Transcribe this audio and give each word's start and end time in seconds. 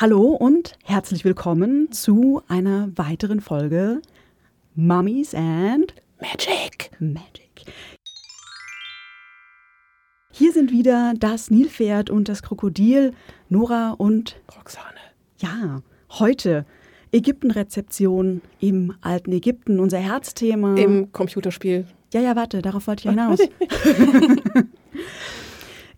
Hallo 0.00 0.28
und 0.28 0.78
herzlich 0.84 1.24
willkommen 1.24 1.90
zu 1.90 2.40
einer 2.46 2.88
weiteren 2.94 3.40
Folge 3.40 4.00
Mummies 4.76 5.34
and 5.34 5.92
Magic. 6.20 6.92
Magic. 7.00 7.64
Hier 10.30 10.52
sind 10.52 10.70
wieder 10.70 11.14
das 11.18 11.50
Nilpferd 11.50 12.10
und 12.10 12.28
das 12.28 12.44
Krokodil, 12.44 13.12
Nora 13.48 13.90
und 13.90 14.40
Roxane. 14.56 15.00
ja, 15.38 15.82
heute 16.10 16.64
Ägyptenrezeption 17.10 18.40
im 18.60 18.94
alten 19.00 19.32
Ägypten, 19.32 19.80
unser 19.80 19.98
Herzthema. 19.98 20.76
Im 20.76 21.10
Computerspiel. 21.10 21.88
ja, 22.14 22.20
ja, 22.20 22.36
warte, 22.36 22.62
darauf 22.62 22.86
wollte 22.86 23.08
ich 23.08 23.10
hinaus. 23.16 23.40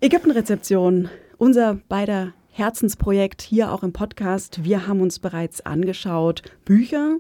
Ägyptenrezeption, 0.01 1.11
unser 1.37 1.75
beider 1.91 2.32
Herzensprojekt 2.61 3.40
hier 3.40 3.72
auch 3.72 3.82
im 3.82 3.95
Podcast. 3.95 4.64
Wir 4.64 4.86
haben 4.86 5.00
uns 5.00 5.18
bereits 5.18 5.62
angeschaut 5.62 6.43
Bücher, 6.66 7.16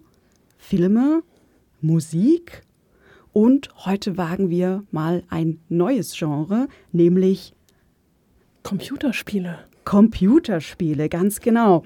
Filme, 0.58 1.22
Musik 1.80 2.60
und 3.32 3.70
heute 3.86 4.18
wagen 4.18 4.50
wir 4.50 4.84
mal 4.90 5.22
ein 5.30 5.58
neues 5.70 6.12
Genre, 6.14 6.68
nämlich 6.92 7.54
Computerspiele. 8.64 9.60
Computerspiele, 9.86 11.08
ganz 11.08 11.40
genau. 11.40 11.84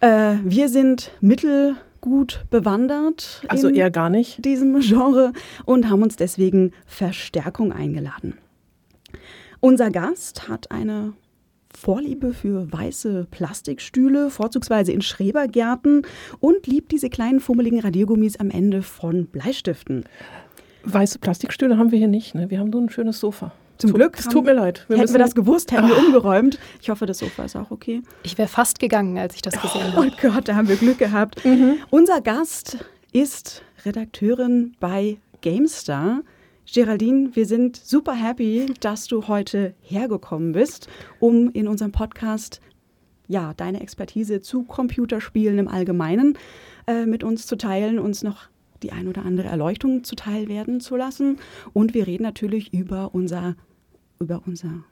Äh, 0.00 0.36
wir 0.42 0.70
sind 0.70 1.10
mittelgut 1.20 2.46
bewandert 2.48 3.42
Also 3.48 3.68
in 3.68 3.74
eher 3.74 3.90
gar 3.90 4.08
nicht. 4.08 4.42
diesem 4.42 4.80
Genre 4.80 5.34
und 5.66 5.90
haben 5.90 6.02
uns 6.02 6.16
deswegen 6.16 6.72
Verstärkung 6.86 7.72
eingeladen. 7.72 8.38
Unser 9.60 9.90
Gast 9.90 10.48
hat 10.48 10.70
eine 10.70 11.12
Vorliebe 11.78 12.32
für 12.34 12.70
weiße 12.72 13.26
Plastikstühle, 13.30 14.30
vorzugsweise 14.30 14.92
in 14.92 15.02
Schrebergärten 15.02 16.02
und 16.40 16.66
liebt 16.66 16.92
diese 16.92 17.08
kleinen 17.08 17.40
fummeligen 17.40 17.80
Radiergummis 17.80 18.36
am 18.38 18.50
Ende 18.50 18.82
von 18.82 19.26
Bleistiften. 19.26 20.04
Weiße 20.84 21.18
Plastikstühle 21.18 21.78
haben 21.78 21.90
wir 21.92 21.98
hier 21.98 22.08
nicht. 22.08 22.34
Ne? 22.34 22.50
Wir 22.50 22.58
haben 22.58 22.70
nur 22.70 22.80
ein 22.82 22.90
schönes 22.90 23.20
Sofa. 23.20 23.52
Zum 23.78 23.94
Glück. 23.94 24.18
Es 24.18 24.28
tut 24.28 24.44
mir 24.44 24.52
leid. 24.52 24.84
Wir 24.88 24.98
hätten 24.98 25.12
wir 25.12 25.18
das 25.18 25.34
gewusst, 25.34 25.72
hätten 25.72 25.88
wir 25.88 25.96
umgeräumt. 25.96 26.58
Ich 26.82 26.90
hoffe, 26.90 27.06
das 27.06 27.18
Sofa 27.18 27.44
ist 27.44 27.56
auch 27.56 27.70
okay. 27.70 28.02
Ich 28.24 28.36
wäre 28.36 28.48
fast 28.48 28.78
gegangen, 28.78 29.16
als 29.16 29.34
ich 29.34 29.42
das 29.42 29.54
gesehen 29.60 29.92
Oh 29.96 30.04
habe. 30.04 30.12
Gott, 30.20 30.48
da 30.48 30.54
haben 30.54 30.68
wir 30.68 30.76
Glück 30.76 30.98
gehabt. 30.98 31.40
Unser 31.88 32.20
Gast 32.20 32.84
ist 33.12 33.62
Redakteurin 33.86 34.74
bei 34.80 35.16
GameStar. 35.40 36.20
Geraldine, 36.72 37.30
wir 37.34 37.46
sind 37.46 37.76
super 37.76 38.14
happy, 38.14 38.66
dass 38.78 39.08
du 39.08 39.26
heute 39.26 39.74
hergekommen 39.80 40.52
bist, 40.52 40.88
um 41.18 41.50
in 41.50 41.66
unserem 41.66 41.90
Podcast 41.90 42.60
ja, 43.26 43.54
deine 43.54 43.80
Expertise 43.80 44.40
zu 44.40 44.62
Computerspielen 44.62 45.58
im 45.58 45.66
Allgemeinen 45.66 46.38
äh, 46.86 47.06
mit 47.06 47.24
uns 47.24 47.48
zu 47.48 47.56
teilen, 47.56 47.98
uns 47.98 48.22
noch 48.22 48.48
die 48.84 48.92
ein 48.92 49.08
oder 49.08 49.24
andere 49.24 49.48
Erleuchtung 49.48 50.04
zuteil 50.04 50.48
werden 50.48 50.80
zu 50.80 50.96
lassen. 50.96 51.38
Und 51.72 51.92
wir 51.92 52.06
reden 52.06 52.22
natürlich 52.22 52.72
über 52.72 53.14
unser, 53.14 53.56
über 54.20 54.42
unser, 54.46 54.84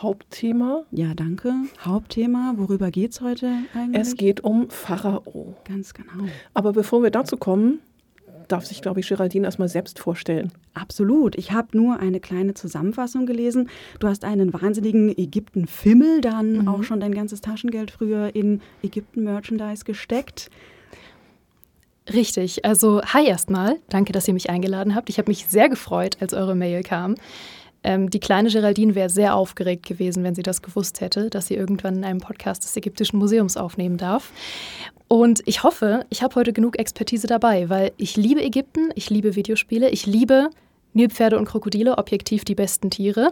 Hauptthema. 0.00 0.84
ja, 0.90 1.14
danke, 1.14 1.52
Hauptthema. 1.84 2.54
Worüber 2.56 2.90
geht 2.90 3.12
es 3.12 3.20
heute 3.20 3.58
eigentlich? 3.74 4.00
Es 4.00 4.16
geht 4.16 4.42
um 4.42 4.70
Pharao. 4.70 5.54
Ganz 5.64 5.94
genau. 5.94 6.28
Aber 6.52 6.72
bevor 6.72 7.02
wir 7.02 7.10
dazu 7.10 7.36
kommen, 7.36 7.80
darf 8.48 8.66
sich, 8.66 8.82
glaube 8.82 9.00
ich, 9.00 9.08
Geraldine 9.08 9.46
erstmal 9.46 9.68
selbst 9.68 9.98
vorstellen. 9.98 10.52
Absolut. 10.74 11.36
Ich 11.36 11.52
habe 11.52 11.76
nur 11.76 11.98
eine 11.98 12.20
kleine 12.20 12.54
Zusammenfassung 12.54 13.26
gelesen. 13.26 13.68
Du 14.00 14.08
hast 14.08 14.24
einen 14.24 14.52
wahnsinnigen 14.52 15.16
Ägypten-Fimmel, 15.16 16.20
dann 16.20 16.68
auch 16.68 16.82
schon 16.82 17.00
dein 17.00 17.14
ganzes 17.14 17.40
Taschengeld 17.40 17.90
früher 17.90 18.34
in 18.34 18.60
Ägypten-Merchandise 18.82 19.84
gesteckt. 19.84 20.50
Richtig, 22.12 22.64
also 22.64 23.00
hi 23.02 23.26
erstmal. 23.26 23.76
Danke, 23.88 24.12
dass 24.12 24.28
ihr 24.28 24.34
mich 24.34 24.50
eingeladen 24.50 24.94
habt. 24.94 25.08
Ich 25.08 25.18
habe 25.18 25.30
mich 25.30 25.46
sehr 25.46 25.68
gefreut, 25.68 26.18
als 26.20 26.34
eure 26.34 26.54
Mail 26.54 26.82
kam. 26.82 27.14
Ähm, 27.82 28.10
die 28.10 28.20
kleine 28.20 28.50
Geraldine 28.50 28.94
wäre 28.94 29.10
sehr 29.10 29.36
aufgeregt 29.36 29.86
gewesen, 29.86 30.24
wenn 30.24 30.34
sie 30.34 30.42
das 30.42 30.62
gewusst 30.62 31.00
hätte, 31.00 31.30
dass 31.30 31.46
sie 31.46 31.54
irgendwann 31.54 31.96
in 31.96 32.04
einem 32.04 32.20
Podcast 32.20 32.64
des 32.64 32.76
Ägyptischen 32.76 33.18
Museums 33.18 33.56
aufnehmen 33.56 33.98
darf. 33.98 34.32
Und 35.14 35.44
ich 35.46 35.62
hoffe, 35.62 36.06
ich 36.10 36.24
habe 36.24 36.34
heute 36.34 36.52
genug 36.52 36.76
Expertise 36.76 37.28
dabei, 37.28 37.68
weil 37.68 37.92
ich 37.98 38.16
liebe 38.16 38.42
Ägypten, 38.42 38.88
ich 38.96 39.10
liebe 39.10 39.36
Videospiele, 39.36 39.88
ich 39.90 40.06
liebe 40.06 40.50
Nilpferde 40.92 41.38
und 41.38 41.44
Krokodile, 41.44 41.98
objektiv 41.98 42.44
die 42.44 42.56
besten 42.56 42.90
Tiere. 42.90 43.30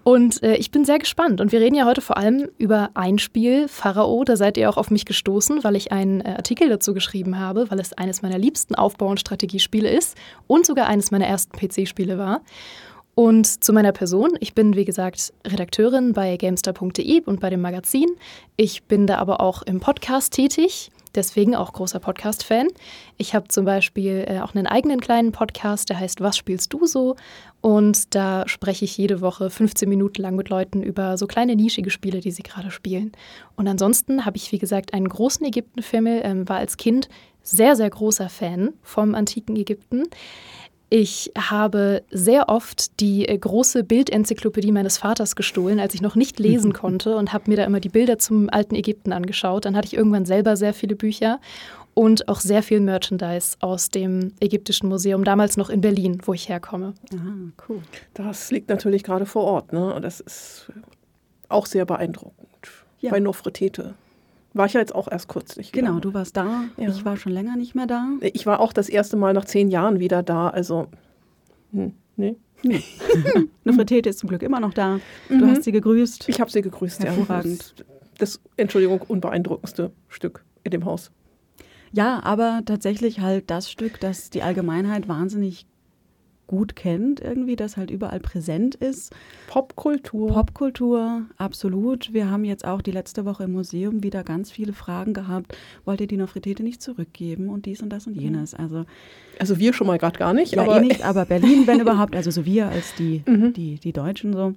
Und 0.03 0.43
äh, 0.43 0.55
ich 0.55 0.71
bin 0.71 0.83
sehr 0.83 0.99
gespannt. 0.99 1.39
Und 1.39 1.53
wir 1.53 1.61
reden 1.61 1.75
ja 1.75 1.85
heute 1.85 2.01
vor 2.01 2.17
allem 2.17 2.49
über 2.57 2.89
ein 2.95 3.17
Spiel, 3.17 3.69
Pharao. 3.69 4.25
Da 4.25 4.35
seid 4.35 4.57
ihr 4.57 4.69
auch 4.69 4.75
auf 4.75 4.91
mich 4.91 5.05
gestoßen, 5.05 5.63
weil 5.63 5.77
ich 5.77 5.93
einen 5.93 6.19
äh, 6.19 6.33
Artikel 6.35 6.67
dazu 6.67 6.93
geschrieben 6.93 7.39
habe, 7.39 7.71
weil 7.71 7.79
es 7.79 7.93
eines 7.93 8.21
meiner 8.21 8.37
liebsten 8.37 8.75
Aufbau- 8.75 9.07
und 9.07 9.21
Strategiespiele 9.21 9.89
ist 9.89 10.17
und 10.47 10.65
sogar 10.65 10.87
eines 10.87 11.11
meiner 11.11 11.27
ersten 11.27 11.57
PC-Spiele 11.57 12.17
war. 12.17 12.41
Und 13.13 13.63
zu 13.63 13.73
meiner 13.73 13.91
Person. 13.91 14.31
Ich 14.39 14.55
bin, 14.55 14.75
wie 14.75 14.85
gesagt, 14.85 15.33
Redakteurin 15.45 16.13
bei 16.13 16.37
gamestar.de 16.37 17.21
und 17.25 17.39
bei 17.39 17.49
dem 17.49 17.61
Magazin. 17.61 18.07
Ich 18.55 18.83
bin 18.83 19.05
da 19.05 19.17
aber 19.17 19.41
auch 19.41 19.63
im 19.63 19.79
Podcast 19.79 20.33
tätig. 20.33 20.91
Deswegen 21.13 21.55
auch 21.55 21.73
großer 21.73 21.99
Podcast-Fan. 21.99 22.69
Ich 23.17 23.35
habe 23.35 23.49
zum 23.49 23.65
Beispiel 23.65 24.23
äh, 24.27 24.39
auch 24.39 24.55
einen 24.55 24.65
eigenen 24.65 25.01
kleinen 25.01 25.33
Podcast, 25.33 25.89
der 25.89 25.99
heißt 25.99 26.21
Was 26.21 26.37
spielst 26.37 26.71
du 26.71 26.85
so? 26.85 27.17
Und 27.59 28.15
da 28.15 28.47
spreche 28.47 28.85
ich 28.85 28.97
jede 28.97 29.19
Woche 29.19 29.49
15 29.49 29.89
Minuten 29.89 30.21
lang 30.21 30.37
mit 30.37 30.47
Leuten 30.47 30.81
über 30.81 31.17
so 31.17 31.27
kleine 31.27 31.57
nischige 31.57 31.89
Spiele, 31.89 32.21
die 32.21 32.31
sie 32.31 32.43
gerade 32.43 32.71
spielen. 32.71 33.11
Und 33.57 33.67
ansonsten 33.67 34.25
habe 34.25 34.37
ich, 34.37 34.53
wie 34.53 34.57
gesagt, 34.57 34.93
einen 34.93 35.09
großen 35.09 35.45
Ägypten-Film, 35.45 36.07
ähm, 36.07 36.49
war 36.49 36.57
als 36.57 36.77
Kind 36.77 37.09
sehr, 37.43 37.75
sehr 37.75 37.89
großer 37.89 38.29
Fan 38.29 38.73
vom 38.81 39.13
antiken 39.13 39.55
Ägypten. 39.57 40.03
Ich 40.93 41.31
habe 41.37 42.03
sehr 42.11 42.49
oft 42.49 42.99
die 42.99 43.25
äh, 43.25 43.37
große 43.37 43.85
Bildenzyklopädie 43.85 44.73
meines 44.73 44.97
Vaters 44.97 45.37
gestohlen, 45.37 45.79
als 45.79 45.93
ich 45.93 46.01
noch 46.01 46.15
nicht 46.15 46.37
lesen 46.37 46.73
konnte 46.81 47.15
und 47.15 47.31
habe 47.31 47.49
mir 47.49 47.55
da 47.55 47.63
immer 47.63 47.79
die 47.79 47.87
Bilder 47.87 48.17
zum 48.17 48.49
alten 48.49 48.75
Ägypten 48.75 49.13
angeschaut. 49.13 49.63
Dann 49.63 49.77
hatte 49.77 49.87
ich 49.87 49.93
irgendwann 49.93 50.25
selber 50.25 50.57
sehr 50.57 50.73
viele 50.73 50.97
Bücher 50.97 51.39
und 51.93 52.27
auch 52.27 52.41
sehr 52.41 52.61
viel 52.61 52.81
Merchandise 52.81 53.55
aus 53.61 53.89
dem 53.89 54.33
Ägyptischen 54.41 54.89
Museum, 54.89 55.23
damals 55.23 55.55
noch 55.55 55.69
in 55.69 55.79
Berlin, 55.79 56.21
wo 56.25 56.33
ich 56.33 56.49
herkomme. 56.49 56.93
Ah, 57.13 57.53
cool. 57.69 57.81
Das 58.13 58.51
liegt 58.51 58.67
natürlich 58.67 59.03
gerade 59.03 59.25
vor 59.25 59.45
Ort. 59.45 59.71
Ne? 59.71 59.93
Und 59.93 60.01
das 60.01 60.19
ist 60.19 60.73
auch 61.47 61.67
sehr 61.67 61.85
beeindruckend. 61.85 62.49
Ja. 62.99 63.11
Bei 63.11 63.21
Nofretete. 63.21 63.93
War 64.53 64.65
ich 64.65 64.73
ja 64.73 64.79
jetzt 64.81 64.93
auch 64.93 65.09
erst 65.09 65.29
kürzlich. 65.29 65.71
wieder. 65.73 65.81
Genau, 65.81 65.99
du 65.99 66.13
warst 66.13 66.35
da. 66.35 66.65
Ja. 66.77 66.89
Ich 66.89 67.05
war 67.05 67.15
schon 67.17 67.31
länger 67.31 67.55
nicht 67.55 67.73
mehr 67.73 67.87
da. 67.87 68.09
Ich 68.19 68.45
war 68.45 68.59
auch 68.59 68.73
das 68.73 68.89
erste 68.89 69.15
Mal 69.15 69.33
nach 69.33 69.45
zehn 69.45 69.69
Jahren 69.69 69.99
wieder 69.99 70.23
da. 70.23 70.49
Also, 70.49 70.87
hm, 71.71 71.93
nee. 72.17 72.35
Nofretete 73.63 74.09
ist 74.09 74.19
zum 74.19 74.29
Glück 74.29 74.43
immer 74.43 74.59
noch 74.59 74.73
da. 74.73 74.99
Du 75.29 75.45
hast 75.47 75.63
sie 75.63 75.71
gegrüßt. 75.71 76.29
Ich 76.29 76.39
habe 76.39 76.51
sie 76.51 76.61
gegrüßt. 76.61 77.03
Hervorragend. 77.03 77.75
Ja. 77.77 77.85
Das, 78.17 78.39
Entschuldigung, 78.57 79.01
unbeeindruckendste 79.01 79.91
Stück 80.09 80.43
in 80.63 80.71
dem 80.71 80.85
Haus. 80.85 81.11
Ja, 81.91 82.21
aber 82.23 82.61
tatsächlich 82.65 83.19
halt 83.19 83.49
das 83.49 83.69
Stück, 83.71 83.99
das 83.99 84.29
die 84.29 84.43
Allgemeinheit 84.43 85.07
wahnsinnig 85.07 85.65
gut 86.51 86.75
kennt, 86.75 87.21
irgendwie, 87.21 87.55
das 87.55 87.77
halt 87.77 87.89
überall 87.89 88.19
präsent 88.19 88.75
ist. 88.75 89.15
Popkultur. 89.47 90.33
Popkultur, 90.33 91.23
absolut. 91.37 92.13
Wir 92.13 92.29
haben 92.29 92.43
jetzt 92.43 92.65
auch 92.65 92.81
die 92.81 92.91
letzte 92.91 93.23
Woche 93.23 93.45
im 93.45 93.53
Museum 93.53 94.03
wieder 94.03 94.25
ganz 94.25 94.51
viele 94.51 94.73
Fragen 94.73 95.13
gehabt. 95.13 95.57
Wollt 95.85 96.01
ihr 96.01 96.07
die 96.07 96.17
Nofretete 96.17 96.61
nicht 96.61 96.81
zurückgeben 96.81 97.47
und 97.47 97.65
dies 97.65 97.81
und 97.81 97.89
das 97.89 98.05
und 98.05 98.15
jenes? 98.15 98.53
Also, 98.53 98.83
Also 99.39 99.59
wir 99.59 99.71
schon 99.71 99.87
mal 99.87 99.97
gerade 99.97 100.19
gar 100.19 100.33
nicht. 100.33 100.53
ja, 100.53 100.61
aber 100.63 100.81
eh 100.81 100.85
nicht, 100.85 101.03
aber 101.05 101.23
Berlin, 101.23 101.67
wenn 101.67 101.79
überhaupt, 101.79 102.17
also 102.17 102.31
so 102.31 102.45
wir 102.45 102.67
als 102.67 102.95
die, 102.95 103.23
die, 103.55 103.79
die 103.79 103.93
Deutschen 103.93 104.33
so. 104.33 104.53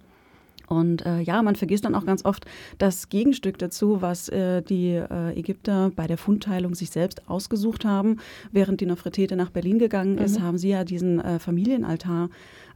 Und 0.67 1.05
äh, 1.05 1.21
ja, 1.21 1.43
man 1.43 1.57
vergisst 1.57 1.85
dann 1.85 1.95
auch 1.95 2.07
ganz 2.07 2.25
oft 2.25 2.45
das 2.79 3.09
Gegenstück 3.09 3.59
dazu, 3.59 4.01
was 4.03 4.29
äh, 4.29 4.63
die 4.63 4.93
äh, 4.93 5.39
Ägypter 5.39 5.91
bei 5.95 6.07
der 6.07 6.19
Fundteilung 6.19 6.75
sich 6.75 6.91
selbst 6.91 7.29
ausgesucht 7.29 7.85
haben. 7.85 8.19
Während 8.53 8.81
die 8.81 8.87
Nofretete 8.87 9.37
nach 9.37 9.51
Berlin 9.51 9.79
gegangen 9.79 10.19
ist, 10.19 10.41
haben 10.41 10.59
sie 10.59 10.71
ja 10.71 10.85
diesen 10.85 11.21
äh, 11.21 11.39
Familienaltar 11.39 12.31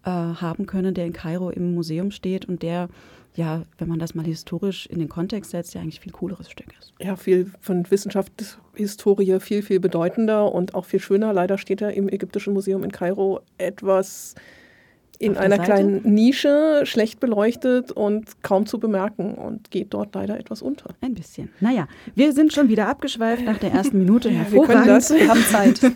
äh, 0.04 0.10
haben 0.10 0.66
können, 0.66 0.94
der 0.94 1.06
in 1.06 1.12
Kairo 1.12 1.50
im 1.50 1.74
Museum 1.74 2.10
steht 2.10 2.46
und 2.46 2.62
der, 2.62 2.88
ja, 3.34 3.62
wenn 3.78 3.88
man 3.88 3.98
das 3.98 4.14
mal 4.14 4.24
historisch 4.24 4.86
in 4.86 4.98
den 4.98 5.08
Kontext 5.08 5.50
setzt, 5.50 5.74
ja 5.74 5.80
eigentlich 5.80 6.00
viel 6.00 6.12
cooleres 6.12 6.50
Stück 6.50 6.68
ist. 6.78 6.92
ja, 7.00 7.16
viel 7.16 7.50
von 7.60 7.90
Wissenschaftshistorie 7.90 9.40
viel, 9.40 9.62
viel 9.62 9.80
bedeutender 9.80 10.52
und 10.52 10.74
auch 10.74 10.84
viel 10.84 11.00
schöner. 11.00 11.32
Leider 11.32 11.58
steht 11.58 11.80
er 11.80 11.94
im 11.94 12.08
Ägyptischen 12.08 12.52
Museum 12.52 12.84
in 12.84 12.92
Kairo 12.92 13.40
etwas 13.56 14.34
in 15.18 15.36
einer 15.36 15.56
Seite? 15.56 15.64
kleinen 15.64 16.14
Nische, 16.14 16.82
schlecht 16.84 17.20
beleuchtet 17.20 17.92
und 17.92 18.42
kaum 18.42 18.66
zu 18.66 18.78
bemerken 18.78 19.34
und 19.34 19.70
geht 19.70 19.92
dort 19.94 20.14
leider 20.14 20.38
etwas 20.38 20.62
unter. 20.62 20.90
Ein 21.00 21.14
bisschen. 21.14 21.50
Naja, 21.60 21.88
wir 22.14 22.32
sind 22.32 22.52
schon 22.52 22.68
wieder 22.68 22.88
abgeschweift 22.88 23.44
nach 23.44 23.58
der 23.58 23.72
ersten 23.72 23.98
Minute. 23.98 24.28
Ja, 24.38 24.50
wir 24.52 24.62
können 24.62 24.84
Hervorragend. 24.84 24.88
das. 24.88 25.14
Wir 25.14 25.28
haben 25.28 25.42
Zeit. 25.44 25.80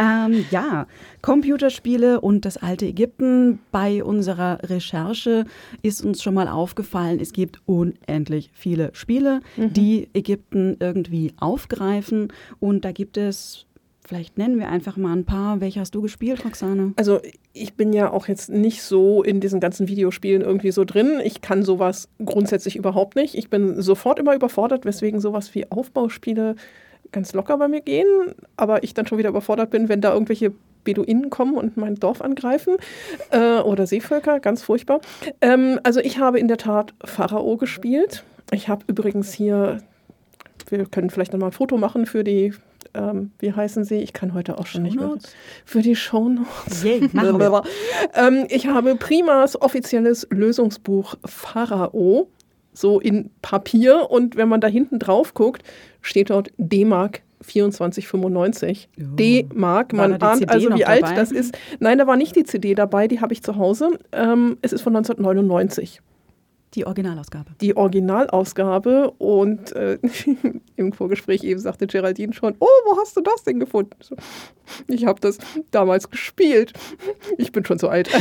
Ähm, 0.00 0.44
ja, 0.52 0.86
Computerspiele 1.22 2.20
und 2.20 2.44
das 2.44 2.56
alte 2.56 2.86
Ägypten. 2.86 3.58
Bei 3.72 4.04
unserer 4.04 4.60
Recherche 4.62 5.44
ist 5.82 6.04
uns 6.04 6.22
schon 6.22 6.34
mal 6.34 6.46
aufgefallen, 6.46 7.18
es 7.20 7.32
gibt 7.32 7.60
unendlich 7.66 8.50
viele 8.54 8.90
Spiele, 8.92 9.40
die 9.56 10.08
Ägypten 10.14 10.76
irgendwie 10.78 11.32
aufgreifen. 11.40 12.32
Und 12.60 12.84
da 12.84 12.92
gibt 12.92 13.16
es, 13.16 13.66
vielleicht 14.08 14.38
nennen 14.38 14.58
wir 14.58 14.68
einfach 14.68 14.96
mal 14.96 15.12
ein 15.12 15.24
paar. 15.24 15.60
Welche 15.60 15.80
hast 15.80 15.94
du 15.94 16.00
gespielt, 16.00 16.44
Roxane? 16.44 16.94
Also 16.96 17.20
ich 17.52 17.74
bin 17.74 17.92
ja 17.92 18.10
auch 18.10 18.26
jetzt 18.26 18.48
nicht 18.48 18.82
so 18.82 19.22
in 19.22 19.40
diesen 19.40 19.60
ganzen 19.60 19.86
Videospielen 19.86 20.42
irgendwie 20.42 20.72
so 20.72 20.84
drin. 20.84 21.20
Ich 21.22 21.42
kann 21.42 21.62
sowas 21.62 22.08
grundsätzlich 22.24 22.76
überhaupt 22.76 23.16
nicht. 23.16 23.34
Ich 23.34 23.50
bin 23.50 23.80
sofort 23.82 24.18
immer 24.18 24.34
überfordert, 24.34 24.86
weswegen 24.86 25.20
sowas 25.20 25.54
wie 25.54 25.70
Aufbauspiele 25.70 26.56
ganz 27.12 27.32
locker 27.34 27.56
bei 27.58 27.68
mir 27.68 27.80
gehen, 27.80 28.06
aber 28.56 28.82
ich 28.82 28.94
dann 28.94 29.06
schon 29.06 29.18
wieder 29.18 29.30
überfordert 29.30 29.70
bin, 29.70 29.88
wenn 29.88 30.00
da 30.00 30.12
irgendwelche 30.12 30.52
Beduinen 30.84 31.30
kommen 31.30 31.54
und 31.54 31.76
mein 31.76 31.94
Dorf 31.96 32.20
angreifen 32.20 32.76
äh, 33.30 33.60
oder 33.60 33.86
Seevölker, 33.86 34.40
ganz 34.40 34.62
furchtbar. 34.62 35.00
Ähm, 35.40 35.80
also 35.82 36.00
ich 36.00 36.18
habe 36.18 36.38
in 36.38 36.48
der 36.48 36.56
Tat 36.56 36.94
Pharao 37.04 37.56
gespielt. 37.56 38.24
Ich 38.52 38.68
habe 38.68 38.84
übrigens 38.86 39.32
hier, 39.32 39.82
wir 40.68 40.86
können 40.86 41.10
vielleicht 41.10 41.32
noch 41.32 41.40
mal 41.40 41.46
ein 41.46 41.52
Foto 41.52 41.76
machen 41.76 42.06
für 42.06 42.24
die, 42.24 42.54
ähm, 42.94 43.32
wie 43.38 43.52
heißen 43.52 43.84
sie? 43.84 43.96
Ich 43.96 44.12
kann 44.12 44.34
heute 44.34 44.58
auch 44.58 44.66
schon 44.66 44.82
nicht 44.82 44.96
mehr. 44.96 45.06
Shownotes? 45.06 45.34
Für 45.64 45.82
die 45.82 45.96
Shownotes. 45.96 46.82
Yay, 46.84 47.08
machen 47.12 47.38
wir. 47.38 47.62
ähm, 48.14 48.46
ich 48.48 48.66
habe 48.66 48.96
Primas 48.96 49.60
offizielles 49.60 50.26
Lösungsbuch 50.30 51.16
Pharao, 51.24 52.28
so 52.72 53.00
in 53.00 53.30
Papier. 53.42 54.10
Und 54.10 54.36
wenn 54.36 54.48
man 54.48 54.60
da 54.60 54.68
hinten 54.68 54.98
drauf 54.98 55.34
guckt, 55.34 55.62
steht 56.00 56.30
dort 56.30 56.50
D-Mark 56.58 57.22
24,95. 57.44 58.88
Ja. 58.96 59.04
D-Mark, 59.14 59.92
man 59.92 60.14
ahnt 60.14 60.48
also, 60.48 60.74
wie 60.74 60.84
alt 60.84 61.02
dabei? 61.02 61.14
das 61.14 61.30
ist. 61.30 61.56
Nein, 61.78 61.98
da 61.98 62.06
war 62.06 62.16
nicht 62.16 62.34
die 62.36 62.44
CD 62.44 62.74
dabei, 62.74 63.08
die 63.08 63.20
habe 63.20 63.32
ich 63.32 63.42
zu 63.42 63.56
Hause. 63.56 63.98
Ähm, 64.12 64.58
es 64.62 64.72
ist 64.72 64.82
von 64.82 64.96
1999 64.96 66.00
Die 66.74 66.86
Originalausgabe. 66.86 67.52
die 67.60 67.76
Originalausgabe 67.76 69.10
und 69.12 69.72
äh, 69.72 69.98
im 70.76 70.92
Vorgespräch 70.92 71.42
eben 71.42 71.60
sagte 71.60 71.86
Geraldine 71.86 72.32
schon, 72.32 72.54
oh, 72.58 72.66
wo 72.86 72.98
hast 72.98 73.16
du 73.16 73.20
das 73.20 73.42
denn 73.42 73.58
gefunden? 73.58 73.96
Ich 74.86 75.06
habe 75.06 75.20
das 75.20 75.38
damals 75.70 76.10
gespielt. 76.10 76.72
Ich 77.38 77.52
bin 77.52 77.64
schon 77.64 77.78
so 77.78 77.88
alt. 77.88 78.10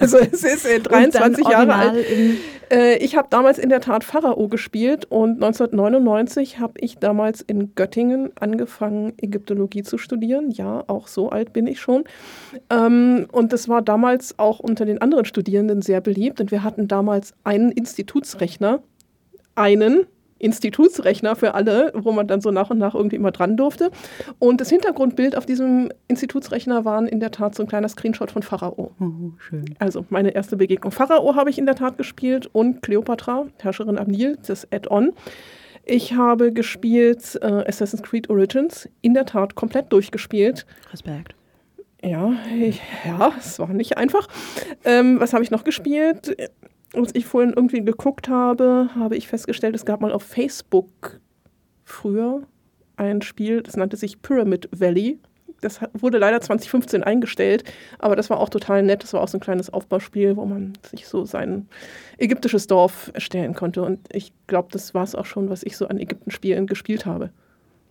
Also 0.00 0.18
es 0.18 0.42
ist 0.42 0.66
äh, 0.66 0.80
23 0.80 1.44
Und 1.44 1.52
dann 1.52 1.68
Jahre 1.68 1.74
alt. 1.74 2.06
Äh, 2.70 2.96
ich 2.96 3.16
habe 3.16 3.28
damals 3.30 3.58
in 3.58 3.68
der 3.68 3.80
Tat 3.80 4.04
Pharao 4.04 4.48
gespielt 4.48 5.04
und 5.04 5.42
1999 5.42 6.58
habe 6.58 6.74
ich 6.80 6.98
damals 6.98 7.42
in 7.42 7.74
Göttingen 7.74 8.30
angefangen, 8.40 9.12
Ägyptologie 9.18 9.82
zu 9.82 9.98
studieren. 9.98 10.50
Ja, 10.50 10.82
auch 10.86 11.08
so 11.08 11.28
alt 11.28 11.52
bin 11.52 11.66
ich 11.66 11.80
schon. 11.80 12.04
Ähm, 12.70 13.26
und 13.30 13.52
das 13.52 13.68
war 13.68 13.82
damals 13.82 14.38
auch 14.38 14.58
unter 14.58 14.86
den 14.86 15.00
anderen 15.00 15.24
Studierenden 15.24 15.82
sehr 15.82 16.00
beliebt. 16.00 16.40
Und 16.40 16.50
wir 16.50 16.64
hatten 16.64 16.88
damals 16.88 17.34
einen 17.44 17.70
Institutsrechner, 17.82 18.80
einen 19.56 20.06
Institutsrechner 20.38 21.34
für 21.34 21.54
alle, 21.54 21.92
wo 21.94 22.12
man 22.12 22.28
dann 22.28 22.40
so 22.40 22.50
nach 22.50 22.70
und 22.70 22.78
nach 22.78 22.94
irgendwie 22.94 23.16
immer 23.16 23.32
dran 23.32 23.56
durfte. 23.56 23.90
Und 24.38 24.60
das 24.60 24.70
Hintergrundbild 24.70 25.36
auf 25.36 25.46
diesem 25.46 25.90
Institutsrechner 26.08 26.84
waren 26.84 27.06
in 27.08 27.18
der 27.18 27.32
Tat 27.32 27.54
so 27.56 27.62
ein 27.64 27.68
kleiner 27.68 27.88
Screenshot 27.88 28.30
von 28.30 28.42
Pharao. 28.42 28.92
Oh, 29.00 29.32
schön. 29.38 29.64
Also 29.78 30.04
meine 30.10 30.30
erste 30.30 30.56
Begegnung. 30.56 30.92
Pharao 30.92 31.34
habe 31.34 31.50
ich 31.50 31.58
in 31.58 31.66
der 31.66 31.74
Tat 31.74 31.96
gespielt 31.96 32.48
und 32.52 32.82
Cleopatra, 32.82 33.46
Herrscherin 33.60 33.98
am 33.98 34.08
Nil, 34.08 34.38
das 34.46 34.66
Add-on. 34.72 35.12
Ich 35.84 36.14
habe 36.14 36.52
gespielt 36.52 37.38
äh, 37.42 37.46
Assassin's 37.46 38.02
Creed 38.02 38.30
Origins, 38.30 38.88
in 39.00 39.14
der 39.14 39.26
Tat 39.26 39.56
komplett 39.56 39.92
durchgespielt. 39.92 40.66
Respekt. 40.92 41.34
Ja, 42.04 42.32
ich, 42.60 42.80
ja, 43.04 43.32
es 43.38 43.60
war 43.60 43.68
nicht 43.68 43.96
einfach. 43.96 44.26
Ähm, 44.84 45.20
was 45.20 45.32
habe 45.34 45.44
ich 45.44 45.52
noch 45.52 45.62
gespielt? 45.62 46.36
Als 46.94 47.14
ich 47.14 47.24
vorhin 47.24 47.54
irgendwie 47.54 47.84
geguckt 47.84 48.28
habe, 48.28 48.90
habe 48.94 49.16
ich 49.16 49.26
festgestellt, 49.28 49.74
es 49.74 49.86
gab 49.86 50.00
mal 50.00 50.12
auf 50.12 50.22
Facebook 50.22 51.20
früher 51.84 52.42
ein 52.96 53.22
Spiel, 53.22 53.62
das 53.62 53.76
nannte 53.76 53.96
sich 53.96 54.20
Pyramid 54.20 54.68
Valley. 54.72 55.18
Das 55.62 55.80
wurde 55.94 56.18
leider 56.18 56.40
2015 56.40 57.04
eingestellt, 57.04 57.62
aber 58.00 58.16
das 58.16 58.30
war 58.30 58.40
auch 58.40 58.48
total 58.48 58.82
nett. 58.82 59.04
Das 59.04 59.12
war 59.12 59.20
auch 59.20 59.28
so 59.28 59.38
ein 59.38 59.40
kleines 59.40 59.72
Aufbauspiel, 59.72 60.36
wo 60.36 60.44
man 60.44 60.72
sich 60.82 61.06
so 61.06 61.24
sein 61.24 61.68
ägyptisches 62.18 62.66
Dorf 62.66 63.12
erstellen 63.14 63.54
konnte. 63.54 63.82
Und 63.82 64.00
ich 64.12 64.32
glaube, 64.48 64.68
das 64.72 64.92
war 64.92 65.04
es 65.04 65.14
auch 65.14 65.24
schon, 65.24 65.50
was 65.50 65.62
ich 65.62 65.76
so 65.76 65.86
an 65.86 65.98
Ägypten-Spielen 65.98 66.66
gespielt 66.66 67.06
habe. 67.06 67.30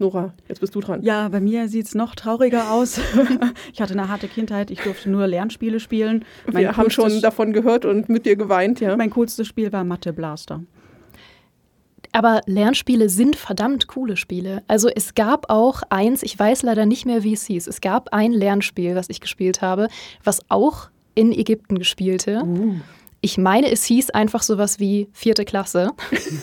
Nora, 0.01 0.33
jetzt 0.47 0.59
bist 0.59 0.73
du 0.73 0.81
dran. 0.81 1.03
Ja, 1.03 1.29
bei 1.29 1.39
mir 1.39 1.69
sieht 1.69 1.85
es 1.85 1.95
noch 1.95 2.15
trauriger 2.15 2.71
aus. 2.71 2.99
ich 3.73 3.81
hatte 3.81 3.93
eine 3.93 4.09
harte 4.09 4.27
Kindheit. 4.27 4.71
Ich 4.71 4.81
durfte 4.81 5.09
nur 5.09 5.27
Lernspiele 5.27 5.79
spielen. 5.79 6.25
Mein 6.51 6.63
Wir 6.63 6.75
haben 6.75 6.89
schon 6.89 7.21
davon 7.21 7.53
gehört 7.53 7.85
und 7.85 8.09
mit 8.09 8.25
dir 8.25 8.35
geweint, 8.35 8.79
ja. 8.81 8.97
Mein 8.97 9.11
coolstes 9.11 9.47
Spiel 9.47 9.71
war 9.71 9.83
Mathe 9.83 10.11
Blaster. 10.11 10.63
Aber 12.13 12.41
Lernspiele 12.47 13.09
sind 13.09 13.35
verdammt 13.35 13.87
coole 13.87 14.17
Spiele. 14.17 14.63
Also 14.67 14.89
es 14.89 15.13
gab 15.13 15.49
auch 15.49 15.83
eins, 15.89 16.23
ich 16.23 16.37
weiß 16.37 16.63
leider 16.63 16.87
nicht 16.87 17.05
mehr, 17.05 17.23
wie 17.23 17.33
es 17.33 17.45
hieß. 17.45 17.67
Es 17.67 17.79
gab 17.79 18.11
ein 18.11 18.33
Lernspiel, 18.33 18.95
was 18.95 19.07
ich 19.07 19.21
gespielt 19.21 19.61
habe, 19.61 19.87
was 20.23 20.41
auch 20.49 20.89
in 21.13 21.31
Ägypten 21.31 21.77
gespielte. 21.77 22.43
Ich 23.23 23.37
meine, 23.37 23.71
es 23.71 23.85
hieß 23.85 24.09
einfach 24.09 24.41
sowas 24.41 24.79
wie 24.79 25.07
vierte 25.13 25.45
Klasse. 25.45 25.91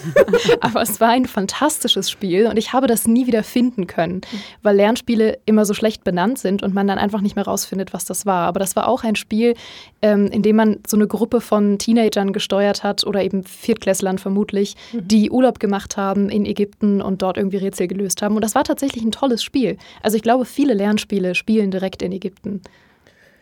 Aber 0.61 0.81
es 0.81 1.01
war 1.01 1.09
ein 1.09 1.27
fantastisches 1.27 2.09
Spiel 2.09 2.47
und 2.47 2.57
ich 2.57 2.73
habe 2.73 2.87
das 2.87 3.09
nie 3.09 3.27
wieder 3.27 3.43
finden 3.43 3.89
können, 3.89 4.21
weil 4.63 4.77
Lernspiele 4.77 5.41
immer 5.45 5.65
so 5.65 5.75
schlecht 5.75 6.05
benannt 6.05 6.39
sind 6.39 6.63
und 6.63 6.75
man 6.75 6.87
dann 6.87 6.99
einfach 6.99 7.21
nicht 7.21 7.35
mehr 7.35 7.47
rausfindet, 7.47 7.93
was 7.93 8.05
das 8.05 8.27
war. 8.27 8.47
Aber 8.47 8.61
das 8.61 8.77
war 8.77 8.87
auch 8.87 9.03
ein 9.03 9.17
Spiel, 9.17 9.55
ähm, 10.03 10.29
in 10.29 10.43
dem 10.43 10.55
man 10.55 10.79
so 10.87 10.97
eine 10.97 11.09
Gruppe 11.09 11.41
von 11.41 11.79
Teenagern 11.79 12.33
gesteuert 12.33 12.85
hat 12.85 13.05
oder 13.05 13.25
eben 13.25 13.43
Viertklässlern 13.43 14.19
vermutlich, 14.19 14.77
die 14.93 15.33
Urlaub 15.33 15.59
gemacht 15.59 15.97
haben 15.97 16.29
in 16.29 16.47
Ägypten 16.47 17.03
und 17.03 17.23
dort 17.23 17.39
irgendwie 17.39 17.57
Rätsel 17.57 17.89
gelöst 17.89 18.23
haben. 18.23 18.37
Und 18.37 18.43
das 18.43 18.55
war 18.55 18.63
tatsächlich 18.63 19.03
ein 19.03 19.11
tolles 19.11 19.43
Spiel. 19.43 19.79
Also 20.01 20.17
ich 20.17 20.23
glaube, 20.23 20.45
viele 20.45 20.75
Lernspiele 20.75 21.35
spielen 21.35 21.73
direkt 21.73 22.03
in 22.03 22.13
Ägypten. 22.13 22.63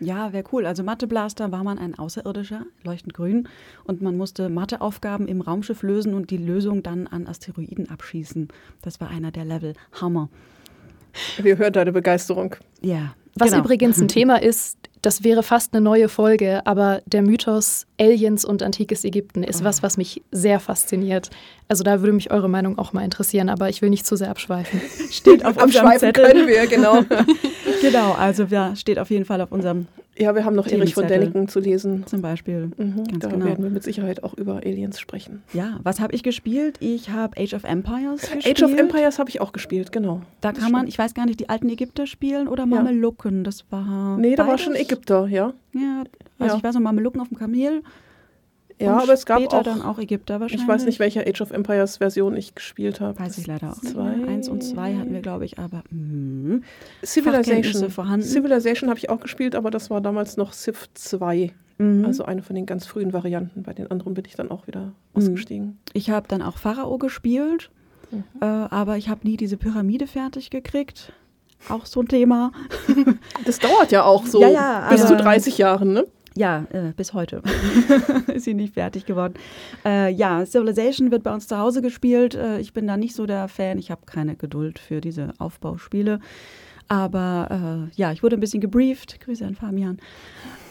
Ja, 0.00 0.32
wäre 0.32 0.44
cool. 0.52 0.66
Also 0.66 0.82
Mathe 0.82 1.06
Blaster 1.06 1.52
war 1.52 1.64
man 1.64 1.78
ein 1.78 1.98
Außerirdischer, 1.98 2.66
leuchtend 2.84 3.14
grün. 3.14 3.48
Und 3.84 4.02
man 4.02 4.16
musste 4.16 4.48
Matheaufgaben 4.48 5.26
im 5.26 5.40
Raumschiff 5.40 5.82
lösen 5.82 6.14
und 6.14 6.30
die 6.30 6.36
Lösung 6.36 6.82
dann 6.82 7.06
an 7.06 7.26
Asteroiden 7.26 7.88
abschießen. 7.88 8.48
Das 8.82 9.00
war 9.00 9.08
einer 9.08 9.30
der 9.30 9.44
Level. 9.44 9.74
Hammer. 10.00 10.28
Wir 11.38 11.56
hören 11.56 11.72
deine 11.72 11.92
Begeisterung. 11.92 12.56
Ja. 12.82 13.14
Was 13.36 13.50
genau. 13.50 13.62
übrigens 13.62 14.00
ein 14.00 14.08
Thema 14.08 14.42
ist, 14.42 14.78
das 15.02 15.22
wäre 15.22 15.42
fast 15.42 15.72
eine 15.72 15.80
neue 15.82 16.08
Folge, 16.08 16.66
aber 16.66 17.00
der 17.06 17.22
Mythos 17.22 17.86
Aliens 18.00 18.44
und 18.44 18.62
antikes 18.62 19.04
Ägypten 19.04 19.44
ist 19.44 19.62
was, 19.62 19.82
was 19.82 19.96
mich 19.96 20.22
sehr 20.32 20.58
fasziniert. 20.58 21.30
Also 21.68 21.84
da 21.84 22.00
würde 22.00 22.12
mich 22.12 22.32
eure 22.32 22.48
Meinung 22.48 22.78
auch 22.78 22.92
mal 22.92 23.04
interessieren, 23.04 23.48
aber 23.48 23.68
ich 23.68 23.82
will 23.82 23.90
nicht 23.90 24.06
zu 24.06 24.16
sehr 24.16 24.30
abschweifen. 24.30 24.80
steht 25.10 25.44
auf 25.44 25.56
unserem 25.62 25.86
Abschweifen 25.86 26.14
Zettel. 26.14 26.24
können 26.24 26.48
wir, 26.48 26.66
genau. 26.66 27.02
Genau, 27.82 28.12
also 28.12 28.44
ja, 28.44 28.74
steht 28.74 28.98
auf 28.98 29.10
jeden 29.10 29.26
Fall 29.26 29.40
auf 29.42 29.52
unserem 29.52 29.86
ja, 30.18 30.34
wir 30.34 30.44
haben 30.44 30.56
noch 30.56 30.66
Erich 30.66 30.94
von. 30.94 31.06
Däniken 31.06 31.48
zu 31.48 31.60
lesen. 31.60 32.06
zum 32.06 32.22
Beispiel. 32.22 32.70
Mhm, 32.76 33.04
Ganz 33.04 33.18
da 33.20 33.28
genau. 33.28 33.46
werden 33.46 33.62
wir 33.64 33.70
mit 33.70 33.82
Sicherheit 33.82 34.22
auch 34.24 34.34
über 34.34 34.56
Aliens 34.56 34.98
sprechen. 35.00 35.42
Ja, 35.52 35.78
was 35.82 36.00
habe 36.00 36.14
ich 36.14 36.22
gespielt? 36.22 36.76
Ich 36.80 37.10
habe 37.10 37.40
Age 37.40 37.54
of 37.54 37.64
Empires 37.64 38.22
gespielt. 38.22 38.46
Age 38.46 38.62
of 38.64 38.78
Empires 38.78 39.18
habe 39.18 39.30
ich 39.30 39.40
auch 39.40 39.52
gespielt, 39.52 39.92
genau. 39.92 40.22
Da 40.40 40.52
Das 40.52 40.62
kann 40.62 40.72
man, 40.72 40.80
stimmt. 40.82 40.88
ich 40.90 40.98
weiß 40.98 41.14
gar 41.14 41.26
nicht, 41.26 41.40
die 41.40 41.48
alten 41.48 41.68
Ägypter 41.68 42.06
spielen 42.06 42.48
oder 42.48 42.66
Mamelucken. 42.66 43.44
Das 43.44 43.64
war. 43.70 44.16
Nee, 44.18 44.34
da 44.36 44.42
war 44.44 44.50
beides? 44.52 44.62
schon 44.62 44.74
Ägypter, 44.74 45.26
ja. 45.28 45.52
Ja, 45.72 46.04
also 46.38 46.52
Ja. 46.54 46.58
ich 46.58 46.64
weiß 46.64 46.74
noch 46.74 46.82
Mamelucken 46.82 47.20
auf 47.20 47.28
dem 47.28 47.38
Kamel. 47.38 47.82
Ja, 48.78 48.94
und 48.96 49.02
aber 49.04 49.12
es 49.14 49.24
gab 49.24 49.40
auch, 49.52 49.62
dann 49.62 49.80
auch 49.80 49.98
Ägypter 49.98 50.38
wahrscheinlich. 50.40 50.62
ich 50.62 50.68
weiß 50.68 50.84
nicht, 50.84 50.98
welche 50.98 51.26
Age 51.26 51.40
of 51.40 51.50
Empires 51.50 51.96
Version 51.96 52.36
ich 52.36 52.54
gespielt 52.54 53.00
habe. 53.00 53.18
Weiß 53.18 53.38
ich 53.38 53.46
leider 53.46 53.70
auch. 53.70 53.80
Zwei. 53.80 54.12
Eins 54.28 54.48
und 54.50 54.62
zwei 54.62 54.96
hatten 54.96 55.12
wir, 55.14 55.22
glaube 55.22 55.46
ich, 55.46 55.58
aber. 55.58 55.82
mm. 55.90 56.62
Civilization. 57.04 57.90
Vorhanden. 57.90 58.26
Civilization 58.26 58.90
habe 58.90 58.98
ich 58.98 59.08
auch 59.10 59.20
gespielt, 59.20 59.54
aber 59.54 59.70
das 59.70 59.88
war 59.90 60.00
damals 60.00 60.36
noch 60.36 60.52
Civ 60.52 60.88
2. 60.94 61.52
Mhm. 61.78 62.04
Also 62.04 62.24
eine 62.24 62.42
von 62.42 62.54
den 62.56 62.66
ganz 62.66 62.86
frühen 62.86 63.12
Varianten. 63.12 63.62
Bei 63.62 63.72
den 63.72 63.90
anderen 63.90 64.14
bin 64.14 64.24
ich 64.26 64.34
dann 64.34 64.50
auch 64.50 64.66
wieder 64.66 64.80
Mhm. 64.86 64.92
ausgestiegen. 65.14 65.78
Ich 65.92 66.10
habe 66.10 66.26
dann 66.28 66.42
auch 66.42 66.58
Pharao 66.58 66.98
gespielt, 66.98 67.70
Mhm. 68.10 68.24
äh, 68.40 68.44
aber 68.44 68.96
ich 68.96 69.08
habe 69.08 69.20
nie 69.26 69.36
diese 69.36 69.56
Pyramide 69.56 70.06
fertig 70.06 70.50
gekriegt. 70.50 71.12
Auch 71.70 71.86
so 71.86 72.00
ein 72.00 72.08
Thema. 72.08 72.52
Das 73.44 73.58
dauert 73.58 73.92
ja 73.92 74.04
auch 74.04 74.26
so 74.26 74.40
Ja, 74.40 74.48
ja, 74.48 74.86
bis 74.90 75.02
zu 75.02 75.14
aber- 75.14 75.16
30 75.22 75.58
Jahren, 75.58 75.92
ne? 75.92 76.06
Ja, 76.36 76.66
äh, 76.70 76.92
bis 76.94 77.14
heute 77.14 77.42
ist 78.34 78.44
sie 78.44 78.52
nicht 78.52 78.74
fertig 78.74 79.06
geworden. 79.06 79.34
Äh, 79.86 80.12
ja, 80.12 80.44
Civilization 80.44 81.10
wird 81.10 81.22
bei 81.22 81.32
uns 81.32 81.48
zu 81.48 81.56
Hause 81.56 81.80
gespielt. 81.80 82.34
Äh, 82.34 82.60
ich 82.60 82.74
bin 82.74 82.86
da 82.86 82.98
nicht 82.98 83.14
so 83.14 83.24
der 83.24 83.48
Fan. 83.48 83.78
Ich 83.78 83.90
habe 83.90 84.02
keine 84.04 84.36
Geduld 84.36 84.78
für 84.78 85.00
diese 85.00 85.32
Aufbauspiele. 85.38 86.20
Aber 86.88 87.88
äh, 87.90 87.98
ja, 87.98 88.12
ich 88.12 88.22
wurde 88.22 88.36
ein 88.36 88.40
bisschen 88.40 88.60
gebrieft. 88.60 89.18
Grüße 89.20 89.46
an 89.46 89.54
Fabian. 89.54 89.98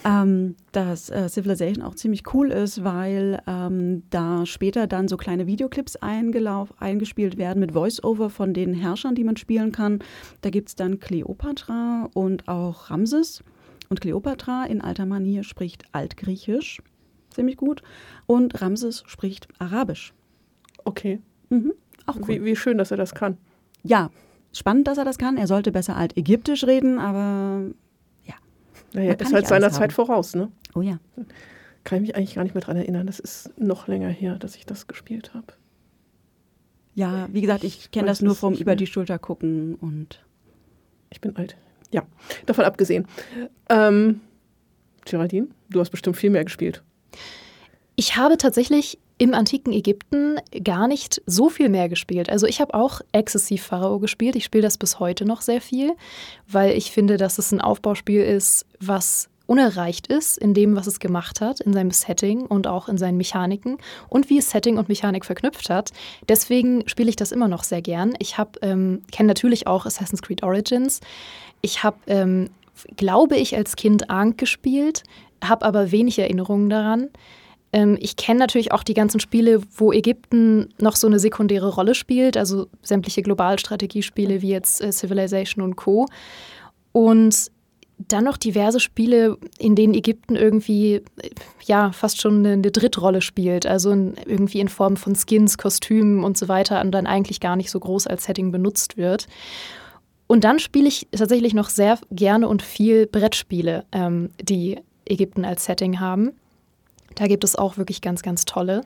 Ähm, 0.04 0.54
dass 0.70 1.10
äh, 1.10 1.28
Civilization 1.28 1.84
auch 1.84 1.96
ziemlich 1.96 2.32
cool 2.32 2.52
ist, 2.52 2.84
weil 2.84 3.42
ähm, 3.48 4.04
da 4.10 4.46
später 4.46 4.86
dann 4.86 5.08
so 5.08 5.16
kleine 5.16 5.48
Videoclips 5.48 5.96
eingespielt 5.96 7.38
werden 7.38 7.58
mit 7.58 7.72
Voice-Over 7.72 8.30
von 8.30 8.54
den 8.54 8.72
Herrschern, 8.72 9.16
die 9.16 9.24
man 9.24 9.36
spielen 9.36 9.72
kann. 9.72 9.98
Da 10.42 10.50
gibt 10.50 10.68
es 10.68 10.76
dann 10.76 11.00
Kleopatra 11.00 12.08
und 12.14 12.46
auch 12.46 12.88
Ramses. 12.88 13.42
Und 13.88 14.00
Kleopatra 14.00 14.64
in 14.64 14.80
alter 14.80 15.06
Manier 15.06 15.44
spricht 15.44 15.84
Altgriechisch 15.92 16.82
ziemlich 17.30 17.56
gut 17.56 17.82
und 18.26 18.60
Ramses 18.60 19.04
spricht 19.06 19.48
Arabisch. 19.58 20.12
Okay. 20.84 21.20
Mhm, 21.50 21.72
auch 22.06 22.16
cool. 22.16 22.28
Wie, 22.28 22.44
wie 22.44 22.56
schön, 22.56 22.78
dass 22.78 22.90
er 22.90 22.96
das 22.96 23.14
kann. 23.14 23.36
Ja, 23.82 24.10
spannend, 24.52 24.88
dass 24.88 24.98
er 24.98 25.04
das 25.04 25.18
kann. 25.18 25.36
Er 25.36 25.46
sollte 25.46 25.70
besser 25.70 25.96
Altägyptisch 25.96 26.64
reden, 26.64 26.98
aber 26.98 27.70
ja. 28.24 28.34
Naja, 28.92 29.12
ist 29.12 29.32
halt 29.32 29.46
seiner 29.46 29.70
Zeit 29.70 29.92
voraus, 29.92 30.34
ne? 30.34 30.50
Oh 30.74 30.80
ja. 30.80 30.98
Kann 31.84 31.98
ich 31.98 32.08
mich 32.08 32.16
eigentlich 32.16 32.34
gar 32.34 32.42
nicht 32.42 32.54
mehr 32.54 32.64
dran 32.64 32.76
erinnern. 32.76 33.06
Das 33.06 33.20
ist 33.20 33.52
noch 33.58 33.86
länger 33.86 34.08
her, 34.08 34.38
dass 34.38 34.56
ich 34.56 34.66
das 34.66 34.86
gespielt 34.86 35.34
habe. 35.34 35.46
Ja, 36.94 37.28
wie 37.30 37.42
gesagt, 37.42 37.62
ich 37.62 37.90
kenne 37.90 38.06
das 38.06 38.22
nur 38.22 38.34
vom 38.34 38.54
über 38.54 38.74
die 38.74 38.86
Schulter 38.86 39.18
gucken 39.18 39.74
und 39.76 40.24
Ich 41.10 41.20
bin 41.20 41.36
alt. 41.36 41.56
Ja, 41.92 42.02
davon 42.46 42.64
abgesehen. 42.64 43.06
Ähm, 43.68 44.20
Geraldine, 45.04 45.48
du 45.70 45.80
hast 45.80 45.90
bestimmt 45.90 46.16
viel 46.16 46.30
mehr 46.30 46.44
gespielt. 46.44 46.82
Ich 47.94 48.16
habe 48.16 48.36
tatsächlich 48.36 48.98
im 49.18 49.32
antiken 49.32 49.72
Ägypten 49.72 50.38
gar 50.62 50.88
nicht 50.88 51.22
so 51.24 51.48
viel 51.48 51.70
mehr 51.70 51.88
gespielt. 51.88 52.28
Also 52.28 52.46
ich 52.46 52.60
habe 52.60 52.74
auch 52.74 53.00
exzessiv 53.12 53.62
Pharao 53.62 53.98
gespielt. 53.98 54.36
Ich 54.36 54.44
spiele 54.44 54.62
das 54.62 54.76
bis 54.76 55.00
heute 55.00 55.24
noch 55.24 55.40
sehr 55.40 55.62
viel, 55.62 55.94
weil 56.46 56.76
ich 56.76 56.90
finde, 56.90 57.16
dass 57.16 57.38
es 57.38 57.52
ein 57.52 57.62
Aufbauspiel 57.62 58.22
ist, 58.22 58.66
was 58.78 59.30
unerreicht 59.46 60.06
ist 60.06 60.38
in 60.38 60.54
dem, 60.54 60.76
was 60.76 60.86
es 60.86 60.98
gemacht 60.98 61.40
hat, 61.40 61.60
in 61.60 61.72
seinem 61.72 61.90
Setting 61.90 62.46
und 62.46 62.66
auch 62.66 62.88
in 62.88 62.98
seinen 62.98 63.16
Mechaniken 63.16 63.78
und 64.08 64.28
wie 64.28 64.38
es 64.38 64.50
Setting 64.50 64.78
und 64.78 64.88
Mechanik 64.88 65.24
verknüpft 65.24 65.70
hat. 65.70 65.92
Deswegen 66.28 66.86
spiele 66.88 67.08
ich 67.08 67.16
das 67.16 67.32
immer 67.32 67.48
noch 67.48 67.64
sehr 67.64 67.82
gern. 67.82 68.14
Ich 68.18 68.38
habe 68.38 68.58
ähm, 68.62 69.02
kenne 69.12 69.28
natürlich 69.28 69.66
auch 69.66 69.86
Assassin's 69.86 70.22
Creed 70.22 70.42
Origins. 70.42 71.00
Ich 71.62 71.82
habe, 71.82 71.96
ähm, 72.06 72.50
glaube 72.96 73.36
ich, 73.36 73.56
als 73.56 73.76
Kind 73.76 74.10
Ankh 74.10 74.36
gespielt, 74.36 75.04
habe 75.42 75.64
aber 75.64 75.92
wenig 75.92 76.18
Erinnerungen 76.18 76.68
daran. 76.68 77.08
Ähm, 77.72 77.96
ich 78.00 78.16
kenne 78.16 78.40
natürlich 78.40 78.72
auch 78.72 78.82
die 78.82 78.94
ganzen 78.94 79.20
Spiele, 79.20 79.60
wo 79.76 79.92
Ägypten 79.92 80.72
noch 80.80 80.96
so 80.96 81.06
eine 81.06 81.18
sekundäre 81.18 81.68
Rolle 81.68 81.94
spielt, 81.94 82.36
also 82.36 82.68
sämtliche 82.82 83.22
Globalstrategiespiele 83.22 84.42
wie 84.42 84.50
jetzt 84.50 84.82
äh, 84.82 84.92
Civilization 84.92 85.64
und 85.64 85.76
Co. 85.76 86.06
Und 86.92 87.50
dann 87.98 88.24
noch 88.24 88.36
diverse 88.36 88.78
Spiele, 88.80 89.38
in 89.58 89.74
denen 89.74 89.94
Ägypten 89.94 90.36
irgendwie 90.36 91.02
ja 91.64 91.92
fast 91.92 92.20
schon 92.20 92.38
eine, 92.40 92.52
eine 92.52 92.70
Drittrolle 92.70 93.22
spielt, 93.22 93.66
also 93.66 93.90
in, 93.90 94.14
irgendwie 94.26 94.60
in 94.60 94.68
Form 94.68 94.96
von 94.96 95.14
Skins, 95.16 95.56
Kostümen 95.58 96.22
und 96.22 96.36
so 96.36 96.48
weiter 96.48 96.80
und 96.82 96.92
dann 96.92 97.06
eigentlich 97.06 97.40
gar 97.40 97.56
nicht 97.56 97.70
so 97.70 97.80
groß 97.80 98.06
als 98.06 98.24
Setting 98.24 98.52
benutzt 98.52 98.96
wird. 98.96 99.26
Und 100.26 100.44
dann 100.44 100.58
spiele 100.58 100.88
ich 100.88 101.08
tatsächlich 101.12 101.54
noch 101.54 101.70
sehr 101.70 101.98
gerne 102.10 102.48
und 102.48 102.62
viel 102.62 103.06
Brettspiele, 103.06 103.84
ähm, 103.92 104.30
die 104.42 104.78
Ägypten 105.08 105.44
als 105.44 105.64
Setting 105.64 106.00
haben. 106.00 106.32
Da 107.14 107.26
gibt 107.28 107.44
es 107.44 107.56
auch 107.56 107.78
wirklich 107.78 108.02
ganz, 108.02 108.22
ganz 108.22 108.44
tolle. 108.44 108.82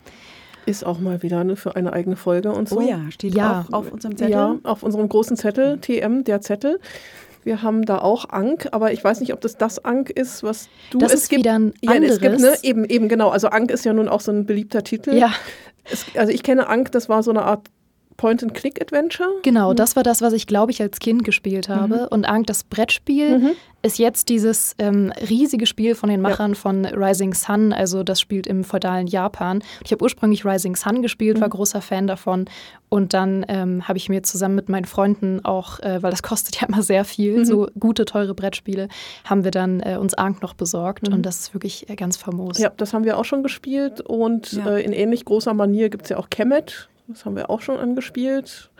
Ist 0.67 0.85
auch 0.85 1.01
mal 1.01 1.23
wieder 1.23 1.43
ne, 1.43 1.57
für 1.57 1.75
eine 1.75 1.93
eigene 1.93 2.17
Folge 2.17 2.53
und 2.53 2.69
so. 2.69 2.79
oh 2.79 2.81
ja, 2.83 3.11
steht 3.11 3.35
Ja. 3.35 3.65
auch 3.69 3.73
auf 3.73 3.93
unserem 3.93 4.17
Zettel. 4.17 4.33
Ja, 4.33 4.57
auf 4.63 4.83
unserem 4.83 5.09
großen 5.09 5.37
Zettel, 5.37 5.79
TM, 5.81 6.23
der 6.25 6.43
Zettel. 6.43 6.79
Wir 7.45 7.63
haben 7.63 7.85
da 7.87 7.99
auch 7.99 8.29
Ank, 8.29 8.69
aber 8.73 8.93
ich 8.93 9.03
weiß 9.03 9.21
nicht, 9.21 9.33
ob 9.33 9.41
das 9.41 9.57
das 9.57 9.85
Ank 9.85 10.11
ist, 10.11 10.43
was 10.43 10.69
du 10.91 10.99
Das 10.99 11.13
es 11.15 11.23
ist 11.23 11.29
gibt. 11.31 11.41
wieder 11.45 11.59
ein 11.59 11.73
ja, 11.81 11.95
es 11.95 12.21
gibt, 12.21 12.23
ne? 12.23 12.37
anderes. 12.37 12.65
Eben, 12.65 12.85
eben, 12.85 13.09
genau. 13.09 13.31
Also 13.31 13.49
Ank 13.49 13.71
ist 13.71 13.85
ja 13.85 13.93
nun 13.93 14.09
auch 14.09 14.21
so 14.21 14.31
ein 14.33 14.45
beliebter 14.47 14.83
Titel. 14.85 15.15
Ja, 15.15 15.33
Es, 15.91 16.05
also 16.17 16.33
ich 16.33 16.43
kenne 16.43 16.69
Ank, 16.69 16.93
das 16.93 17.09
war 17.09 17.23
so 17.23 17.31
eine 17.31 17.43
Art 17.43 17.67
Point-and-Click-Adventure. 18.21 19.29
genau, 19.43 19.73
das 19.75 19.97
war 19.97 20.03
das, 20.03 20.21
was 20.23 20.33
ich, 20.33 20.47
glaube 20.47 20.73
ich, 20.73 20.81
als 20.83 20.99
Kind 20.99 21.25
gespielt 21.25 21.69
habe. 21.69 22.09
Und 22.11 22.25
Ankh, 22.27 22.47
das 22.47 22.65
Brettspiel, 22.65 23.39
Mhm. 23.39 23.51
ist 23.83 23.99
jetzt 23.99 24.29
dieses 24.29 24.75
ähm, 24.79 25.11
riesige 25.31 25.65
Spiel 25.67 25.95
von 25.95 26.11
den 26.11 26.21
Machern 26.21 26.55
von 26.55 26.85
Rising 26.85 27.33
Sun, 27.33 27.73
also 27.73 28.03
das 28.03 28.21
spielt 28.21 28.47
im 28.47 28.63
feudalen 28.63 29.07
Japan. 29.07 29.63
Ich 29.85 29.91
habe 29.93 30.03
ursprünglich 30.05 30.45
Rising 30.45 30.77
Sun 30.77 31.01
gespielt, 31.01 31.41
war 31.41 31.49
großer 31.49 31.81
Fan 31.81 32.07
davon. 32.07 32.45
Und 32.91 33.15
dann 33.15 33.45
ähm, 33.49 33.89
habe 33.89 33.97
ich 33.97 34.09
mir 34.11 34.23
zusammen 34.23 34.55
mit 34.57 34.69
meinen 34.69 34.85
Freunden 34.85 35.43
auch, 35.45 35.79
äh, 35.81 36.03
weil 36.03 36.11
das 36.11 36.23
kostet 36.31 36.61
ja 36.61 36.69
immer 36.69 36.83
sehr 36.83 37.05
viel, 37.07 37.47
so 37.47 37.69
gute, 37.79 38.05
teure 38.05 38.35
Brettspiele, 38.35 38.89
haben 39.25 39.45
wir 39.45 39.51
dann 39.51 39.81
äh, 39.81 39.97
uns 39.99 40.13
Ankh 40.15 40.41
noch 40.43 40.53
besorgt. 40.55 41.09
Und 41.09 41.25
das 41.25 41.39
ist 41.41 41.55
wirklich 41.55 41.89
äh, 41.89 41.97
ganz 41.97 42.17
famos. 42.19 42.59
Ja, 42.59 42.71
das 42.77 42.93
haben 42.93 43.05
wir 43.05 43.17
auch 43.17 43.25
schon 43.25 43.43
gespielt. 43.43 44.01
Und 44.03 44.53
Ja. 44.53 44.77
äh, 44.77 44.83
in 44.83 44.93
ähnlich 44.93 45.25
großer 45.25 45.55
Manier 45.55 45.89
gibt 45.89 46.05
es 46.05 46.11
ja 46.11 46.19
auch 46.19 46.29
Kemet. 46.29 46.89
Das 47.11 47.25
haben 47.25 47.37
wir 47.37 47.51
auch 47.51 47.61
schon 47.61 47.79
angespielt. 47.79 48.71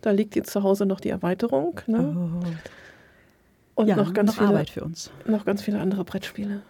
Da 0.00 0.10
liegt 0.10 0.36
jetzt 0.36 0.50
zu 0.50 0.62
Hause 0.62 0.86
noch 0.86 1.00
die 1.00 1.08
Erweiterung. 1.08 1.80
Ne? 1.86 2.14
Oh. 2.16 3.80
Und 3.80 3.88
ja, 3.88 3.96
noch, 3.96 4.12
ganz 4.12 4.28
noch 4.28 4.34
viele, 4.36 4.48
Arbeit 4.48 4.70
für 4.70 4.84
uns. 4.84 5.10
noch 5.26 5.44
ganz 5.44 5.62
viele 5.62 5.80
andere 5.80 6.04
Brettspiele. 6.04 6.62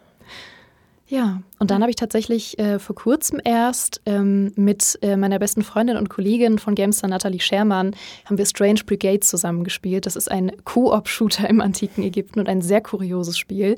Ja, 1.07 1.43
und 1.59 1.71
dann 1.71 1.83
habe 1.83 1.91
ich 1.91 1.97
tatsächlich 1.97 2.59
äh, 2.59 2.79
vor 2.79 2.97
kurzem 2.97 3.39
erst 3.45 4.01
ähm, 4.07 4.53
mit 4.57 4.99
äh, 5.03 5.17
meiner 5.17 5.39
besten 5.39 5.63
Freundin 5.63 5.99
und 5.99 6.09
Kollegin 6.09 6.59
von 6.59 6.75
Gamester, 6.75 7.09
Nathalie 7.09 7.41
Schermann, 7.41 7.95
haben 8.25 8.39
wir 8.39 8.47
Strange 8.47 8.81
Brigade 8.87 9.21
zusammengespielt. 9.21 10.07
Das 10.07 10.17
ist 10.17 10.31
ein 10.31 10.53
Koop-Shooter 10.65 11.49
im 11.49 11.61
antiken 11.61 12.03
Ägypten 12.03 12.41
und 12.41 12.49
ein 12.49 12.63
sehr 12.63 12.81
kurioses 12.81 13.37
Spiel. 13.37 13.77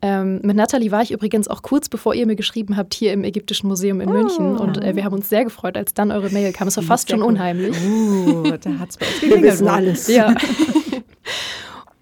Ähm, 0.00 0.40
mit 0.42 0.56
Nathalie 0.56 0.90
war 0.90 1.02
ich 1.02 1.12
übrigens 1.12 1.46
auch 1.46 1.60
kurz 1.60 1.90
bevor 1.90 2.14
ihr 2.14 2.26
mir 2.26 2.36
geschrieben 2.36 2.78
habt, 2.78 2.94
hier 2.94 3.12
im 3.12 3.22
Ägyptischen 3.22 3.68
Museum 3.68 4.00
in 4.00 4.10
München. 4.10 4.56
Und 4.56 4.82
äh, 4.82 4.96
wir 4.96 5.04
haben 5.04 5.14
uns 5.14 5.28
sehr 5.28 5.44
gefreut, 5.44 5.76
als 5.76 5.92
dann 5.92 6.10
eure 6.10 6.30
Mail 6.30 6.52
kam. 6.52 6.68
Es 6.68 6.76
war 6.78 6.84
fast 6.84 7.10
schon 7.10 7.22
unheimlich. 7.22 7.76
Uh, 7.84 8.44
da 8.60 8.78
hat 8.78 8.90
es 8.90 8.96
bei 8.96 9.06
uns 9.06 9.22
Wir 9.22 9.42
wissen 9.42 9.68
alles. 9.68 10.08
Ja. 10.08 10.34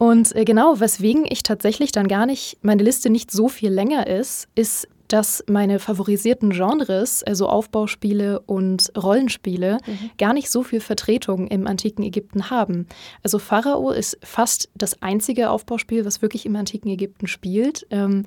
Und 0.00 0.34
äh, 0.34 0.46
genau, 0.46 0.80
weswegen 0.80 1.26
ich 1.28 1.42
tatsächlich 1.42 1.92
dann 1.92 2.08
gar 2.08 2.24
nicht, 2.24 2.56
meine 2.62 2.82
Liste 2.82 3.10
nicht 3.10 3.30
so 3.30 3.48
viel 3.48 3.70
länger 3.70 4.06
ist, 4.06 4.48
ist, 4.54 4.88
dass 5.08 5.44
meine 5.46 5.78
favorisierten 5.78 6.50
Genres, 6.50 7.22
also 7.22 7.50
Aufbauspiele 7.50 8.40
und 8.40 8.90
Rollenspiele, 8.96 9.76
gar 10.16 10.32
nicht 10.32 10.50
so 10.50 10.62
viel 10.62 10.80
Vertretung 10.80 11.48
im 11.48 11.66
antiken 11.66 12.02
Ägypten 12.02 12.48
haben. 12.48 12.86
Also 13.22 13.38
Pharao 13.38 13.90
ist 13.90 14.16
fast 14.22 14.70
das 14.74 15.02
einzige 15.02 15.50
Aufbauspiel, 15.50 16.06
was 16.06 16.22
wirklich 16.22 16.46
im 16.46 16.56
antiken 16.56 16.90
Ägypten 16.90 17.26
spielt. 17.26 17.86
Ähm, 17.90 18.24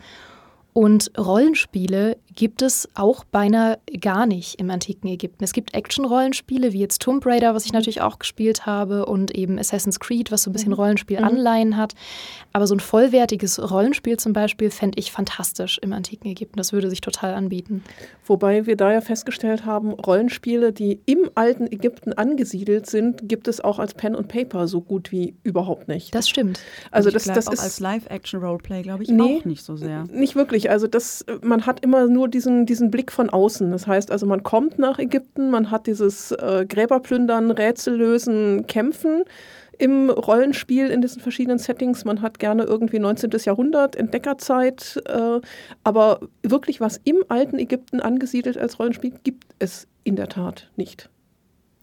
und 0.74 1.12
Rollenspiele 1.18 2.18
gibt 2.36 2.64
es 2.64 2.90
auch 2.96 3.24
beinahe 3.26 3.78
gar 4.02 4.26
nicht 4.26 4.60
im 4.60 4.72
antiken 4.72 5.08
Ägypten. 5.08 5.44
Es 5.44 5.54
gibt 5.54 5.76
Action-Rollenspiele, 5.76 6.74
wie 6.74 6.80
jetzt 6.80 7.00
Tomb 7.02 7.24
Raider, 7.28 7.54
was 7.54 7.66
ich 7.66 7.74
natürlich 7.74 8.02
auch 8.02 8.18
gespielt 8.18 8.66
habe, 8.66 9.06
und 9.06 9.30
eben 9.32 9.60
Assassin's 9.60 10.00
Creed, 10.00 10.32
was 10.32 10.42
so 10.44 10.50
ein 10.50 10.54
bisschen 10.54 10.74
Rollenspiel-Anleihen 10.74 11.78
hat. 11.78 11.94
Aber 12.52 12.66
so 12.66 12.74
ein 12.74 12.80
vollwertiges 12.80 13.72
Rollenspiel 13.72 14.18
zum 14.18 14.34
Beispiel 14.34 14.72
fände 14.72 14.98
ich 15.00 15.12
fantastisch 15.12 15.78
im 15.84 15.94
antiken 15.94 16.28
Ägypten. 16.32 16.58
Das 16.58 16.74
würde 16.74 16.90
sich 16.90 17.02
total 17.02 17.36
anbieten. 17.36 17.84
Wobei 18.26 18.66
wir 18.66 18.78
da 18.78 18.92
ja 18.92 19.02
festgestellt 19.02 19.66
haben, 19.66 19.92
Rollenspiele, 19.92 20.74
die 20.74 21.02
im 21.06 21.30
alten 21.36 21.68
Ägypten 21.68 22.14
angesiedelt 22.14 22.88
sind, 22.88 23.30
gibt 23.30 23.48
es 23.48 23.62
auch 23.62 23.78
als 23.78 23.94
Pen 23.94 24.16
und 24.16 24.28
Paper 24.28 24.68
so 24.68 24.82
gut 24.82 25.12
wie 25.12 25.36
überhaupt 25.44 25.88
nicht. 25.88 26.16
Das 26.16 26.28
stimmt. 26.28 26.60
also 26.90 27.12
das, 27.12 27.26
glaub, 27.26 27.36
das 27.36 27.48
auch 27.48 27.54
ist 27.54 27.60
als 27.60 27.80
Live-Action-Roleplay, 27.80 28.82
glaube 28.82 29.04
ich, 29.04 29.10
Nee. 29.10 29.38
auch 29.40 29.46
nicht 29.46 29.64
so 29.64 29.76
sehr. 29.76 30.06
nicht 30.06 30.36
wirklich. 30.36 30.63
Also 30.70 30.88
das, 30.88 31.26
man 31.42 31.66
hat 31.66 31.84
immer 31.84 32.08
nur 32.08 32.28
diesen, 32.28 32.66
diesen 32.66 32.92
Blick 32.92 33.12
von 33.12 33.30
außen. 33.30 33.72
Das 33.72 33.88
heißt 33.88 34.12
also, 34.12 34.26
man 34.26 34.44
kommt 34.44 34.80
nach 34.80 35.00
Ägypten, 35.00 35.50
man 35.50 35.72
hat 35.72 35.88
dieses 35.88 36.32
äh, 36.32 36.66
Gräberplündern, 36.68 37.52
Rätsellösen, 37.52 38.68
Kämpfen 38.68 39.24
im 39.78 40.10
Rollenspiel 40.10 40.90
in 40.90 41.02
diesen 41.02 41.22
verschiedenen 41.22 41.58
Settings. 41.58 42.06
Man 42.06 42.22
hat 42.22 42.40
gerne 42.40 42.64
irgendwie 42.64 43.00
19. 43.00 43.32
Jahrhundert, 43.44 43.96
Entdeckerzeit. 43.96 45.02
Äh, 45.08 45.40
aber 45.84 46.20
wirklich 46.44 46.80
was 46.80 47.00
im 47.04 47.24
alten 47.28 47.60
Ägypten 47.60 48.00
angesiedelt 48.00 48.58
als 48.58 48.80
Rollenspiel 48.80 49.14
gibt 49.24 49.46
es 49.60 49.88
in 50.04 50.16
der 50.16 50.30
Tat 50.30 50.70
nicht. 50.76 51.10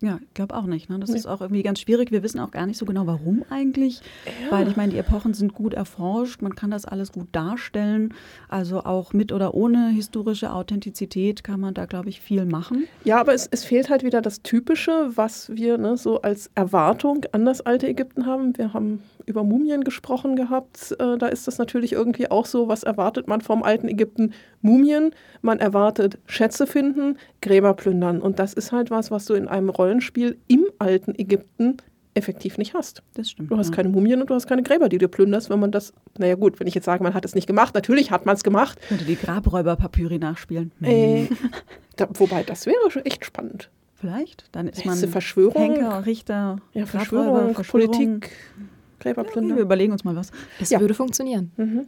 Ja, 0.02 0.18
ich 0.22 0.32
glaube 0.32 0.56
auch 0.56 0.64
nicht. 0.64 0.88
Ne? 0.88 0.98
Das 0.98 1.10
ist 1.10 1.26
auch 1.26 1.42
irgendwie 1.42 1.62
ganz 1.62 1.80
schwierig. 1.80 2.10
Wir 2.10 2.22
wissen 2.22 2.40
auch 2.40 2.50
gar 2.50 2.64
nicht 2.64 2.78
so 2.78 2.86
genau, 2.86 3.06
warum 3.06 3.44
eigentlich. 3.50 4.00
Weil 4.48 4.66
ich 4.68 4.76
meine, 4.76 4.92
die 4.92 4.98
Epochen 4.98 5.34
sind 5.34 5.52
gut 5.52 5.74
erforscht, 5.74 6.40
man 6.40 6.54
kann 6.54 6.70
das 6.70 6.86
alles 6.86 7.12
gut 7.12 7.28
darstellen. 7.32 8.14
Also 8.48 8.80
auch 8.84 9.12
mit 9.12 9.30
oder 9.30 9.52
ohne 9.52 9.90
historische 9.90 10.52
Authentizität 10.52 11.44
kann 11.44 11.60
man 11.60 11.74
da, 11.74 11.84
glaube 11.84 12.08
ich, 12.08 12.20
viel 12.22 12.46
machen. 12.46 12.86
Ja, 13.04 13.20
aber 13.20 13.34
es, 13.34 13.46
es 13.50 13.64
fehlt 13.64 13.90
halt 13.90 14.02
wieder 14.02 14.22
das 14.22 14.42
Typische, 14.42 15.10
was 15.16 15.54
wir 15.54 15.76
ne, 15.76 15.98
so 15.98 16.22
als 16.22 16.50
Erwartung 16.54 17.26
an 17.32 17.44
das 17.44 17.60
alte 17.60 17.86
Ägypten 17.86 18.24
haben. 18.24 18.56
Wir 18.56 18.72
haben 18.72 19.02
über 19.26 19.44
Mumien 19.44 19.84
gesprochen 19.84 20.36
gehabt. 20.36 20.96
Äh, 20.98 21.18
da 21.18 21.28
ist 21.28 21.46
das 21.46 21.58
natürlich 21.58 21.92
irgendwie 21.92 22.30
auch 22.30 22.46
so, 22.46 22.68
was 22.68 22.82
erwartet 22.82 23.28
man 23.28 23.40
vom 23.40 23.62
alten 23.62 23.88
Ägypten? 23.88 24.32
Mumien. 24.62 25.10
Man 25.42 25.58
erwartet 25.58 26.18
Schätze 26.26 26.66
finden, 26.66 27.16
Gräber 27.40 27.74
plündern. 27.74 28.20
Und 28.20 28.38
das 28.38 28.52
ist 28.52 28.72
halt 28.72 28.90
was, 28.90 29.10
was 29.10 29.24
du 29.24 29.34
in 29.34 29.48
einem 29.48 29.70
Rollenspiel 29.90 30.38
im 30.46 30.66
alten 30.78 31.14
Ägypten 31.18 31.78
effektiv 32.14 32.58
nicht 32.58 32.74
hast. 32.74 33.02
Das 33.14 33.30
stimmt. 33.30 33.50
Du 33.50 33.56
hast 33.56 33.70
ja. 33.70 33.76
keine 33.76 33.88
Mumien 33.88 34.20
und 34.20 34.30
du 34.30 34.34
hast 34.34 34.46
keine 34.46 34.62
Gräber, 34.62 34.88
die 34.88 34.98
du 34.98 35.08
plünderst, 35.08 35.50
wenn 35.50 35.58
man 35.58 35.72
das, 35.72 35.92
naja 36.16 36.36
gut, 36.36 36.60
wenn 36.60 36.66
ich 36.68 36.74
jetzt 36.74 36.84
sage, 36.84 37.02
man 37.02 37.14
hat 37.14 37.24
es 37.24 37.34
nicht 37.34 37.46
gemacht, 37.46 37.74
natürlich 37.74 38.10
hat 38.12 38.24
man 38.24 38.36
es 38.36 38.44
gemacht. 38.44 38.78
Könnte 38.88 39.04
die 39.04 39.16
Grabräuber-Papyri 39.16 40.18
nachspielen. 40.18 40.70
Äh, 40.82 41.26
da, 41.96 42.08
wobei, 42.14 42.44
das 42.44 42.66
wäre 42.66 42.90
schon 42.90 43.04
echt 43.04 43.24
spannend. 43.24 43.70
Vielleicht. 43.94 44.44
Dann 44.52 44.68
ist 44.68 44.84
man 44.86 44.96
Verschwörung. 44.96 45.60
Henker, 45.74 46.06
Richter, 46.06 46.56
Ja, 46.72 46.84
Grabräuber, 46.84 47.54
Verschwörung, 47.54 47.90
Politik, 47.90 48.30
Wir 48.56 48.66
Gräberplünder. 49.00 49.56
überlegen 49.58 49.92
uns 49.92 50.04
mal 50.04 50.16
was. 50.16 50.30
Es 50.60 50.70
Ja. 50.70 50.80
würde 50.80 50.94
funktionieren. 50.94 51.50
Mhm. 51.56 51.86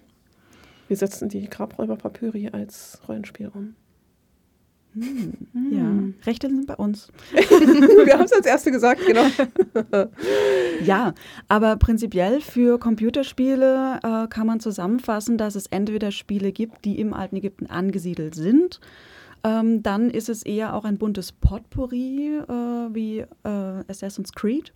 Wir 0.88 0.96
setzen 0.96 1.28
die 1.28 1.48
Grabräuber-Papyri 1.48 2.50
als 2.50 3.00
Rollenspiel 3.08 3.48
um. 3.54 3.74
Ja, 4.94 5.90
Rechte 6.26 6.48
sind 6.48 6.66
bei 6.66 6.74
uns. 6.74 7.08
Wir 7.32 8.14
haben 8.14 8.24
es 8.24 8.32
als 8.32 8.46
Erste 8.46 8.70
gesagt, 8.70 9.00
genau. 9.06 9.24
Ja, 10.84 11.14
aber 11.48 11.76
prinzipiell 11.76 12.40
für 12.40 12.78
Computerspiele 12.78 14.00
äh, 14.02 14.26
kann 14.28 14.46
man 14.46 14.60
zusammenfassen, 14.60 15.38
dass 15.38 15.54
es 15.54 15.66
entweder 15.68 16.10
Spiele 16.10 16.52
gibt, 16.52 16.84
die 16.84 16.98
im 16.98 17.14
alten 17.14 17.36
Ägypten 17.36 17.66
angesiedelt 17.66 18.34
sind. 18.34 18.80
Ähm, 19.44 19.82
dann 19.82 20.10
ist 20.10 20.28
es 20.28 20.42
eher 20.42 20.74
auch 20.74 20.84
ein 20.84 20.98
buntes 20.98 21.32
Potpourri 21.32 22.36
äh, 22.36 22.94
wie 22.94 23.18
äh, 23.18 23.28
Assassin's 23.88 24.32
Creed. 24.32 24.72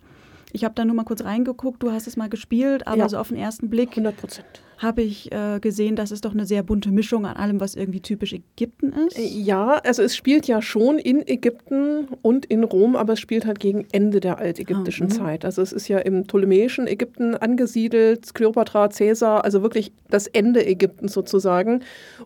Ich 0.57 0.63
habe 0.63 0.73
da 0.73 0.83
nur 0.85 0.95
mal 0.95 1.03
kurz 1.03 1.23
reingeguckt, 1.23 1.83
du 1.83 1.91
hast 1.91 2.07
es 2.07 2.17
mal 2.17 2.29
gespielt, 2.29 2.87
aber 2.87 2.97
Ja. 2.97 3.09
so 3.09 3.17
auf 3.19 3.27
den 3.27 3.37
ersten 3.37 3.69
Blick 3.69 3.91
100 3.91 4.17
Prozent. 4.17 4.47
habe 4.79 5.03
ich 5.03 5.31
äh, 5.31 5.59
gesehen, 5.59 5.95
dass 5.95 6.09
es 6.09 6.21
doch 6.21 6.33
eine 6.33 6.45
sehr 6.47 6.61
bunte 6.63 6.89
Mischung 6.91 7.25
an 7.27 7.35
allem, 7.37 7.59
was 7.59 7.75
irgendwie 7.75 7.99
typisch 7.99 8.33
Ägypten 8.33 8.91
ist. 9.07 9.17
Ja, 9.17 9.75
also 9.83 10.01
es 10.03 10.15
spielt 10.15 10.47
ja 10.47 10.61
schon 10.63 10.97
in 10.99 11.27
Ägypten 11.27 12.07
und 12.23 12.45
in 12.47 12.63
Rom, 12.63 12.95
aber 12.95 13.13
es 13.13 13.19
spielt 13.19 13.45
halt 13.45 13.59
gegen 13.59 13.85
Ende 13.91 14.19
der 14.19 14.37
altägyptischen 14.39 15.07
Ah, 15.07 15.13
mhm. 15.13 15.17
Zeit. 15.17 15.45
Also 15.45 15.61
es 15.61 15.71
ist 15.73 15.87
ja 15.87 15.99
im 15.99 16.23
ptolemäischen 16.25 16.85
Ägypten 16.87 17.35
angesiedelt, 17.35 18.33
Kleopatra, 18.33 18.87
Caesar, 18.89 19.43
also 19.43 19.61
wirklich 19.61 19.91
das 20.09 20.25
Ende 20.27 20.65
Ägyptens 20.65 21.13
sozusagen. 21.13 21.81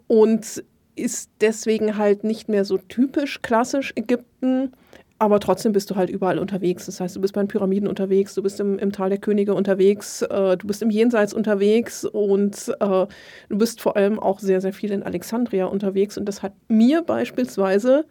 Und 0.07 0.63
ist 0.97 1.29
deswegen 1.39 1.97
halt 1.97 2.23
nicht 2.25 2.49
mehr 2.49 2.65
so 2.65 2.77
typisch 2.77 3.41
klassisch 3.41 3.93
Ägypten. 3.95 4.73
Aber 5.21 5.39
trotzdem 5.39 5.71
bist 5.71 5.87
du 5.91 5.95
halt 5.95 6.09
überall 6.09 6.39
unterwegs. 6.39 6.87
Das 6.87 6.99
heißt, 6.99 7.15
du 7.15 7.21
bist 7.21 7.35
bei 7.35 7.43
den 7.43 7.47
Pyramiden 7.47 7.87
unterwegs, 7.87 8.33
du 8.33 8.41
bist 8.41 8.59
im, 8.59 8.79
im 8.79 8.91
Tal 8.91 9.09
der 9.09 9.19
Könige 9.19 9.53
unterwegs, 9.53 10.23
äh, 10.23 10.57
du 10.57 10.65
bist 10.65 10.81
im 10.81 10.89
Jenseits 10.89 11.31
unterwegs 11.31 12.05
und 12.05 12.69
äh, 12.79 13.05
du 13.47 13.57
bist 13.59 13.81
vor 13.81 13.95
allem 13.97 14.17
auch 14.17 14.39
sehr, 14.39 14.61
sehr 14.61 14.73
viel 14.73 14.91
in 14.91 15.03
Alexandria 15.03 15.65
unterwegs. 15.65 16.17
Und 16.17 16.25
das 16.25 16.41
hat 16.41 16.53
mir 16.69 17.03
beispielsweise 17.03 18.05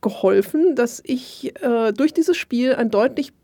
geholfen, 0.00 0.74
dass 0.74 1.02
ich 1.04 1.52
äh, 1.62 1.92
durch 1.92 2.14
dieses 2.14 2.38
Spiel 2.38 2.74
ein 2.74 2.88
deutlich 2.88 3.34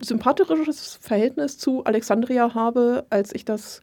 sympathischeres 0.00 0.98
Verhältnis 1.00 1.58
zu 1.58 1.84
Alexandria 1.84 2.54
habe, 2.56 3.06
als 3.08 3.32
ich 3.32 3.44
das 3.44 3.82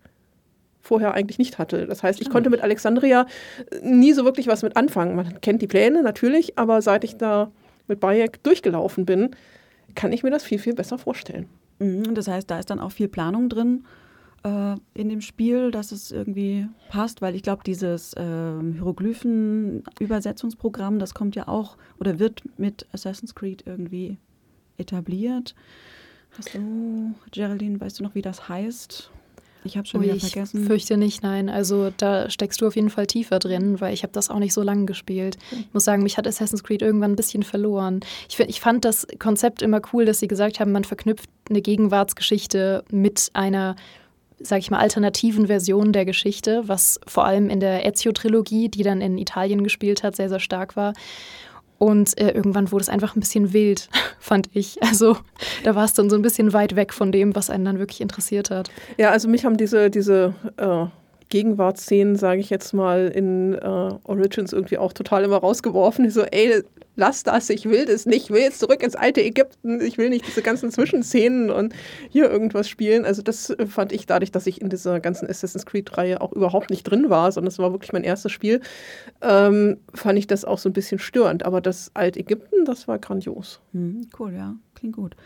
vorher 0.81 1.13
eigentlich 1.13 1.39
nicht 1.39 1.59
hatte. 1.59 1.87
Das 1.87 2.03
heißt, 2.03 2.19
ich 2.19 2.27
Ah. 2.27 2.31
konnte 2.31 2.49
mit 2.49 2.59
Alexandria 2.59 3.25
nie 3.81 4.11
so 4.11 4.25
wirklich 4.25 4.47
was 4.47 4.63
mit 4.63 4.75
anfangen. 4.75 5.15
Man 5.15 5.39
kennt 5.39 5.61
die 5.61 5.67
Pläne 5.67 6.03
natürlich, 6.03 6.57
aber 6.59 6.81
seit 6.81 7.05
ich 7.05 7.15
da 7.15 7.53
mit 7.87 7.99
Bayek 7.99 8.41
durchgelaufen 8.43 9.05
bin, 9.05 9.31
kann 9.93 10.11
ich 10.11 10.23
mir 10.23 10.31
das 10.31 10.43
viel, 10.43 10.59
viel 10.59 10.73
besser 10.73 10.97
vorstellen. 10.97 11.47
Mhm, 11.79 12.15
Das 12.15 12.27
heißt, 12.27 12.49
da 12.49 12.59
ist 12.59 12.69
dann 12.69 12.79
auch 12.79 12.91
viel 12.91 13.07
Planung 13.07 13.49
drin 13.49 13.85
äh, 14.43 14.75
in 14.93 15.09
dem 15.09 15.21
Spiel, 15.21 15.71
dass 15.71 15.91
es 15.91 16.11
irgendwie 16.11 16.67
passt, 16.89 17.21
weil 17.21 17.35
ich 17.35 17.43
glaube, 17.43 17.63
dieses 17.65 18.13
ähm, 18.17 18.73
Hieroglyphen-Übersetzungsprogramm, 18.73 20.99
das 20.99 21.13
kommt 21.13 21.35
ja 21.35 21.47
auch 21.47 21.77
oder 21.99 22.19
wird 22.19 22.41
mit 22.57 22.87
Assassin's 22.93 23.35
Creed 23.35 23.63
irgendwie 23.65 24.17
etabliert. 24.77 25.55
Hast 26.37 26.53
du, 26.53 27.13
Geraldine, 27.31 27.79
weißt 27.79 27.99
du 27.99 28.03
noch, 28.03 28.15
wie 28.15 28.21
das 28.21 28.49
heißt? 28.49 29.09
Ich 29.65 29.77
habe 29.77 29.87
schon 29.87 30.01
Ui, 30.01 30.05
wieder 30.05 30.15
ich 30.15 30.31
vergessen. 30.31 30.65
fürchte 30.65 30.97
nicht, 30.97 31.23
nein. 31.23 31.49
Also 31.49 31.91
da 31.97 32.29
steckst 32.29 32.61
du 32.61 32.67
auf 32.67 32.75
jeden 32.75 32.89
Fall 32.89 33.07
tiefer 33.07 33.39
drin, 33.39 33.81
weil 33.81 33.93
ich 33.93 34.03
habe 34.03 34.13
das 34.13 34.29
auch 34.29 34.39
nicht 34.39 34.53
so 34.53 34.61
lange 34.61 34.85
gespielt. 34.85 35.37
Ich 35.51 35.73
muss 35.73 35.83
sagen, 35.83 36.03
mich 36.03 36.17
hat 36.17 36.27
Assassin's 36.27 36.63
Creed 36.63 36.81
irgendwann 36.81 37.13
ein 37.13 37.15
bisschen 37.15 37.43
verloren. 37.43 38.01
Ich, 38.29 38.39
ich 38.39 38.61
fand 38.61 38.85
das 38.85 39.07
Konzept 39.19 39.61
immer 39.61 39.81
cool, 39.91 40.05
dass 40.05 40.19
sie 40.19 40.27
gesagt 40.27 40.59
haben, 40.59 40.71
man 40.71 40.83
verknüpft 40.83 41.29
eine 41.49 41.61
Gegenwartsgeschichte 41.61 42.83
mit 42.91 43.29
einer 43.33 43.75
sage 44.39 44.59
ich 44.59 44.69
mal, 44.69 44.79
alternativen 44.79 45.47
Version 45.47 45.93
der 45.93 46.05
Geschichte, 46.05 46.63
was 46.65 46.99
vor 47.07 47.25
allem 47.25 47.49
in 47.49 47.61
der 47.61 47.85
Ezio-Trilogie, 47.85 48.67
die 48.69 48.83
dann 48.83 48.99
in 48.99 49.17
Italien 49.17 49.63
gespielt 49.63 50.03
hat, 50.03 50.17
sehr, 50.17 50.27
sehr 50.27 50.41
stark 50.41 50.75
war. 50.75 50.93
Und 51.77 52.17
äh, 52.19 52.31
irgendwann 52.31 52.71
wurde 52.71 52.83
es 52.83 52.89
einfach 52.89 53.15
ein 53.15 53.19
bisschen 53.19 53.53
wild, 53.53 53.89
fand 54.19 54.49
ich. 54.53 54.81
Also 54.81 55.17
da 55.63 55.75
war 55.75 55.85
es 55.85 55.93
dann 55.93 56.09
so 56.09 56.15
ein 56.15 56.21
bisschen 56.21 56.53
weit 56.53 56.75
weg 56.75 56.93
von 56.93 57.11
dem, 57.11 57.35
was 57.35 57.49
einen 57.49 57.65
dann 57.65 57.79
wirklich 57.79 58.01
interessiert 58.01 58.49
hat. 58.49 58.69
Ja, 58.97 59.11
also 59.11 59.27
mich 59.27 59.45
haben 59.45 59.57
diese, 59.57 59.89
diese 59.89 60.33
äh, 60.57 60.85
Gegenwartsszenen, 61.35 62.15
sage 62.15 62.39
ich 62.39 62.49
jetzt 62.49 62.71
mal, 62.71 63.09
in 63.09 63.55
äh, 63.55 63.89
Origins 64.05 64.53
irgendwie 64.53 64.77
auch 64.77 64.93
total 64.93 65.25
immer 65.25 65.35
rausgeworfen. 65.35 66.09
So, 66.09 66.21
ey, 66.21 66.63
lass 66.95 67.23
das, 67.23 67.49
ich 67.49 67.65
will 67.65 67.85
das 67.85 68.05
nicht, 68.05 68.23
ich 68.23 68.29
will 68.29 68.39
jetzt 68.39 68.61
zurück 68.61 68.81
ins 68.81 68.95
alte 68.95 69.21
Ägypten, 69.21 69.81
ich 69.81 69.97
will 69.97 70.07
nicht 70.07 70.25
diese 70.25 70.41
ganzen 70.41 70.71
Zwischenszenen 70.71 71.49
und 71.49 71.73
hier 72.09 72.31
irgendwas 72.31 72.69
spielen. 72.69 73.03
Also 73.03 73.21
das 73.21 73.49
äh, 73.49 73.65
fand 73.65 73.91
ich 73.91 74.05
dadurch, 74.05 74.31
dass 74.31 74.47
ich 74.47 74.61
in 74.61 74.69
dieser 74.69 75.01
ganzen 75.01 75.29
Assassin's 75.29 75.65
Creed-Reihe 75.65 76.21
auch 76.21 76.31
überhaupt 76.31 76.69
nicht 76.69 76.83
drin 76.83 77.09
war, 77.09 77.29
sondern 77.33 77.49
es 77.49 77.59
war 77.59 77.73
wirklich 77.73 77.91
mein 77.91 78.05
erstes 78.05 78.31
Spiel, 78.31 78.61
ähm, 79.21 79.75
fand 79.93 80.17
ich 80.17 80.27
das 80.27 80.45
auch 80.45 80.57
so 80.57 80.69
ein 80.69 80.73
bisschen 80.73 80.99
störend. 80.99 81.45
Aber 81.45 81.59
das 81.59 81.91
Altägypten, 81.95 82.63
das 82.63 82.87
war 82.87 82.97
grandios. 82.97 83.59
Hm, 83.73 84.07
cool, 84.17 84.33
ja, 84.33 84.55
klingt 84.73 84.95
gut. 84.95 85.17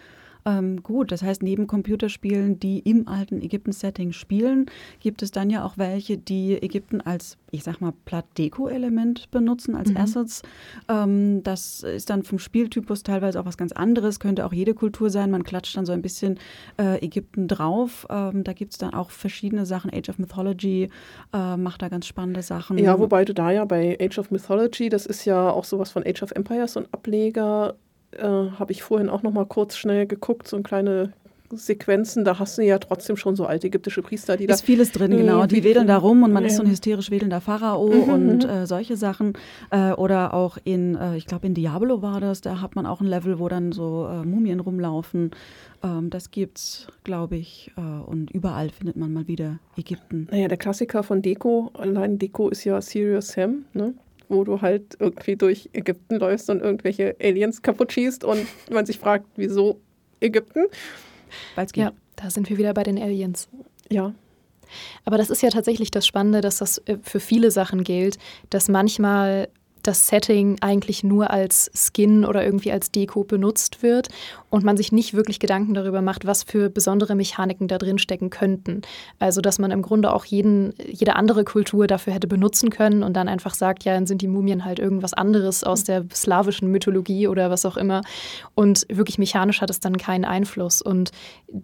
Ähm, 0.46 0.82
gut, 0.84 1.12
das 1.12 1.22
heißt, 1.24 1.44
neben 1.44 1.68
Computerspielen, 1.68 2.60
die 2.60 2.80
im 2.80 3.08
alten 3.08 3.42
Ägypten-Setting 3.42 4.14
spielen, 4.14 4.66
gibt 5.00 5.22
es 5.22 5.32
dann 5.32 5.50
ja 5.50 5.66
auch 5.66 5.78
welche, 5.78 6.18
die 6.18 6.54
Ägypten 6.62 7.02
als, 7.02 7.38
ich 7.52 7.64
sag 7.64 7.82
mal, 7.82 7.94
Platt-Deko-Element 8.06 9.32
benutzen, 9.32 9.76
als 9.76 9.90
Mhm. 9.92 9.98
Assets. 9.98 10.42
Ähm, 10.88 11.44
das 11.44 11.84
ist 11.84 12.10
dann 12.10 12.24
vom 12.24 12.40
Spieltypus 12.40 13.04
teilweise 13.04 13.40
auch 13.40 13.46
was 13.46 13.58
ganz 13.58 13.72
anderes, 13.72 14.20
könnte 14.20 14.46
auch 14.46 14.54
jede 14.54 14.74
Kultur 14.74 15.10
sein. 15.10 15.32
Man 15.32 15.44
klatscht 15.44 15.76
dann 15.78 15.86
so 15.86 15.92
ein 15.92 16.02
bisschen 16.02 16.40
äh, 16.80 17.04
Ägypten 17.04 17.48
drauf. 17.48 18.08
Ähm, 18.10 18.44
da 18.44 18.54
gibt 18.54 18.72
es 18.74 18.78
dann 18.78 18.94
auch 18.94 19.10
verschiedene 19.12 19.66
Sachen. 19.66 19.92
Age 19.94 20.10
of 20.10 20.20
Mythology 20.20 20.90
äh, 21.34 21.58
macht 21.58 21.82
da 21.82 21.90
ganz 21.90 22.06
spannende 22.08 22.42
Sachen. 22.42 22.78
Ja, 22.78 23.00
wobei 23.00 23.26
du 23.26 23.34
da 23.34 23.52
ja 23.52 23.66
bei 23.66 23.98
Age 24.02 24.20
of 24.20 24.32
Mythology, 24.32 24.90
das 24.90 25.06
ist 25.06 25.26
ja 25.26 25.50
auch 25.50 25.64
sowas 25.66 25.92
von 25.92 26.04
Age 26.06 26.24
of 26.24 26.32
Empires, 26.32 26.74
so 26.74 26.80
ein 26.82 26.88
Ableger, 26.92 27.76
äh, 28.18 28.24
habe 28.24 28.72
ich 28.72 28.84
vorhin 28.84 29.10
auch 29.10 29.24
noch 29.24 29.32
mal 29.34 29.46
kurz 29.46 29.76
schnell 29.78 30.06
geguckt, 30.08 30.48
so 30.48 30.58
ein 30.58 30.64
kleine 30.64 31.14
Sequenzen, 31.52 32.26
da 32.26 32.38
hast 32.38 32.60
du 32.60 32.62
ja 32.64 32.78
trotzdem 32.78 33.18
schon 33.18 33.36
so 33.36 33.46
alte 33.48 33.68
ägyptische 33.68 34.04
Priester, 34.04 34.38
die 34.38 34.46
da 34.46 34.54
ist 34.54 34.62
vieles 34.62 34.92
drin, 34.92 35.10
genau. 35.18 35.42
Mhm. 35.42 35.48
Die 35.48 35.64
wedeln 35.64 35.88
da 35.88 35.98
rum 35.98 36.22
und 36.22 36.32
man 36.32 36.46
ist 36.46 36.58
so 36.58 36.62
ein 36.62 36.68
Ja. 36.68 36.74
hysterisch 36.74 37.10
wedelnder 37.10 37.42
Pharao 37.42 37.88
Mhm, 37.88 38.14
und 38.14 38.44
mhm. 38.44 38.50
äh, 38.50 38.68
solche 38.68 38.98
Sachen. 38.98 39.34
Äh, 39.72 39.94
oder 39.94 40.36
auch 40.36 40.60
in, 40.64 40.96
äh, 40.96 41.18
ich 41.18 41.26
glaube 41.26 41.48
in 41.48 41.56
Diablo 41.56 42.04
war 42.04 42.22
das, 42.22 42.42
da 42.42 42.62
hat 42.62 42.76
man 42.76 42.86
auch 42.86 43.02
ein 43.02 43.08
Level, 43.08 43.40
wo 43.40 43.48
dann 43.48 43.72
so 43.72 44.08
äh, 44.08 44.24
Mumien 44.24 44.60
rumlaufen. 44.60 45.32
Ähm, 45.84 46.12
das 46.12 46.30
gibt's, 46.30 46.88
glaube 47.04 47.38
ich. 47.38 47.72
Äh, 47.78 47.82
und 47.82 48.30
überall 48.30 48.70
findet 48.70 48.96
man 48.98 49.12
mal 49.12 49.28
wieder 49.28 49.58
Ägypten. 49.76 50.28
Naja, 50.30 50.50
der 50.50 50.58
Klassiker 50.58 51.02
von 51.02 51.24
Deko, 51.24 51.72
allein 51.74 52.20
Deko 52.20 52.50
ist 52.50 52.64
ja 52.64 52.80
Serious 52.80 53.30
Sam, 53.30 53.66
ne? 53.74 53.96
Wo 54.30 54.44
du 54.44 54.62
halt 54.62 54.96
irgendwie 55.00 55.36
durch 55.36 55.70
Ägypten 55.74 56.16
läufst 56.16 56.50
und 56.50 56.62
irgendwelche 56.62 57.16
Aliens 57.22 57.62
kaputt 57.62 57.92
schießt 57.92 58.24
und 58.24 58.46
man 58.72 58.86
sich 58.86 59.00
fragt, 59.00 59.26
wieso 59.36 59.82
Ägypten? 60.22 60.66
Weil's 61.56 61.74
geht. 61.74 61.84
Ja, 61.84 61.92
da 62.16 62.30
sind 62.30 62.50
wir 62.50 62.58
wieder 62.58 62.74
bei 62.74 62.84
den 62.84 62.98
Aliens. 63.02 63.50
Ja, 63.90 64.14
Aber 65.04 65.18
das 65.18 65.30
ist 65.30 65.42
ja 65.42 65.50
tatsächlich 65.50 65.92
das 65.92 66.06
Spannende, 66.06 66.42
dass 66.42 66.58
das 66.58 66.78
äh, 66.86 66.98
für 67.02 67.20
viele 67.20 67.52
Sachen 67.52 67.84
gilt, 67.84 68.18
dass 68.50 68.70
manchmal 68.70 69.50
das 69.84 70.08
Setting 70.08 70.58
eigentlich 70.62 71.04
nur 71.04 71.30
als 71.30 71.72
Skin 71.74 72.26
oder 72.26 72.44
irgendwie 72.44 72.72
als 72.72 72.92
Deko 72.92 73.24
benutzt 73.24 73.84
wird 73.84 74.10
und 74.50 74.64
man 74.64 74.78
sich 74.78 74.92
nicht 74.92 75.14
wirklich 75.14 75.40
Gedanken 75.40 75.74
darüber 75.74 76.02
macht, 76.02 76.26
was 76.26 76.44
für 76.44 76.70
besondere 76.70 77.16
Mechaniken 77.16 77.68
da 77.68 77.78
drin 77.78 77.98
stecken 77.98 78.30
könnten. 78.30 78.82
Also, 79.20 79.42
dass 79.42 79.60
man 79.60 79.72
im 79.72 79.82
Grunde 79.82 80.14
auch 80.14 80.26
jeden, 80.26 80.74
jede 80.86 81.16
andere 81.16 81.44
Kultur 81.44 81.88
dafür 81.88 82.14
hätte 82.14 82.28
benutzen 82.28 82.70
können 82.70 83.04
und 83.04 83.14
dann 83.14 83.28
einfach 83.28 83.54
sagt, 83.54 83.84
ja, 83.84 83.94
dann 83.94 84.08
sind 84.08 84.22
die 84.22 84.28
Mumien 84.28 84.66
halt 84.66 84.80
irgendwas 84.80 85.14
anderes 85.14 85.64
aus 85.64 85.84
der 85.84 86.06
slawischen 86.14 86.70
Mythologie 86.72 87.28
oder 87.28 87.50
was 87.50 87.66
auch 87.66 87.78
immer. 87.78 88.02
Und 88.56 88.86
wirklich 88.90 89.18
mechanisch 89.18 89.62
hat 89.62 89.70
es 89.70 89.80
dann 89.80 89.98
keinen 89.98 90.26
Einfluss. 90.26 90.82
Und 90.82 91.12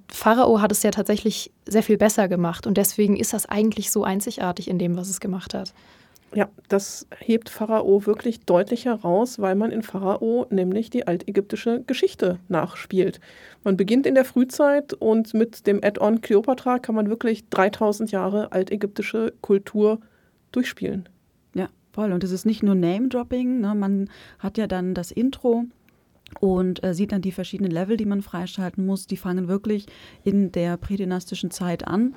Pharao 0.07 0.61
hat 0.61 0.71
es 0.71 0.83
ja 0.83 0.91
tatsächlich 0.91 1.51
sehr 1.67 1.83
viel 1.83 1.97
besser 1.97 2.27
gemacht 2.27 2.67
und 2.67 2.77
deswegen 2.77 3.15
ist 3.15 3.33
das 3.33 3.45
eigentlich 3.47 3.91
so 3.91 4.03
einzigartig 4.03 4.67
in 4.67 4.79
dem, 4.79 4.95
was 4.97 5.09
es 5.09 5.19
gemacht 5.19 5.53
hat. 5.53 5.73
Ja, 6.33 6.49
das 6.67 7.07
hebt 7.17 7.49
Pharao 7.49 8.05
wirklich 8.05 8.41
deutlich 8.41 8.85
heraus, 8.85 9.39
weil 9.39 9.55
man 9.55 9.71
in 9.71 9.83
Pharao 9.83 10.47
nämlich 10.49 10.89
die 10.89 11.07
altägyptische 11.07 11.83
Geschichte 11.87 12.39
nachspielt. 12.49 13.21
Man 13.63 13.77
beginnt 13.77 14.05
in 14.05 14.15
der 14.15 14.25
Frühzeit 14.25 14.93
und 14.93 15.33
mit 15.33 15.65
dem 15.65 15.79
Add-on 15.81 16.21
Kleopatra 16.21 16.79
kann 16.79 16.95
man 16.95 17.09
wirklich 17.09 17.47
3000 17.49 18.11
Jahre 18.11 18.51
altägyptische 18.51 19.33
Kultur 19.41 19.99
durchspielen. 20.51 21.07
Ja, 21.53 21.69
voll. 21.93 22.11
Und 22.11 22.23
es 22.23 22.31
ist 22.31 22.45
nicht 22.45 22.63
nur 22.63 22.75
Name-Dropping. 22.75 23.61
Ne? 23.61 23.73
Man 23.73 24.09
hat 24.39 24.57
ja 24.57 24.67
dann 24.67 24.93
das 24.93 25.11
Intro 25.11 25.65
und 26.39 26.83
äh, 26.83 26.93
sieht 26.93 27.11
dann 27.11 27.21
die 27.21 27.31
verschiedenen 27.31 27.71
Level, 27.71 27.97
die 27.97 28.05
man 28.05 28.21
freischalten 28.21 28.85
muss. 28.85 29.07
Die 29.07 29.17
fangen 29.17 29.47
wirklich 29.47 29.85
in 30.23 30.51
der 30.51 30.77
prädynastischen 30.77 31.51
Zeit 31.51 31.87
an 31.87 32.15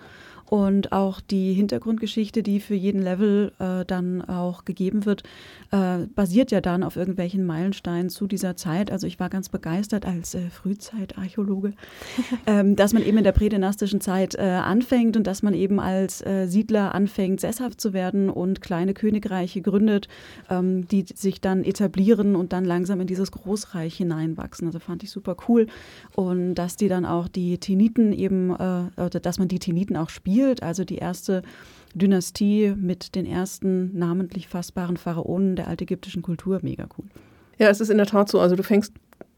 und 0.48 0.92
auch 0.92 1.20
die 1.20 1.52
Hintergrundgeschichte, 1.52 2.42
die 2.42 2.60
für 2.60 2.74
jeden 2.74 3.02
Level 3.02 3.52
äh, 3.58 3.84
dann 3.84 4.22
auch 4.22 4.64
gegeben 4.64 5.04
wird, 5.04 5.22
äh, 5.72 6.06
basiert 6.14 6.50
ja 6.50 6.62
dann 6.62 6.82
auf 6.82 6.96
irgendwelchen 6.96 7.44
Meilensteinen 7.44 8.08
zu 8.08 8.26
dieser 8.26 8.56
Zeit. 8.56 8.90
Also 8.90 9.06
ich 9.06 9.20
war 9.20 9.28
ganz 9.28 9.50
begeistert 9.50 10.06
als 10.06 10.34
äh, 10.34 10.48
Frühzeitarchäologe, 10.48 11.74
ähm, 12.46 12.76
dass 12.76 12.94
man 12.94 13.04
eben 13.04 13.18
in 13.18 13.24
der 13.24 13.32
prädynastischen 13.32 14.00
Zeit 14.00 14.36
äh, 14.36 14.40
anfängt 14.42 15.18
und 15.18 15.26
dass 15.26 15.42
man 15.42 15.52
eben 15.52 15.80
als 15.80 16.24
äh, 16.24 16.46
Siedler 16.46 16.94
anfängt, 16.94 17.40
sesshaft 17.40 17.78
zu 17.78 17.92
werden 17.92 18.30
und 18.30 18.62
kleine 18.62 18.94
Königreiche 18.94 19.60
gründet, 19.60 20.08
ähm, 20.48 20.88
die 20.88 21.04
sich 21.14 21.42
dann 21.42 21.62
etablieren 21.62 22.36
und 22.36 22.54
dann 22.54 22.64
langsam 22.64 23.02
in 23.02 23.06
dieses 23.06 23.32
Großreich 23.32 23.94
hineinwachsen. 23.94 24.66
Also 24.66 24.78
fand 24.78 25.02
ich 25.02 25.10
super 25.10 25.36
cool. 25.46 25.66
Und 26.14 26.54
dass 26.54 26.76
die 26.76 26.88
dann 26.88 27.04
auch 27.04 27.28
die 27.28 27.58
Teniten 27.58 28.14
eben, 28.14 28.50
äh, 28.50 29.02
oder 29.02 29.20
dass 29.20 29.38
man 29.38 29.48
die 29.48 29.58
Teniten 29.58 29.96
auch 29.98 30.08
spielt, 30.08 30.37
also 30.60 30.84
die 30.84 30.96
erste 30.96 31.42
Dynastie 31.94 32.74
mit 32.76 33.14
den 33.14 33.26
ersten 33.26 33.96
namentlich 33.98 34.48
fassbaren 34.48 34.96
Pharaonen 34.96 35.56
der 35.56 35.68
altägyptischen 35.68 36.22
Kultur. 36.22 36.60
Mega 36.62 36.86
cool. 36.98 37.06
Ja, 37.58 37.68
es 37.68 37.80
ist 37.80 37.90
in 37.90 37.96
der 37.96 38.06
Tat 38.06 38.28
so. 38.28 38.40
Also 38.40 38.56
du 38.56 38.62
fängst 38.62 38.92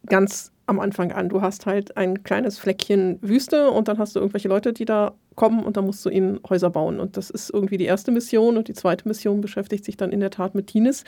ganz 0.07 0.53
am 0.67 0.81
Anfang 0.81 1.13
an. 1.13 1.29
Du 1.29 1.43
hast 1.43 1.67
halt 1.67 1.97
ein 1.97 2.23
kleines 2.23 2.59
Fleckchen 2.59 3.19
Wüste 3.23 3.71
und 3.71 3.89
dann 3.89 3.99
hast 3.99 4.15
du 4.15 4.21
irgendwelche 4.21 4.49
Leute, 4.49 4.73
die 4.73 4.85
da 4.85 5.15
kommen 5.35 5.65
und 5.65 5.77
dann 5.77 5.87
musst 5.87 6.05
du 6.05 6.11
ihnen 6.11 6.41
Häuser 6.49 6.71
bauen. 6.71 7.01
Und 7.01 7.17
das 7.17 7.31
ist 7.31 7.51
irgendwie 7.51 7.77
die 7.77 7.85
erste 7.85 8.11
Mission 8.11 8.57
und 8.57 8.69
die 8.69 8.75
zweite 8.75 9.07
Mission 9.09 9.41
beschäftigt 9.41 9.85
sich 9.85 9.97
dann 9.97 10.13
in 10.13 10.21
der 10.21 10.31
Tat 10.31 10.55
mit 10.55 10.69
Tinis. 10.69 11.05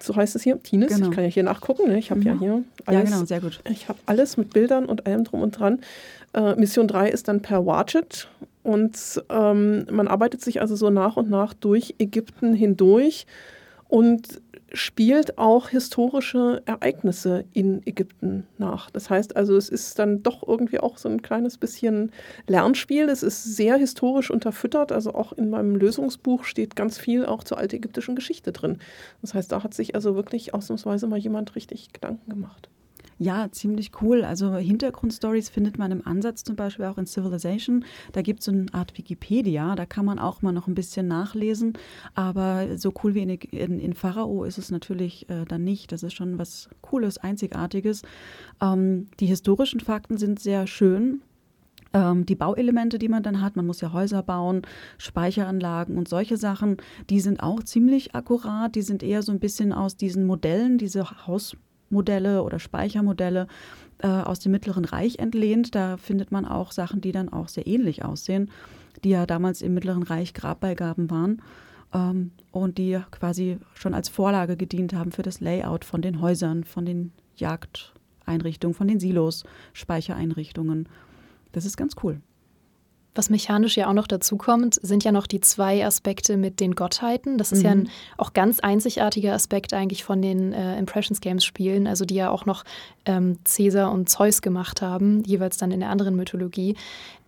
So 0.00 0.16
heißt 0.16 0.34
es 0.36 0.42
hier, 0.42 0.60
Tinis. 0.62 0.94
Genau. 0.94 1.10
Ich 1.10 1.14
kann 1.14 1.24
ja 1.24 1.30
hier 1.30 1.42
nachgucken. 1.42 1.88
Ne? 1.88 1.98
Ich 1.98 2.10
habe 2.10 2.20
mhm. 2.20 2.26
ja 2.26 2.38
hier 2.38 2.64
alles. 2.86 3.10
Ja, 3.10 3.16
genau, 3.16 3.26
sehr 3.26 3.40
gut. 3.40 3.60
Ich 3.68 3.88
habe 3.88 3.98
alles 4.06 4.36
mit 4.36 4.52
Bildern 4.52 4.86
und 4.86 5.06
allem 5.06 5.24
drum 5.24 5.42
und 5.42 5.58
dran. 5.58 5.80
Äh, 6.32 6.54
Mission 6.56 6.88
3 6.88 7.10
ist 7.10 7.28
dann 7.28 7.40
per 7.40 7.66
Watchet 7.66 8.28
und 8.62 9.22
ähm, 9.28 9.86
man 9.90 10.08
arbeitet 10.08 10.40
sich 10.42 10.60
also 10.60 10.76
so 10.76 10.90
nach 10.90 11.16
und 11.16 11.30
nach 11.30 11.54
durch 11.54 11.96
Ägypten 11.98 12.54
hindurch 12.54 13.26
und 13.88 14.40
spielt 14.74 15.36
auch 15.36 15.68
historische 15.68 16.62
Ereignisse 16.64 17.44
in 17.52 17.86
Ägypten 17.86 18.46
nach. 18.56 18.90
Das 18.90 19.10
heißt 19.10 19.36
also, 19.36 19.56
es 19.56 19.68
ist 19.68 19.98
dann 19.98 20.22
doch 20.22 20.46
irgendwie 20.46 20.80
auch 20.80 20.96
so 20.96 21.08
ein 21.08 21.20
kleines 21.20 21.58
bisschen 21.58 22.10
Lernspiel. 22.46 23.08
Es 23.08 23.22
ist 23.22 23.44
sehr 23.44 23.76
historisch 23.76 24.30
unterfüttert. 24.30 24.92
Also 24.92 25.14
auch 25.14 25.32
in 25.32 25.50
meinem 25.50 25.76
Lösungsbuch 25.76 26.44
steht 26.44 26.74
ganz 26.74 26.98
viel 26.98 27.26
auch 27.26 27.44
zur 27.44 27.58
altägyptischen 27.58 28.16
Geschichte 28.16 28.52
drin. 28.52 28.78
Das 29.20 29.34
heißt, 29.34 29.52
da 29.52 29.62
hat 29.62 29.74
sich 29.74 29.94
also 29.94 30.14
wirklich 30.14 30.54
ausnahmsweise 30.54 31.06
mal 31.06 31.18
jemand 31.18 31.54
richtig 31.54 31.92
Gedanken 31.92 32.30
gemacht. 32.30 32.70
Ja, 33.22 33.52
ziemlich 33.52 33.92
cool. 34.00 34.24
Also 34.24 34.56
Hintergrundstories 34.56 35.48
findet 35.48 35.78
man 35.78 35.92
im 35.92 36.04
Ansatz 36.04 36.42
zum 36.42 36.56
Beispiel 36.56 36.86
auch 36.86 36.98
in 36.98 37.06
Civilization. 37.06 37.84
Da 38.10 38.20
gibt 38.20 38.40
es 38.40 38.48
eine 38.48 38.66
Art 38.72 38.98
Wikipedia, 38.98 39.76
da 39.76 39.86
kann 39.86 40.04
man 40.04 40.18
auch 40.18 40.42
mal 40.42 40.50
noch 40.50 40.66
ein 40.66 40.74
bisschen 40.74 41.06
nachlesen. 41.06 41.74
Aber 42.16 42.76
so 42.76 42.92
cool 43.04 43.14
wie 43.14 43.20
in, 43.20 43.30
in, 43.30 43.78
in 43.78 43.94
Pharao 43.94 44.42
ist 44.42 44.58
es 44.58 44.72
natürlich 44.72 45.30
äh, 45.30 45.44
dann 45.44 45.62
nicht. 45.62 45.92
Das 45.92 46.02
ist 46.02 46.14
schon 46.14 46.36
was 46.36 46.68
Cooles, 46.80 47.16
Einzigartiges. 47.16 48.02
Ähm, 48.60 49.06
die 49.20 49.26
historischen 49.26 49.78
Fakten 49.78 50.18
sind 50.18 50.40
sehr 50.40 50.66
schön. 50.66 51.22
Ähm, 51.92 52.26
die 52.26 52.34
Bauelemente, 52.34 52.98
die 52.98 53.08
man 53.08 53.22
dann 53.22 53.40
hat, 53.40 53.54
man 53.54 53.66
muss 53.66 53.80
ja 53.80 53.92
Häuser 53.92 54.24
bauen, 54.24 54.62
Speicheranlagen 54.98 55.96
und 55.96 56.08
solche 56.08 56.36
Sachen, 56.36 56.78
die 57.08 57.20
sind 57.20 57.40
auch 57.40 57.62
ziemlich 57.62 58.16
akkurat. 58.16 58.74
Die 58.74 58.82
sind 58.82 59.04
eher 59.04 59.22
so 59.22 59.30
ein 59.30 59.38
bisschen 59.38 59.72
aus 59.72 59.96
diesen 59.96 60.26
Modellen, 60.26 60.76
diese 60.76 61.28
Haus 61.28 61.56
Modelle 61.92 62.42
oder 62.42 62.58
Speichermodelle 62.58 63.46
äh, 63.98 64.08
aus 64.08 64.40
dem 64.40 64.52
Mittleren 64.52 64.84
Reich 64.84 65.18
entlehnt. 65.18 65.74
Da 65.74 65.96
findet 65.96 66.32
man 66.32 66.44
auch 66.44 66.72
Sachen, 66.72 67.00
die 67.00 67.12
dann 67.12 67.28
auch 67.28 67.48
sehr 67.48 67.66
ähnlich 67.66 68.04
aussehen, 68.04 68.50
die 69.04 69.10
ja 69.10 69.26
damals 69.26 69.62
im 69.62 69.74
Mittleren 69.74 70.02
Reich 70.02 70.34
Grabbeigaben 70.34 71.10
waren 71.10 71.42
ähm, 71.94 72.32
und 72.50 72.78
die 72.78 73.00
quasi 73.10 73.58
schon 73.74 73.94
als 73.94 74.08
Vorlage 74.08 74.56
gedient 74.56 74.94
haben 74.94 75.12
für 75.12 75.22
das 75.22 75.40
Layout 75.40 75.84
von 75.84 76.02
den 76.02 76.20
Häusern, 76.20 76.64
von 76.64 76.84
den 76.84 77.12
Jagdeinrichtungen, 77.36 78.74
von 78.74 78.88
den 78.88 79.00
Silos, 79.00 79.44
Speichereinrichtungen. 79.72 80.88
Das 81.52 81.64
ist 81.64 81.76
ganz 81.76 81.94
cool. 82.02 82.20
Was 83.14 83.28
mechanisch 83.28 83.76
ja 83.76 83.88
auch 83.88 83.92
noch 83.92 84.06
dazu 84.06 84.36
kommt, 84.36 84.76
sind 84.82 85.04
ja 85.04 85.12
noch 85.12 85.26
die 85.26 85.40
zwei 85.40 85.84
Aspekte 85.84 86.38
mit 86.38 86.60
den 86.60 86.74
Gottheiten. 86.74 87.36
Das 87.36 87.52
ist 87.52 87.58
mhm. 87.58 87.64
ja 87.64 87.70
ein 87.72 87.78
mhm. 87.80 87.88
auch 88.16 88.32
ganz 88.32 88.60
einzigartiger 88.60 89.34
Aspekt 89.34 89.74
eigentlich 89.74 90.02
von 90.02 90.22
den 90.22 90.52
äh, 90.52 90.78
Impressions 90.78 91.20
Games 91.20 91.44
Spielen, 91.44 91.86
also 91.86 92.06
die 92.06 92.14
ja 92.14 92.30
auch 92.30 92.46
noch 92.46 92.64
ähm, 93.04 93.38
Caesar 93.44 93.92
und 93.92 94.08
Zeus 94.08 94.40
gemacht 94.40 94.80
haben, 94.80 95.22
jeweils 95.24 95.58
dann 95.58 95.72
in 95.72 95.80
der 95.80 95.90
anderen 95.90 96.16
Mythologie. 96.16 96.76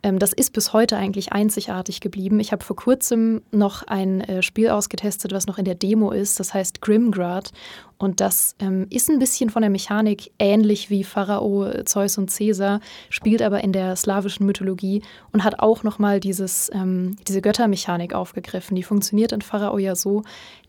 Ähm, 0.04 0.18
das 0.18 0.32
ist 0.32 0.52
bis 0.52 0.72
heute 0.72 0.96
eigentlich 0.98 1.32
einzigartig 1.32 2.00
geblieben. 2.00 2.38
Ich 2.38 2.52
habe 2.52 2.62
vor 2.62 2.76
kurzem 2.76 3.42
noch 3.50 3.82
ein 3.84 4.20
äh, 4.20 4.42
Spiel 4.42 4.68
ausgetestet, 4.68 5.32
was 5.32 5.46
noch 5.46 5.58
in 5.58 5.64
der 5.64 5.74
Demo 5.74 6.12
ist. 6.12 6.38
Das 6.38 6.52
heißt 6.52 6.82
Grimgrad. 6.82 7.52
Und 7.96 8.20
das 8.20 8.54
ähm, 8.58 8.86
ist 8.90 9.08
ein 9.08 9.18
bisschen 9.18 9.48
von 9.48 9.62
der 9.62 9.70
Mechanik 9.70 10.30
ähnlich 10.38 10.90
wie 10.90 11.04
Pharao, 11.04 11.84
Zeus 11.84 12.18
und 12.18 12.30
Caesar, 12.30 12.80
spielt 13.08 13.40
aber 13.40 13.64
in 13.64 13.72
der 13.72 13.96
slawischen 13.96 14.44
Mythologie 14.44 15.02
und 15.32 15.42
hat 15.42 15.60
auch 15.60 15.84
nochmal 15.84 16.20
ähm, 16.22 17.16
diese 17.26 17.40
Göttermechanik 17.40 18.12
aufgegriffen. 18.12 18.74
Die 18.74 18.82
funktioniert 18.82 19.32
in 19.32 19.40
Pharao 19.40 19.78
ja 19.78 19.94
so, 19.94 20.22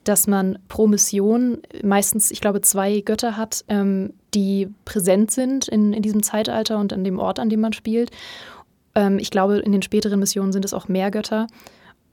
dass 0.06 0.28
man 0.28 0.60
pro 0.70 0.88
Mission 0.88 1.58
meistens, 1.84 2.32
ich 2.32 2.40
glaube, 2.40 2.62
zwei 2.62 3.02
Götter 3.02 3.36
hat, 3.36 3.66
ähm, 3.68 4.14
die 4.34 4.70
präsent 4.86 5.32
sind 5.32 5.68
in, 5.68 5.94
in 5.94 6.04
diesem 6.04 6.24
Zeitalter 6.24 6.78
und 6.78 6.94
an 6.94 7.04
dem 7.04 7.20
Ort, 7.20 7.40
an 7.40 7.50
dem 7.50 7.60
man 7.60 7.74
spielt. 7.74 8.12
Ähm, 8.96 9.20
ich 9.20 9.30
glaube, 9.30 9.58
in 9.58 9.72
den 9.72 9.82
späteren 9.82 10.20
Missionen 10.20 10.52
sind 10.52 10.66
es 10.66 10.74
auch 10.74 10.88
mehr 10.88 11.12
Götter. 11.12 11.48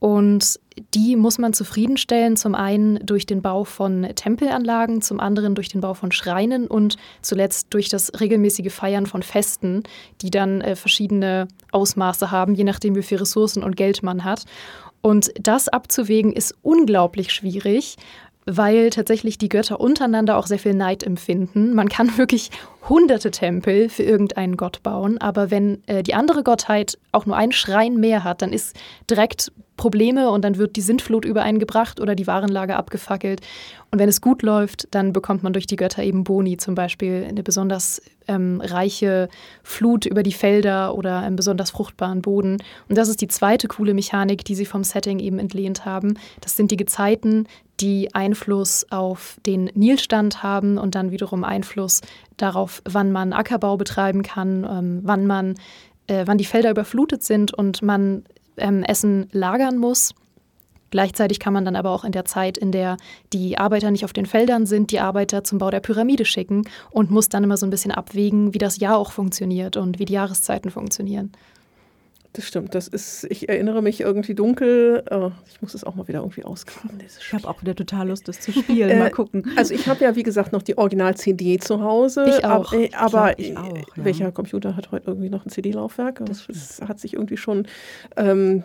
Und 0.03 0.59
die 0.93 1.15
muss 1.15 1.37
man 1.37 1.53
zufriedenstellen, 1.53 2.35
zum 2.35 2.55
einen 2.55 2.99
durch 3.05 3.25
den 3.25 3.41
Bau 3.41 3.63
von 3.63 4.05
Tempelanlagen, 4.15 5.01
zum 5.01 5.21
anderen 5.21 5.55
durch 5.55 5.69
den 5.69 5.79
Bau 5.79 5.93
von 5.93 6.11
Schreinen 6.11 6.67
und 6.67 6.97
zuletzt 7.21 7.73
durch 7.73 7.87
das 7.87 8.11
regelmäßige 8.19 8.73
Feiern 8.73 9.05
von 9.05 9.23
Festen, 9.23 9.83
die 10.21 10.29
dann 10.29 10.59
äh, 10.59 10.75
verschiedene 10.75 11.47
Ausmaße 11.71 12.31
haben, 12.31 12.53
je 12.53 12.65
nachdem, 12.65 12.97
wie 12.97 13.01
viel 13.01 13.17
Ressourcen 13.17 13.63
und 13.63 13.77
Geld 13.77 14.03
man 14.03 14.25
hat. 14.25 14.43
Und 14.99 15.31
das 15.39 15.69
abzuwägen 15.69 16.33
ist 16.33 16.53
unglaublich 16.61 17.31
schwierig, 17.31 17.95
weil 18.45 18.89
tatsächlich 18.89 19.37
die 19.37 19.49
Götter 19.49 19.79
untereinander 19.79 20.37
auch 20.37 20.47
sehr 20.47 20.59
viel 20.59 20.73
Neid 20.73 21.03
empfinden. 21.03 21.73
Man 21.73 21.89
kann 21.89 22.17
wirklich 22.17 22.51
hunderte 22.87 23.31
Tempel 23.31 23.89
für 23.89 24.03
irgendeinen 24.03 24.57
Gott 24.57 24.83
bauen, 24.83 25.17
aber 25.17 25.51
wenn 25.51 25.81
äh, 25.87 26.03
die 26.03 26.13
andere 26.13 26.43
Gottheit 26.43 26.97
auch 27.11 27.25
nur 27.25 27.37
einen 27.37 27.53
Schrein 27.53 27.97
mehr 27.97 28.23
hat, 28.23 28.41
dann 28.41 28.51
ist 28.51 28.75
direkt 29.09 29.51
Probleme 29.77 30.29
und 30.29 30.43
dann 30.43 30.57
wird 30.57 30.75
die 30.75 30.81
Sintflut 30.81 31.25
über 31.25 31.41
einen 31.41 31.59
gebracht 31.59 31.99
oder 31.99 32.15
die 32.15 32.27
Warenlager 32.27 32.77
abgefackelt. 32.77 33.41
Und 33.91 33.99
wenn 33.99 34.09
es 34.09 34.21
gut 34.21 34.41
läuft, 34.41 34.87
dann 34.91 35.13
bekommt 35.13 35.43
man 35.43 35.53
durch 35.53 35.65
die 35.65 35.75
Götter 35.75 36.03
eben 36.03 36.23
Boni, 36.23 36.57
zum 36.57 36.75
Beispiel 36.75 37.25
eine 37.27 37.43
besonders 37.43 38.01
ähm, 38.27 38.61
reiche 38.63 39.29
Flut 39.63 40.05
über 40.05 40.23
die 40.23 40.31
Felder 40.31 40.95
oder 40.95 41.19
einen 41.19 41.35
besonders 41.35 41.71
fruchtbaren 41.71 42.21
Boden. 42.21 42.57
Und 42.87 42.97
das 42.97 43.09
ist 43.09 43.21
die 43.21 43.27
zweite 43.27 43.67
coole 43.67 43.93
Mechanik, 43.93 44.45
die 44.45 44.55
sie 44.55 44.65
vom 44.65 44.83
Setting 44.83 45.19
eben 45.19 45.39
entlehnt 45.39 45.85
haben. 45.85 46.19
Das 46.41 46.55
sind 46.55 46.71
die 46.71 46.77
Gezeiten, 46.77 47.47
die 47.83 48.15
Einfluss 48.15 48.85
auf 48.91 49.35
den 49.45 49.65
Nilstand 49.73 50.41
haben 50.41 50.77
und 50.77 50.95
dann 50.95 51.11
wiederum 51.11 51.43
Einfluss 51.43 51.99
darauf, 52.37 52.81
wann 52.85 53.11
man 53.11 53.33
Ackerbau 53.33 53.75
betreiben 53.75 54.23
kann, 54.23 54.63
ähm, 54.63 55.01
wann 55.03 55.27
man, 55.27 55.55
äh, 56.07 56.23
wann 56.25 56.37
die 56.37 56.45
Felder 56.45 56.71
überflutet 56.71 57.23
sind 57.23 57.53
und 57.53 57.81
man 57.81 58.23
ähm, 58.55 58.83
Essen 58.83 59.27
lagern 59.33 59.77
muss. 59.77 60.15
Gleichzeitig 60.91 61.41
kann 61.41 61.51
man 61.51 61.65
dann 61.65 61.75
aber 61.75 61.89
auch 61.89 62.05
in 62.05 62.13
der 62.13 62.23
Zeit, 62.23 62.57
in 62.57 62.71
der 62.71 62.95
die 63.33 63.57
Arbeiter 63.57 63.91
nicht 63.91 64.05
auf 64.05 64.13
den 64.13 64.27
Feldern 64.27 64.65
sind, 64.65 64.91
die 64.91 65.01
Arbeiter 65.01 65.43
zum 65.43 65.57
Bau 65.57 65.69
der 65.69 65.81
Pyramide 65.81 66.23
schicken 66.23 66.63
und 66.89 67.11
muss 67.11 67.27
dann 67.27 67.43
immer 67.43 67.57
so 67.57 67.65
ein 67.65 67.71
bisschen 67.71 67.91
abwägen, 67.91 68.53
wie 68.53 68.59
das 68.59 68.77
Jahr 68.77 68.97
auch 68.97 69.11
funktioniert 69.11 69.75
und 69.75 69.99
wie 69.99 70.05
die 70.05 70.13
Jahreszeiten 70.13 70.71
funktionieren. 70.71 71.33
Das 72.33 72.47
stimmt. 72.47 72.73
Das 72.73 72.87
ist, 72.87 73.25
ich 73.29 73.47
erinnere 73.47 73.83
mich 73.83 74.01
irgendwie 74.01 74.33
dunkel. 74.33 75.03
Oh, 75.11 75.31
ich 75.47 75.61
muss 75.61 75.75
es 75.75 75.83
auch 75.83 75.93
mal 75.93 76.07
wieder 76.07 76.19
irgendwie 76.19 76.43
ausgraben. 76.43 76.97
Ich 76.99 77.31
habe 77.31 77.47
auch 77.47 77.61
wieder 77.61 77.75
total 77.75 78.07
Lust, 78.07 78.27
das 78.27 78.39
zu 78.39 78.51
spielen. 78.51 78.89
Äh, 78.89 78.97
mal 78.97 79.11
gucken. 79.11 79.51
Also 79.55 79.75
ich 79.75 79.87
habe 79.87 80.03
ja, 80.03 80.15
wie 80.15 80.23
gesagt, 80.23 80.51
noch 80.51 80.63
die 80.63 80.75
Original-CD 80.75 81.59
zu 81.59 81.81
Hause. 81.81 82.25
Ich 82.27 82.43
auch. 82.43 82.73
Äh, 82.73 82.89
aber, 82.93 83.37
ich 83.37 83.55
auch, 83.55 83.75
ja. 83.75 83.83
welcher 83.95 84.31
Computer 84.31 84.75
hat 84.75 84.91
heute 84.91 85.07
irgendwie 85.07 85.29
noch 85.29 85.45
ein 85.45 85.49
CD-Laufwerk? 85.49 86.25
Das, 86.25 86.47
das, 86.47 86.81
hat 86.81 86.99
sich 86.99 87.13
irgendwie 87.13 87.37
schon 87.37 87.67
ähm, 88.17 88.63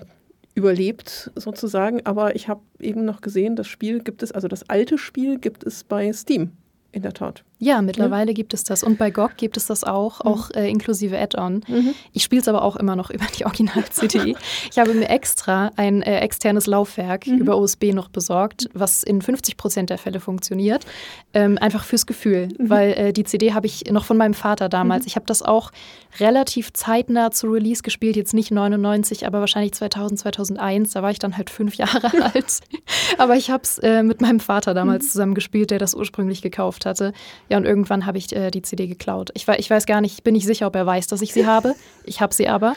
überlebt 0.55 1.31
sozusagen. 1.35 2.07
Aber 2.07 2.37
ich 2.37 2.49
habe 2.49 2.63
eben 2.81 3.05
noch 3.05 3.21
gesehen, 3.21 3.55
das 3.55 3.69
Spiel 3.69 4.03
gibt 4.03 4.23
es, 4.23 4.33
also 4.33 4.49
das 4.49 4.69
alte 4.71 4.97
Spiel 4.97 5.39
gibt 5.39 5.63
es 5.65 5.85
bei 5.85 6.11
Steam 6.15 6.53
in 6.93 7.03
der 7.03 7.13
Tat. 7.13 7.45
Ja, 7.61 7.83
mittlerweile 7.83 8.31
ja. 8.31 8.35
gibt 8.35 8.55
es 8.55 8.63
das. 8.63 8.85
Und 8.85 8.99
bei 8.99 9.11
GOG 9.11 9.37
gibt 9.37 9.57
es 9.57 9.67
das 9.67 9.83
auch, 9.83 10.25
mhm. 10.25 10.31
auch 10.31 10.51
äh, 10.53 10.71
inklusive 10.71 11.19
Add-on. 11.19 11.65
Mhm. 11.67 11.95
Ich 12.13 12.23
spiele 12.23 12.41
es 12.41 12.47
aber 12.47 12.63
auch 12.63 12.77
immer 12.77 12.95
noch 12.95 13.11
über 13.19 13.25
die 13.37 13.45
Original-CD. 13.45 14.37
ich 14.71 14.79
habe 14.79 14.95
mir 14.95 15.09
extra 15.09 15.73
ein 15.77 16.03
äh, 16.03 16.21
externes 16.21 16.67
Laufwerk 16.67 17.27
mhm. 17.27 17.39
über 17.39 17.59
USB 17.59 17.93
noch 17.93 18.09
besorgt, 18.09 18.69
was 18.75 19.03
in 19.03 19.21
50 19.23 19.57
Prozent 19.57 19.91
der 19.91 19.99
Fälle 19.99 20.21
funktioniert. 20.21 20.87
Ähm, 21.35 21.59
einfach 21.59 21.85
fürs 21.85 22.07
Gefühl, 22.07 22.49
mhm. 22.59 22.71
weil 22.71 22.93
äh, 22.93 23.13
die 23.13 23.25
CD 23.25 23.53
habe 23.53 23.67
ich 23.67 23.91
noch 23.91 24.05
von 24.05 24.17
meinem 24.17 24.35
Vater 24.35 24.69
damals. 24.69 25.05
Mhm. 25.05 25.09
Ich 25.09 25.17
habe 25.17 25.27
das 25.27 25.43
auch 25.43 25.73
relativ 26.21 26.73
zeitnah 26.73 27.33
zu 27.33 27.49
Release 27.49 27.83
gespielt, 27.83 28.17
jetzt 28.17 28.35
nicht 28.35 28.51
99, 28.51 29.27
aber 29.27 29.41
wahrscheinlich 29.41 29.73
2000, 29.73 30.21
2001. 30.21 30.93
Da 30.93 31.03
war 31.03 31.11
ich 31.11 31.19
dann 31.19 31.37
halt 31.37 31.51
fünf 31.51 31.75
Jahre 31.77 32.13
alt. 32.23 32.61
aber 33.19 33.37
ich 33.37 33.51
habe 33.51 33.65
es 33.65 33.79
äh, 33.79 34.05
mit 34.05 34.21
meinem 34.21 34.41
Vater 34.41 34.75
damals 34.75 35.07
mhm. 35.07 35.09
zusammen 35.09 35.35
gespielt, 35.35 35.73
der 35.73 35.81
das 35.81 35.95
ursprünglich 35.95 36.41
gekauft 36.41 36.87
hatte. 36.87 37.13
Ja, 37.49 37.57
und 37.57 37.65
irgendwann 37.65 38.07
habe 38.07 38.19
ich 38.19 38.35
äh, 38.35 38.51
die 38.51 38.63
CD 38.63 38.87
geklaut. 38.87 39.31
Ich, 39.35 39.47
ich 39.49 39.71
weiß 39.71 39.87
gar 39.87 40.01
nicht, 40.01 40.25
bin 40.25 40.35
nicht 40.35 40.47
sicher, 40.47 40.67
ob 40.67 40.77
er 40.77 40.87
weiß, 40.87 41.07
dass 41.07 41.23
ich 41.23 41.33
sie 41.33 41.47
habe. 41.47 41.75
Ich 42.05 42.21
habe 42.21 42.35
sie 42.35 42.49
aber. 42.49 42.75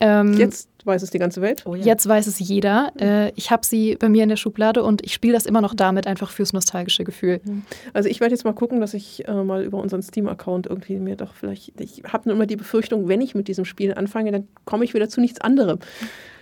Ähm, 0.00 0.34
Jetzt 0.34 0.70
weiß 0.84 1.02
es 1.02 1.10
die 1.10 1.18
ganze 1.18 1.42
Welt. 1.42 1.62
Oh, 1.66 1.74
ja. 1.74 1.84
Jetzt 1.84 2.08
weiß 2.08 2.26
es 2.26 2.38
jeder. 2.38 2.92
Äh, 2.98 3.32
ich 3.36 3.50
habe 3.50 3.64
sie 3.66 3.96
bei 3.96 4.08
mir 4.08 4.22
in 4.22 4.30
der 4.30 4.36
Schublade 4.36 4.82
und 4.82 5.04
ich 5.04 5.12
spiele 5.12 5.34
das 5.34 5.44
immer 5.44 5.60
noch 5.60 5.74
damit, 5.74 6.06
einfach 6.06 6.30
fürs 6.30 6.52
nostalgische 6.52 7.04
Gefühl. 7.04 7.40
Mhm. 7.44 7.62
Also 7.92 8.08
ich 8.08 8.20
werde 8.20 8.34
jetzt 8.34 8.44
mal 8.44 8.54
gucken, 8.54 8.80
dass 8.80 8.94
ich 8.94 9.26
äh, 9.28 9.32
mal 9.44 9.62
über 9.62 9.78
unseren 9.78 10.02
Steam-Account 10.02 10.66
irgendwie 10.66 10.98
mir 10.98 11.16
doch 11.16 11.34
vielleicht. 11.34 11.78
Ich 11.80 12.02
habe 12.10 12.28
nur 12.28 12.36
immer 12.36 12.46
die 12.46 12.56
Befürchtung, 12.56 13.08
wenn 13.08 13.20
ich 13.20 13.34
mit 13.34 13.48
diesem 13.48 13.64
Spiel 13.64 13.94
anfange, 13.94 14.32
dann 14.32 14.48
komme 14.64 14.84
ich 14.84 14.94
wieder 14.94 15.08
zu 15.08 15.20
nichts 15.20 15.40
anderem. 15.40 15.78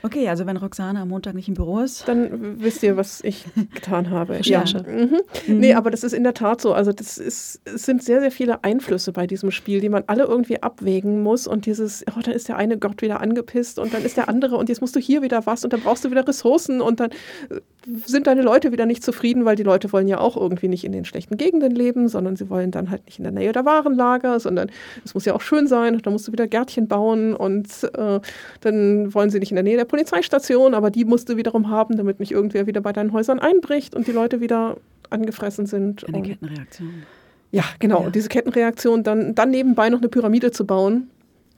Okay, 0.02 0.28
also 0.28 0.46
wenn 0.46 0.56
Roxane 0.56 1.00
am 1.00 1.08
Montag 1.08 1.34
nicht 1.34 1.48
im 1.48 1.54
Büro 1.54 1.80
ist. 1.80 2.06
Dann 2.06 2.60
wisst 2.60 2.82
ihr, 2.82 2.96
was 2.96 3.22
ich 3.22 3.44
getan 3.74 4.10
habe. 4.10 4.38
ja. 4.42 4.64
Mhm. 4.86 5.20
Mhm. 5.46 5.58
Nee, 5.58 5.74
aber 5.74 5.90
das 5.90 6.04
ist 6.04 6.12
in 6.12 6.22
der 6.24 6.34
Tat 6.34 6.60
so. 6.60 6.72
Also 6.72 6.92
das 6.92 7.18
ist, 7.18 7.60
es 7.64 7.84
sind 7.84 8.02
sehr, 8.02 8.20
sehr 8.20 8.30
viele 8.30 8.62
Einflüsse 8.64 9.12
bei 9.12 9.26
diesem 9.26 9.50
Spiel, 9.50 9.80
die 9.80 9.88
man 9.88 10.04
alle 10.06 10.24
irgendwie 10.24 10.62
abwägen 10.62 11.22
muss. 11.22 11.46
Und 11.46 11.66
dieses, 11.66 12.04
oh, 12.16 12.20
dann 12.22 12.34
ist 12.34 12.48
der 12.48 12.56
eine 12.56 12.78
Gott 12.78 13.02
wieder 13.02 13.20
angepisst 13.20 13.78
und 13.78 13.92
dann 13.92 14.02
ist 14.02 14.16
der 14.16 14.28
andere 14.28 14.56
und 14.56 14.68
jetzt 14.68 14.80
musst 14.80 14.94
du 14.94 15.00
hier 15.00 15.22
wieder 15.22 15.46
was 15.46 15.64
und 15.64 15.72
dann 15.72 15.80
brauchst 15.80 16.04
du 16.04 16.10
wieder 16.10 16.26
Ressourcen 16.26 16.80
und 16.80 17.00
dann 17.00 17.10
äh, 17.50 17.60
sind 18.04 18.26
deine 18.26 18.42
Leute 18.42 18.72
wieder 18.72 18.86
nicht 18.86 19.02
zufrieden, 19.02 19.44
weil 19.44 19.56
die 19.56 19.62
Leute 19.62 19.92
wollen 19.92 20.08
ja 20.08 20.18
auch 20.18 20.36
irgendwie 20.36 20.68
nicht 20.68 20.84
in 20.84 20.92
den 20.92 21.04
schlechten 21.04 21.36
Gegenden 21.36 21.74
leben, 21.74 22.08
sondern 22.08 22.36
sie 22.36 22.50
wollen 22.50 22.70
dann 22.70 22.90
halt 22.90 23.04
nicht 23.06 23.18
in 23.18 23.24
der 23.24 23.32
Nähe 23.32 23.52
der 23.52 23.64
Warenlager, 23.64 24.38
sondern 24.40 24.70
es 25.04 25.14
muss 25.14 25.24
ja 25.24 25.34
auch 25.34 25.40
schön 25.40 25.66
sein. 25.66 25.98
Dann 26.02 26.12
musst 26.12 26.28
du 26.28 26.32
wieder 26.32 26.46
Gärtchen 26.46 26.86
bauen 26.86 27.34
und 27.34 27.68
äh, 27.94 28.20
dann 28.60 29.14
wollen 29.14 29.30
sie 29.30 29.38
nicht 29.38 29.50
in 29.50 29.56
der 29.56 29.64
Nähe 29.64 29.76
der 29.76 29.84
Polizeistation, 29.88 30.74
aber 30.74 30.90
die 30.90 31.04
musst 31.04 31.28
du 31.28 31.36
wiederum 31.36 31.68
haben, 31.68 31.96
damit 31.96 32.20
nicht 32.20 32.32
irgendwer 32.32 32.66
wieder 32.66 32.80
bei 32.80 32.92
deinen 32.92 33.12
Häusern 33.12 33.38
einbricht 33.38 33.94
und 33.94 34.06
die 34.06 34.12
Leute 34.12 34.40
wieder 34.40 34.76
angefressen 35.10 35.66
sind. 35.66 36.06
Eine 36.06 36.22
Kettenreaktion. 36.22 37.02
Ja, 37.50 37.64
genau. 37.78 38.04
Ja. 38.04 38.10
Diese 38.10 38.28
Kettenreaktion, 38.28 39.02
dann, 39.02 39.34
dann 39.34 39.50
nebenbei 39.50 39.88
noch 39.88 39.98
eine 39.98 40.08
Pyramide 40.08 40.50
zu 40.50 40.66
bauen. 40.66 41.10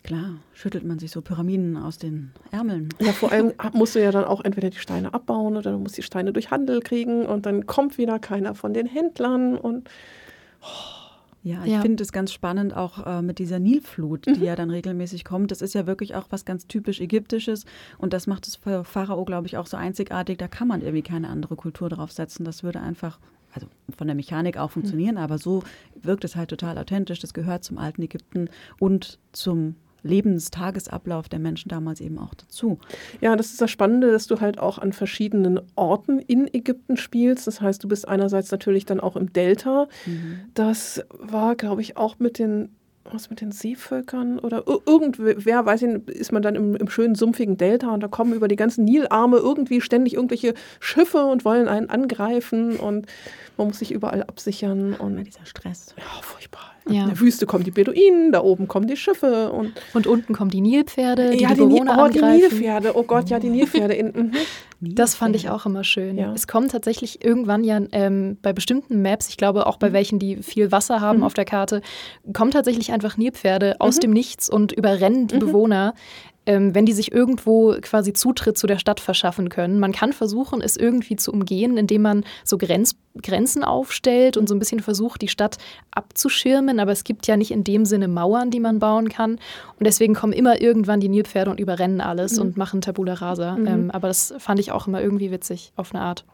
Klar, 0.03 0.37
schüttelt 0.55 0.85
man 0.85 0.99
sich 0.99 1.11
so 1.11 1.21
Pyramiden 1.21 1.77
aus 1.77 1.99
den 1.99 2.31
Ärmeln. 2.53 2.89
Ja, 3.01 3.13
vor 3.13 3.33
allem 3.33 3.53
musst 3.75 3.95
du 3.95 4.03
ja 4.03 4.11
dann 4.13 4.25
auch 4.25 4.43
entweder 4.43 4.71
die 4.71 4.79
Steine 4.79 5.13
abbauen 5.13 5.57
oder 5.57 5.73
du 5.73 5.79
musst 5.79 5.99
die 5.99 6.03
Steine 6.03 6.33
durch 6.33 6.51
Handel 6.51 6.81
kriegen 6.81 7.27
und 7.27 7.45
dann 7.45 7.67
kommt 7.67 7.99
wieder 7.99 8.19
keiner 8.19 8.55
von 8.55 8.73
den 8.73 8.87
Händlern 8.87 9.57
und. 9.59 9.91
Oh. 10.63 11.00
Ja, 11.43 11.65
ich 11.65 11.73
ja. 11.73 11.81
finde 11.81 12.03
es 12.03 12.13
ganz 12.13 12.33
spannend 12.33 12.77
auch 12.77 13.07
äh, 13.07 13.23
mit 13.23 13.39
dieser 13.39 13.59
Nilflut, 13.59 14.27
die 14.27 14.41
mhm. 14.41 14.45
ja 14.45 14.57
dann 14.57 14.71
regelmäßig 14.71 15.25
kommt. 15.25 15.51
Das 15.51 15.63
ist 15.63 15.75
ja 15.75 15.87
wirklich 15.87 16.15
auch 16.15 16.27
was 16.31 16.45
ganz 16.45 16.67
typisch 16.67 17.01
Ägyptisches 17.01 17.65
und 17.99 18.13
das 18.13 18.27
macht 18.27 18.47
es 18.47 18.57
für 18.57 18.85
Pharao, 18.85 19.25
glaube 19.25 19.47
ich, 19.47 19.57
auch 19.57 19.67
so 19.67 19.77
einzigartig. 19.77 20.37
Da 20.39 20.49
kann 20.49 20.69
man 20.69 20.83
irgendwie 20.83 21.03
keine 21.03 21.29
andere 21.29 21.57
Kultur 21.57 21.89
drauf 21.89 22.13
setzen. 22.13 22.45
Das 22.45 22.63
würde 22.63 22.81
einfach, 22.81 23.19
also 23.53 23.69
von 23.97 24.07
der 24.07 24.17
Mechanik 24.17 24.59
auch 24.59 24.71
funktionieren, 24.71 25.15
mhm. 25.15 25.23
aber 25.23 25.39
so 25.39 25.63
wirkt 26.03 26.25
es 26.25 26.37
halt 26.37 26.51
total 26.51 26.77
authentisch. 26.77 27.21
Das 27.21 27.33
gehört 27.33 27.65
zum 27.65 27.79
alten 27.79 28.03
Ägypten 28.03 28.51
und 28.79 29.19
zum 29.33 29.77
Lebenstagesablauf 30.03 31.29
der 31.29 31.39
Menschen 31.39 31.69
damals 31.69 32.01
eben 32.01 32.19
auch 32.19 32.35
dazu. 32.35 32.79
Ja, 33.21 33.37
das 33.37 33.51
ist 33.51 33.61
das 33.61 33.71
Spannende, 33.71 34.13
dass 34.13 34.27
du 34.27 34.41
halt 34.41 34.59
auch 34.59 34.79
an 34.79 34.93
verschiedenen 34.93 35.61
Orten 35.77 36.19
in 36.19 36.53
Ägypten 36.53 36.97
spielst. 36.97 37.47
Das 37.47 37.61
heißt, 37.61 37.83
du 37.83 37.89
bist 37.89 38.09
einerseits 38.09 38.51
natürlich 38.51 38.87
dann 38.87 39.01
auch 39.01 39.17
im 39.17 39.33
Delta. 39.33 39.89
Mhm. 40.07 40.41
Das 40.55 41.05
war, 41.19 41.57
glaube 41.57 41.83
ich, 41.83 41.97
auch 41.97 42.19
mit 42.19 42.39
den 42.39 42.71
was 43.13 43.31
mit 43.31 43.41
den 43.41 43.51
Seevölkern 43.51 44.39
oder 44.39 44.65
irgendwer, 44.87 45.67
weiß 45.67 45.83
ich, 45.83 46.09
ist 46.09 46.33
man 46.33 46.43
dann 46.43 46.55
im, 46.55 46.77
im, 46.77 46.89
schönen 46.89 47.15
sumpfigen 47.15 47.57
Delta 47.57 47.93
und 47.93 48.01
da 48.01 48.09
kommen 48.09 48.35
über 48.35 48.49
die 48.49 48.57
ganzen 48.57 48.85
Nilarme 48.85 49.39
irgendwie 49.39 49.81
ständig 49.81 50.15
irgendwelche 50.15 50.55
Schiffe 50.81 51.25
und 51.25 51.45
wollen 51.45 51.69
einen 51.69 51.91
angreifen 51.91 52.77
und 52.77 53.07
man 53.57 53.69
muss 53.69 53.79
sich 53.79 53.93
überall 53.93 54.23
absichern. 54.23 54.95
Und 54.95 55.19
ja, 55.19 55.25
dieser 55.25 55.47
Stress. 55.47 55.95
Ja, 55.97 56.23
furchtbar. 56.23 56.73
Ja. 56.93 57.03
In 57.03 57.09
der 57.09 57.21
Wüste 57.21 57.47
kommen 57.47 57.65
die 57.65 57.71
Beduinen, 57.71 58.33
da 58.33 58.43
oben 58.43 58.69
kommen 58.69 58.87
die 58.87 58.97
Schiffe. 58.97 59.51
Und, 59.53 59.73
und 59.95 60.07
unten 60.07 60.33
kommen 60.33 60.51
die 60.51 60.61
Nilpferde, 60.61 61.31
die 61.31 61.43
ja, 61.43 61.49
die, 61.51 61.55
die 61.55 61.61
Bewohner 61.61 61.97
oh, 61.99 62.03
angreifen. 62.03 62.37
die 62.37 62.41
Nilpferde, 62.41 62.97
oh 62.97 63.03
Gott, 63.03 63.31
ja, 63.31 63.39
die 63.39 63.51
Nilpferde. 63.51 63.95
In, 63.95 64.07
mhm. 64.07 64.33
Das 64.83 65.15
fand 65.15 65.37
ich 65.37 65.51
auch 65.51 65.67
immer 65.67 65.85
schön. 65.85 66.17
Ja. 66.17 66.33
Es 66.33 66.47
kommen 66.47 66.69
tatsächlich 66.69 67.23
irgendwann 67.23 67.65
ja 67.65 67.81
ähm, 67.93 68.39
bei 68.41 68.55
bestimmten 68.55 69.03
Maps, 69.03 69.29
ich 69.29 69.37
glaube 69.37 69.67
auch 69.67 69.77
bei 69.77 69.91
mhm. 69.91 69.93
welchen, 69.93 70.19
die 70.19 70.37
viel 70.37 70.73
Wasser 70.73 71.01
haben 71.01 71.19
mhm. 71.19 71.25
auf 71.25 71.35
der 71.35 71.45
Karte, 71.45 71.83
kommen 72.33 72.51
tatsächlich 72.51 72.91
einfach 72.91 73.19
Nilpferde 73.19 73.77
aus 73.79 73.97
mhm. 73.97 74.01
dem 74.01 74.11
Nichts 74.13 74.49
und 74.49 74.73
überrennen 74.73 75.27
die 75.27 75.35
mhm. 75.35 75.41
Bewohner 75.41 75.95
ähm, 76.47 76.75
wenn 76.75 76.87
die 76.87 76.93
sich 76.93 77.13
irgendwo 77.13 77.77
quasi 77.81 78.13
Zutritt 78.13 78.57
zu 78.57 78.67
der 78.67 78.79
Stadt 78.79 79.01
verschaffen 79.01 79.49
können. 79.49 79.79
Man 79.79 79.93
kann 79.93 80.13
versuchen, 80.13 80.61
es 80.63 80.77
irgendwie 80.77 81.17
zu 81.17 81.33
umgehen, 81.33 81.77
indem 81.77 82.03
man 82.03 82.25
so 82.45 82.59
Grenz 82.59 82.97
Grenzen 83.21 83.65
aufstellt 83.65 84.37
und 84.37 84.49
so 84.49 84.55
ein 84.55 84.61
bisschen 84.61 84.79
versucht, 84.79 85.21
die 85.21 85.29
Stadt 85.29 85.59
abzuschirmen. 85.91 86.79
Aber 86.79 86.93
es 86.93 87.03
gibt 87.03 87.27
ja 87.27 87.37
nicht 87.37 87.51
in 87.51 87.65
dem 87.65 87.85
Sinne 87.85 88.07
Mauern, 88.07 88.53
die 88.53 88.61
man 88.61 88.79
bauen 88.79 89.09
kann. 89.09 89.33
Und 89.33 89.87
deswegen 89.87 90.15
kommen 90.15 90.33
immer 90.33 90.61
irgendwann 90.61 91.01
die 91.01 91.09
Nilpferde 91.09 91.51
und 91.51 91.59
überrennen 91.59 92.01
alles 92.01 92.37
mhm. 92.37 92.43
und 92.43 92.57
machen 92.57 92.81
Tabula 92.81 93.15
rasa. 93.15 93.57
Mhm. 93.57 93.67
Ähm, 93.67 93.91
aber 93.91 94.07
das 94.07 94.33
fand 94.39 94.61
ich 94.61 94.71
auch 94.71 94.87
immer 94.87 95.03
irgendwie 95.03 95.33
witzig, 95.33 95.73
auf 95.75 95.93
eine 95.93 96.05
Art. 96.05 96.25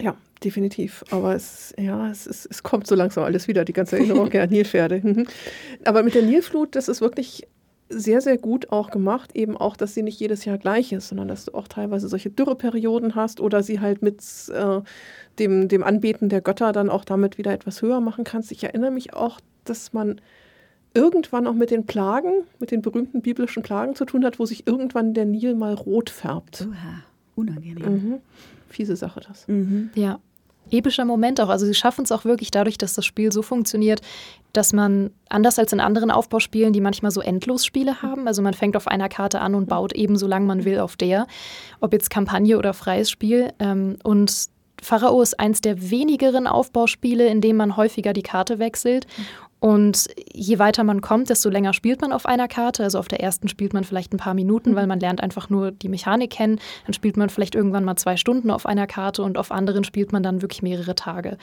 Ja, 0.00 0.16
definitiv. 0.44 1.04
Aber 1.10 1.34
es, 1.34 1.74
ja, 1.76 2.08
es, 2.08 2.26
es, 2.26 2.46
es 2.46 2.62
kommt 2.62 2.86
so 2.86 2.94
langsam 2.94 3.24
alles 3.24 3.48
wieder, 3.48 3.64
die 3.64 3.72
ganze 3.72 3.96
Erinnerung 3.98 4.32
an 4.32 4.48
Nilpferde. 4.50 5.00
Mhm. 5.02 5.26
Aber 5.84 6.04
mit 6.04 6.14
der 6.14 6.22
Nilflut, 6.22 6.76
das 6.76 6.88
ist 6.88 7.00
wirklich 7.00 7.46
sehr, 7.90 8.20
sehr 8.20 8.38
gut 8.38 8.70
auch 8.70 8.90
gemacht, 8.90 9.34
eben 9.34 9.56
auch, 9.56 9.76
dass 9.76 9.94
sie 9.94 10.02
nicht 10.02 10.18
jedes 10.18 10.44
Jahr 10.44 10.58
gleich 10.58 10.92
ist, 10.92 11.08
sondern 11.08 11.28
dass 11.28 11.46
du 11.46 11.54
auch 11.54 11.68
teilweise 11.68 12.08
solche 12.08 12.30
Dürreperioden 12.30 13.14
hast 13.14 13.40
oder 13.40 13.62
sie 13.62 13.80
halt 13.80 14.00
mit 14.00 14.22
äh, 14.54 14.80
dem, 15.38 15.68
dem 15.68 15.82
Anbeten 15.82 16.28
der 16.28 16.40
Götter 16.40 16.72
dann 16.72 16.88
auch 16.88 17.04
damit 17.04 17.36
wieder 17.36 17.52
etwas 17.52 17.82
höher 17.82 18.00
machen 18.00 18.24
kannst. 18.24 18.52
Ich 18.52 18.62
erinnere 18.62 18.92
mich 18.92 19.12
auch, 19.12 19.40
dass 19.64 19.92
man 19.92 20.20
irgendwann 20.94 21.46
auch 21.46 21.54
mit 21.54 21.70
den 21.70 21.84
Plagen, 21.84 22.44
mit 22.60 22.70
den 22.70 22.80
berühmten 22.80 23.22
biblischen 23.22 23.62
Plagen 23.62 23.94
zu 23.94 24.04
tun 24.04 24.24
hat, 24.24 24.38
wo 24.38 24.46
sich 24.46 24.66
irgendwann 24.66 25.12
der 25.12 25.24
Nil 25.24 25.54
mal 25.54 25.74
rot 25.74 26.10
färbt. 26.10 26.66
Uha, 26.68 27.02
unangenehm. 27.34 27.92
Mhm. 27.92 28.18
Fiese 28.68 28.94
Sache 28.96 29.20
das. 29.26 29.48
Mhm. 29.48 29.90
Ja 29.94 30.20
epischer 30.72 31.04
Moment 31.04 31.40
auch. 31.40 31.48
Also 31.48 31.66
sie 31.66 31.74
schaffen 31.74 32.04
es 32.04 32.12
auch 32.12 32.24
wirklich 32.24 32.50
dadurch, 32.50 32.78
dass 32.78 32.94
das 32.94 33.04
Spiel 33.04 33.32
so 33.32 33.42
funktioniert, 33.42 34.00
dass 34.52 34.72
man 34.72 35.10
anders 35.28 35.58
als 35.58 35.72
in 35.72 35.80
anderen 35.80 36.10
Aufbauspielen, 36.10 36.72
die 36.72 36.80
manchmal 36.80 37.10
so 37.10 37.20
Endlosspiele 37.20 38.02
haben, 38.02 38.26
also 38.26 38.42
man 38.42 38.54
fängt 38.54 38.76
auf 38.76 38.88
einer 38.88 39.08
Karte 39.08 39.40
an 39.40 39.54
und 39.54 39.68
baut 39.68 39.92
eben 39.92 40.16
so 40.16 40.26
lange 40.26 40.46
man 40.46 40.64
will 40.64 40.80
auf 40.80 40.96
der, 40.96 41.26
ob 41.80 41.92
jetzt 41.92 42.10
Kampagne 42.10 42.58
oder 42.58 42.74
freies 42.74 43.10
Spiel. 43.10 43.52
Ähm, 43.58 43.96
und 44.02 44.48
Pharao 44.82 45.20
ist 45.22 45.38
eins 45.38 45.60
der 45.60 45.90
wenigeren 45.90 46.46
Aufbauspiele, 46.46 47.26
in 47.26 47.40
dem 47.40 47.56
man 47.56 47.76
häufiger 47.76 48.12
die 48.12 48.22
Karte 48.22 48.58
wechselt. 48.58 49.06
Und 49.60 50.08
je 50.32 50.58
weiter 50.58 50.84
man 50.84 51.02
kommt, 51.02 51.28
desto 51.28 51.50
länger 51.50 51.74
spielt 51.74 52.00
man 52.00 52.12
auf 52.12 52.24
einer 52.24 52.48
Karte. 52.48 52.82
Also 52.82 52.98
auf 52.98 53.08
der 53.08 53.20
ersten 53.20 53.46
spielt 53.46 53.74
man 53.74 53.84
vielleicht 53.84 54.12
ein 54.12 54.16
paar 54.16 54.32
Minuten, 54.32 54.74
weil 54.74 54.86
man 54.86 54.98
lernt 54.98 55.22
einfach 55.22 55.50
nur 55.50 55.70
die 55.70 55.90
Mechanik 55.90 56.30
kennen. 56.30 56.58
Dann 56.86 56.94
spielt 56.94 57.18
man 57.18 57.28
vielleicht 57.28 57.54
irgendwann 57.54 57.84
mal 57.84 57.96
zwei 57.96 58.16
Stunden 58.16 58.50
auf 58.50 58.64
einer 58.64 58.86
Karte 58.86 59.22
und 59.22 59.36
auf 59.36 59.52
anderen 59.52 59.84
spielt 59.84 60.12
man 60.12 60.22
dann 60.22 60.40
wirklich 60.40 60.62
mehrere 60.62 60.94
Tage. 60.94 61.36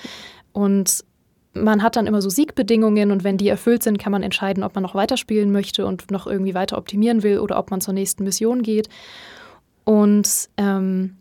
Und 0.51 1.05
man 1.53 1.83
hat 1.83 1.95
dann 1.95 2.07
immer 2.07 2.21
so 2.21 2.29
Siegbedingungen 2.29 3.11
und 3.11 3.23
wenn 3.23 3.37
die 3.37 3.49
erfüllt 3.49 3.83
sind, 3.83 3.99
kann 3.99 4.11
man 4.11 4.23
entscheiden, 4.23 4.63
ob 4.63 4.73
man 4.75 4.83
noch 4.83 4.95
weiterspielen 4.95 5.51
möchte 5.51 5.85
und 5.85 6.09
noch 6.11 6.27
irgendwie 6.27 6.53
weiter 6.55 6.77
optimieren 6.77 7.23
will 7.23 7.39
oder 7.39 7.57
ob 7.59 7.71
man 7.71 7.81
zur 7.81 7.93
nächsten 7.93 8.23
Mission 8.23 8.63
geht. 8.63 8.89
Und 9.83 10.49
ähm, 10.57 11.17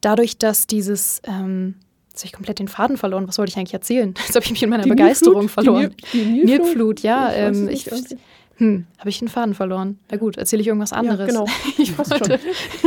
dadurch, 0.00 0.38
dass 0.38 0.66
dieses 0.66 1.20
ähm, 1.24 1.74
Jetzt 2.20 2.24
habe 2.24 2.26
ich 2.26 2.32
komplett 2.34 2.58
den 2.58 2.68
Faden 2.68 2.98
verloren. 2.98 3.26
Was 3.26 3.38
wollte 3.38 3.50
ich 3.50 3.56
eigentlich 3.56 3.72
erzählen? 3.72 4.12
Jetzt 4.26 4.34
habe 4.34 4.44
ich 4.44 4.50
mich 4.50 4.62
in 4.62 4.68
meiner 4.68 4.82
die 4.82 4.90
Begeisterung 4.90 5.40
Nilflut? 5.40 5.64
verloren. 5.64 5.94
Die, 6.12 6.18
Nil 6.18 6.46
die 6.46 6.52
Nilflut, 6.52 7.00
ja. 7.00 7.32
Ähm, 7.32 7.68
ich, 7.68 7.90
hm, 8.56 8.84
habe 8.98 9.08
ich 9.08 9.20
den 9.20 9.28
Faden 9.28 9.54
verloren? 9.54 9.98
Na 10.10 10.18
gut, 10.18 10.36
erzähle 10.36 10.60
ich 10.60 10.68
irgendwas 10.68 10.92
anderes. 10.92 11.32
Ja, 11.32 11.40
genau. 11.40 11.46
ich, 11.78 11.96
wollte, 11.96 12.38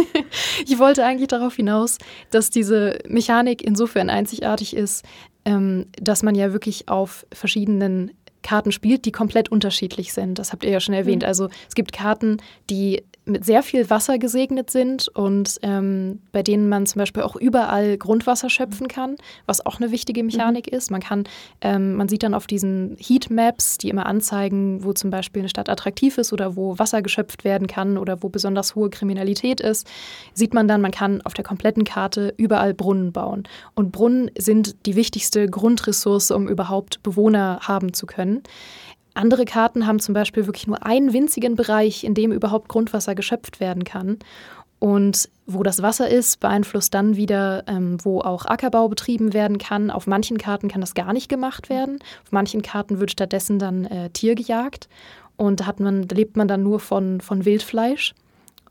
ich 0.68 0.78
wollte 0.78 1.04
eigentlich 1.04 1.30
darauf 1.30 1.56
hinaus, 1.56 1.98
dass 2.30 2.52
diese 2.52 3.00
Mechanik 3.08 3.64
insofern 3.64 4.12
einzigartig 4.12 4.76
ist, 4.76 5.04
ähm, 5.46 5.88
dass 6.00 6.22
man 6.22 6.36
ja 6.36 6.54
wirklich 6.54 6.90
auf 6.90 7.26
verschiedenen 7.34 8.12
Karten 8.44 8.72
spielt, 8.72 9.06
die 9.06 9.12
komplett 9.12 9.50
unterschiedlich 9.50 10.14
sind. 10.14 10.38
Das 10.38 10.52
habt 10.52 10.64
ihr 10.64 10.72
ja 10.72 10.80
schon 10.80 10.94
erwähnt. 10.94 11.24
Mhm. 11.24 11.28
Also 11.28 11.50
es 11.68 11.76
gibt 11.76 11.94
Karten, 11.94 12.38
die 12.70 13.04
mit 13.26 13.46
sehr 13.46 13.64
viel 13.64 13.90
Wasser 13.90 14.18
gesegnet 14.18 14.70
sind 14.70 15.08
und 15.08 15.58
ähm, 15.62 16.20
bei 16.34 16.44
denen 16.44 16.68
man 16.68 16.86
zum 16.86 17.00
Beispiel 17.00 17.24
auch 17.24 17.38
überall 17.38 17.98
Grundwasser 17.98 18.50
schöpfen 18.50 18.90
kann, 18.90 19.16
was 19.46 19.66
auch 19.66 19.80
eine 19.80 19.92
wichtige 19.92 20.24
Mechanik 20.24 20.72
mhm. 20.72 20.78
ist. 20.78 20.92
Man 20.92 21.02
kann, 21.02 21.24
ähm, 21.62 21.96
man 21.96 22.10
sieht 22.10 22.24
dann 22.24 22.34
auf 22.34 22.48
diesen 22.48 22.98
Heatmaps, 23.00 23.78
die 23.78 23.90
immer 23.90 24.08
anzeigen, 24.08 24.84
wo 24.84 24.92
zum 24.92 25.10
Beispiel 25.10 25.42
eine 25.42 25.50
Stadt 25.50 25.70
attraktiv 25.70 26.18
ist 26.18 26.34
oder 26.34 26.58
wo 26.58 26.78
Wasser 26.80 27.02
geschöpft 27.02 27.46
werden 27.46 27.68
kann 27.68 27.98
oder 27.98 28.22
wo 28.22 28.30
besonders 28.30 28.76
hohe 28.76 28.90
Kriminalität 28.90 29.62
ist, 29.62 29.88
sieht 30.34 30.54
man 30.54 30.68
dann, 30.68 30.82
man 30.82 30.92
kann 30.92 31.22
auf 31.22 31.34
der 31.34 31.46
kompletten 31.46 31.86
Karte 31.86 32.34
überall 32.36 32.74
Brunnen 32.74 33.14
bauen. 33.14 33.44
Und 33.74 33.94
Brunnen 33.94 34.32
sind 34.38 34.86
die 34.86 34.98
wichtigste 34.98 35.48
Grundressource, 35.48 36.32
um 36.32 36.50
überhaupt 36.50 37.02
Bewohner 37.04 37.60
haben 37.62 37.94
zu 37.94 38.06
können. 38.06 38.33
Andere 39.14 39.46
Karten 39.46 39.86
haben 39.86 40.00
zum 40.00 40.14
Beispiel 40.14 40.48
wirklich 40.48 40.68
nur 40.68 40.86
einen 40.86 41.14
winzigen 41.14 41.56
Bereich, 41.56 42.04
in 42.04 42.16
dem 42.16 42.32
überhaupt 42.32 42.68
Grundwasser 42.70 43.14
geschöpft 43.14 43.60
werden 43.60 43.84
kann. 43.84 44.18
Und 44.80 45.30
wo 45.46 45.64
das 45.64 45.82
Wasser 45.82 46.10
ist, 46.10 46.42
beeinflusst 46.42 46.94
dann 46.94 47.16
wieder, 47.16 47.64
ähm, 47.68 47.98
wo 48.04 48.20
auch 48.20 48.46
Ackerbau 48.46 48.90
betrieben 48.90 49.34
werden 49.34 49.58
kann. 49.58 49.90
Auf 49.90 50.08
manchen 50.08 50.38
Karten 50.38 50.68
kann 50.68 50.82
das 50.82 50.94
gar 50.94 51.14
nicht 51.14 51.30
gemacht 51.30 51.70
werden. 51.70 52.00
Auf 52.26 52.32
manchen 52.32 52.62
Karten 52.62 53.00
wird 53.00 53.12
stattdessen 53.12 53.60
dann 53.60 53.86
äh, 53.86 54.10
Tier 54.10 54.36
gejagt. 54.36 54.90
Und 55.38 55.62
da, 55.62 55.74
man, 55.80 56.04
lebt 56.04 56.36
man 56.36 56.50
dann 56.50 56.64
nur 56.64 56.82
von, 56.82 57.22
von 57.22 57.46
Wildfleisch. 57.46 58.14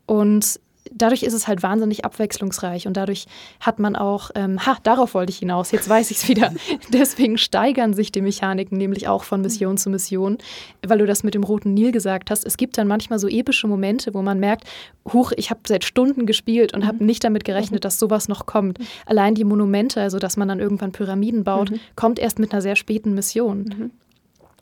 Und 0.05 0.61
dadurch 0.90 1.23
ist 1.23 1.33
es 1.33 1.47
halt 1.47 1.62
wahnsinnig 1.62 2.05
abwechslungsreich 2.05 2.87
und 2.87 2.97
dadurch 2.97 3.27
hat 3.61 3.79
man 3.79 3.97
auch, 3.97 4.31
ähm, 4.35 4.64
ha, 4.64 4.77
darauf 4.83 5.14
wollte 5.14 5.31
ich 5.31 5.38
hinaus, 5.38 5.71
jetzt 5.71 5.88
weiß 5.88 6.11
ich 6.11 6.18
es 6.18 6.29
wieder. 6.29 6.53
Deswegen 6.92 7.38
steigern 7.38 7.95
sich 7.95 8.12
die 8.12 8.21
Mechaniken 8.21 8.79
nämlich 8.79 9.09
auch 9.09 9.25
von 9.25 9.40
Mission 9.40 9.77
zu 9.77 9.90
Mission, 9.90 10.38
weil 10.87 10.99
du 10.99 11.07
das 11.07 11.23
mit 11.23 11.35
dem 11.35 11.45
roten 11.45 11.75
Nil 11.75 11.92
gesagt 11.92 12.31
hast. 12.31 12.45
Es 12.45 12.57
gibt 12.57 12.79
dann 12.79 12.88
manchmal 12.88 13.18
so 13.18 13.29
epische 13.29 13.66
Momente, 13.66 14.14
wo 14.14 14.23
man 14.23 14.40
merkt, 14.40 14.64
huch, 15.12 15.33
ich 15.37 15.51
habe 15.51 15.61
seit 15.66 15.85
Stunden 15.85 16.27
gespielt 16.27 16.75
und 16.75 16.87
habe 16.87 16.99
mhm. 16.99 17.07
nicht 17.07 17.25
damit 17.25 17.45
gerechnet, 17.45 17.85
dass 17.85 17.99
sowas 17.99 18.29
noch 18.29 18.47
kommt. 18.47 18.79
Allein 19.07 19.35
die 19.35 19.45
Monumente, 19.45 20.01
also 20.01 20.18
dass 20.18 20.37
man 20.37 20.49
dann 20.49 20.61
irgendwann 20.61 20.92
Pyramiden 20.92 21.45
baut, 21.45 21.71
mhm. 21.71 21.81
kommt 21.97 22.18
erst 22.18 22.38
mit 22.38 22.53
einer 22.53 22.62
sehr 22.62 22.77
späten 22.77 23.14
Mission. 23.14 23.90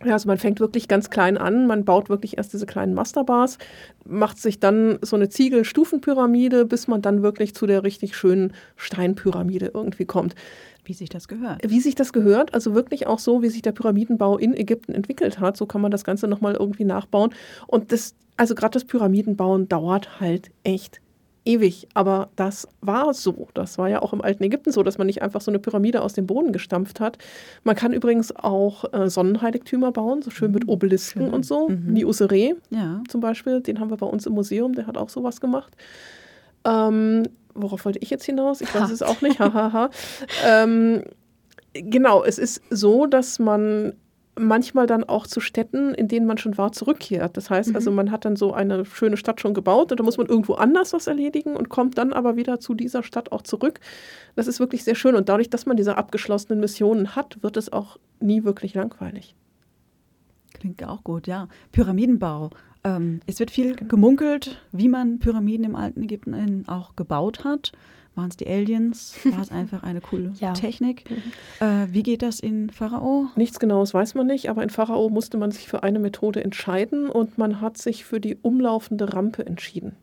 Ja, 0.02 0.14
also 0.14 0.28
man 0.28 0.38
fängt 0.38 0.60
wirklich 0.60 0.88
ganz 0.88 1.10
klein 1.10 1.36
an, 1.36 1.66
man 1.66 1.84
baut 1.84 2.08
wirklich 2.08 2.38
erst 2.38 2.54
diese 2.54 2.64
kleinen 2.64 2.94
Masterbars, 2.94 3.58
macht 4.06 4.38
sich 4.38 4.58
dann 4.58 4.98
so 5.02 5.14
eine 5.14 5.28
Ziegelstufenpyramide, 5.28 6.64
bis 6.64 6.88
man 6.88 7.02
dann 7.02 7.22
wirklich 7.22 7.54
zu 7.54 7.66
der 7.66 7.84
richtig 7.84 8.16
schönen 8.16 8.54
Steinpyramide 8.76 9.72
irgendwie 9.74 10.06
kommt. 10.06 10.34
Wie 10.84 10.94
sich 10.94 11.10
das 11.10 11.28
gehört. 11.28 11.60
Wie 11.68 11.80
sich 11.80 11.94
das 11.94 12.14
gehört, 12.14 12.54
also 12.54 12.74
wirklich 12.74 13.06
auch 13.06 13.18
so, 13.18 13.42
wie 13.42 13.50
sich 13.50 13.60
der 13.60 13.72
Pyramidenbau 13.72 14.38
in 14.38 14.56
Ägypten 14.56 14.92
entwickelt 14.92 15.38
hat. 15.38 15.58
So 15.58 15.66
kann 15.66 15.82
man 15.82 15.90
das 15.90 16.04
Ganze 16.04 16.26
nochmal 16.28 16.54
irgendwie 16.54 16.84
nachbauen. 16.84 17.34
Und 17.66 17.92
das, 17.92 18.14
also 18.38 18.54
gerade 18.54 18.72
das 18.72 18.86
Pyramidenbauen 18.86 19.68
dauert 19.68 20.18
halt 20.18 20.50
echt 20.64 21.02
ewig, 21.44 21.88
aber 21.94 22.28
das 22.36 22.68
war 22.80 23.14
so. 23.14 23.48
Das 23.54 23.78
war 23.78 23.88
ja 23.88 24.02
auch 24.02 24.12
im 24.12 24.20
alten 24.20 24.42
Ägypten 24.44 24.72
so, 24.72 24.82
dass 24.82 24.98
man 24.98 25.06
nicht 25.06 25.22
einfach 25.22 25.40
so 25.40 25.50
eine 25.50 25.58
Pyramide 25.58 26.02
aus 26.02 26.12
dem 26.12 26.26
Boden 26.26 26.52
gestampft 26.52 27.00
hat. 27.00 27.18
Man 27.64 27.76
kann 27.76 27.92
übrigens 27.92 28.34
auch 28.34 28.92
äh, 28.92 29.08
Sonnenheiligtümer 29.08 29.92
bauen, 29.92 30.22
so 30.22 30.30
schön 30.30 30.52
mit 30.52 30.64
mhm. 30.64 30.70
Obelisken 30.70 31.26
schön. 31.26 31.34
und 31.34 31.46
so, 31.46 31.68
mhm. 31.68 31.94
wie 31.94 32.04
Useré 32.04 32.54
ja. 32.70 33.02
zum 33.08 33.20
Beispiel. 33.20 33.60
Den 33.60 33.80
haben 33.80 33.90
wir 33.90 33.96
bei 33.96 34.06
uns 34.06 34.26
im 34.26 34.34
Museum, 34.34 34.74
der 34.74 34.86
hat 34.86 34.98
auch 34.98 35.08
sowas 35.08 35.40
gemacht. 35.40 35.76
Ähm, 36.64 37.24
worauf 37.54 37.84
wollte 37.84 37.98
ich 38.00 38.10
jetzt 38.10 38.24
hinaus? 38.24 38.60
Ich 38.60 38.74
weiß 38.74 38.88
ha. 38.88 38.92
es 38.92 39.02
auch 39.02 39.20
nicht. 39.22 39.38
Hahaha. 39.38 39.90
ähm, 40.46 41.02
genau, 41.72 42.22
es 42.24 42.38
ist 42.38 42.62
so, 42.70 43.06
dass 43.06 43.38
man 43.38 43.94
manchmal 44.40 44.86
dann 44.86 45.04
auch 45.04 45.26
zu 45.26 45.40
Städten, 45.40 45.94
in 45.94 46.08
denen 46.08 46.26
man 46.26 46.38
schon 46.38 46.58
war, 46.58 46.72
zurückkehrt. 46.72 47.36
Das 47.36 47.50
heißt 47.50 47.70
mhm. 47.70 47.76
also, 47.76 47.90
man 47.90 48.10
hat 48.10 48.24
dann 48.24 48.36
so 48.36 48.52
eine 48.52 48.84
schöne 48.84 49.16
Stadt 49.16 49.40
schon 49.40 49.54
gebaut 49.54 49.90
und 49.90 50.00
da 50.00 50.04
muss 50.04 50.18
man 50.18 50.26
irgendwo 50.26 50.54
anders 50.54 50.92
was 50.92 51.06
erledigen 51.06 51.56
und 51.56 51.68
kommt 51.68 51.98
dann 51.98 52.12
aber 52.12 52.36
wieder 52.36 52.60
zu 52.60 52.74
dieser 52.74 53.02
Stadt 53.02 53.32
auch 53.32 53.42
zurück. 53.42 53.80
Das 54.36 54.46
ist 54.46 54.60
wirklich 54.60 54.84
sehr 54.84 54.94
schön 54.94 55.14
und 55.14 55.28
dadurch, 55.28 55.50
dass 55.50 55.66
man 55.66 55.76
diese 55.76 55.96
abgeschlossenen 55.96 56.60
Missionen 56.60 57.14
hat, 57.14 57.42
wird 57.42 57.56
es 57.56 57.72
auch 57.72 57.98
nie 58.20 58.44
wirklich 58.44 58.74
langweilig. 58.74 59.34
Klingt 60.54 60.84
auch 60.84 61.04
gut, 61.04 61.26
ja. 61.26 61.48
Pyramidenbau. 61.72 62.50
Ähm, 62.84 63.20
es 63.26 63.38
wird 63.38 63.50
viel 63.50 63.76
genau. 63.76 63.88
gemunkelt, 63.88 64.60
wie 64.72 64.88
man 64.88 65.18
Pyramiden 65.18 65.64
im 65.64 65.76
alten 65.76 66.02
Ägypten 66.02 66.64
auch 66.66 66.96
gebaut 66.96 67.44
hat. 67.44 67.72
Waren 68.20 68.28
es 68.28 68.36
die 68.36 68.46
Aliens? 68.46 69.14
War 69.24 69.40
es 69.40 69.50
einfach 69.50 69.82
eine 69.82 70.02
coole 70.02 70.32
ja. 70.38 70.52
Technik? 70.52 71.10
Mhm. 71.10 71.66
Äh, 71.66 71.86
wie 71.90 72.02
geht 72.02 72.20
das 72.20 72.38
in 72.38 72.68
Pharao? 72.68 73.28
Nichts 73.34 73.58
Genaues 73.58 73.94
weiß 73.94 74.14
man 74.14 74.26
nicht, 74.26 74.50
aber 74.50 74.62
in 74.62 74.68
Pharao 74.68 75.08
musste 75.08 75.38
man 75.38 75.50
sich 75.52 75.68
für 75.68 75.82
eine 75.82 75.98
Methode 75.98 76.44
entscheiden 76.44 77.08
und 77.08 77.38
man 77.38 77.62
hat 77.62 77.78
sich 77.78 78.04
für 78.04 78.20
die 78.20 78.36
umlaufende 78.42 79.14
Rampe 79.14 79.46
entschieden. 79.46 79.96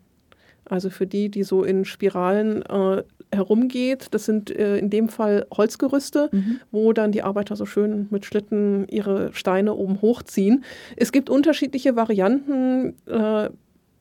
Also 0.66 0.90
für 0.90 1.06
die, 1.06 1.30
die 1.30 1.44
so 1.44 1.64
in 1.64 1.86
Spiralen 1.86 2.64
äh, 2.64 3.04
herumgeht. 3.32 4.08
Das 4.12 4.26
sind 4.26 4.50
äh, 4.50 4.80
in 4.80 4.90
dem 4.90 5.10
Fall 5.10 5.46
Holzgerüste, 5.56 6.30
mhm. 6.32 6.60
wo 6.72 6.94
dann 6.94 7.12
die 7.12 7.22
Arbeiter 7.22 7.56
so 7.56 7.68
schön 7.68 8.08
mit 8.10 8.26
Schlitten 8.26 8.88
ihre 8.88 9.32
Steine 9.34 9.76
oben 9.76 10.02
hochziehen. 10.02 10.64
Es 10.96 11.12
gibt 11.12 11.30
unterschiedliche 11.30 11.96
Varianten. 11.96 12.96
Äh, 13.06 13.50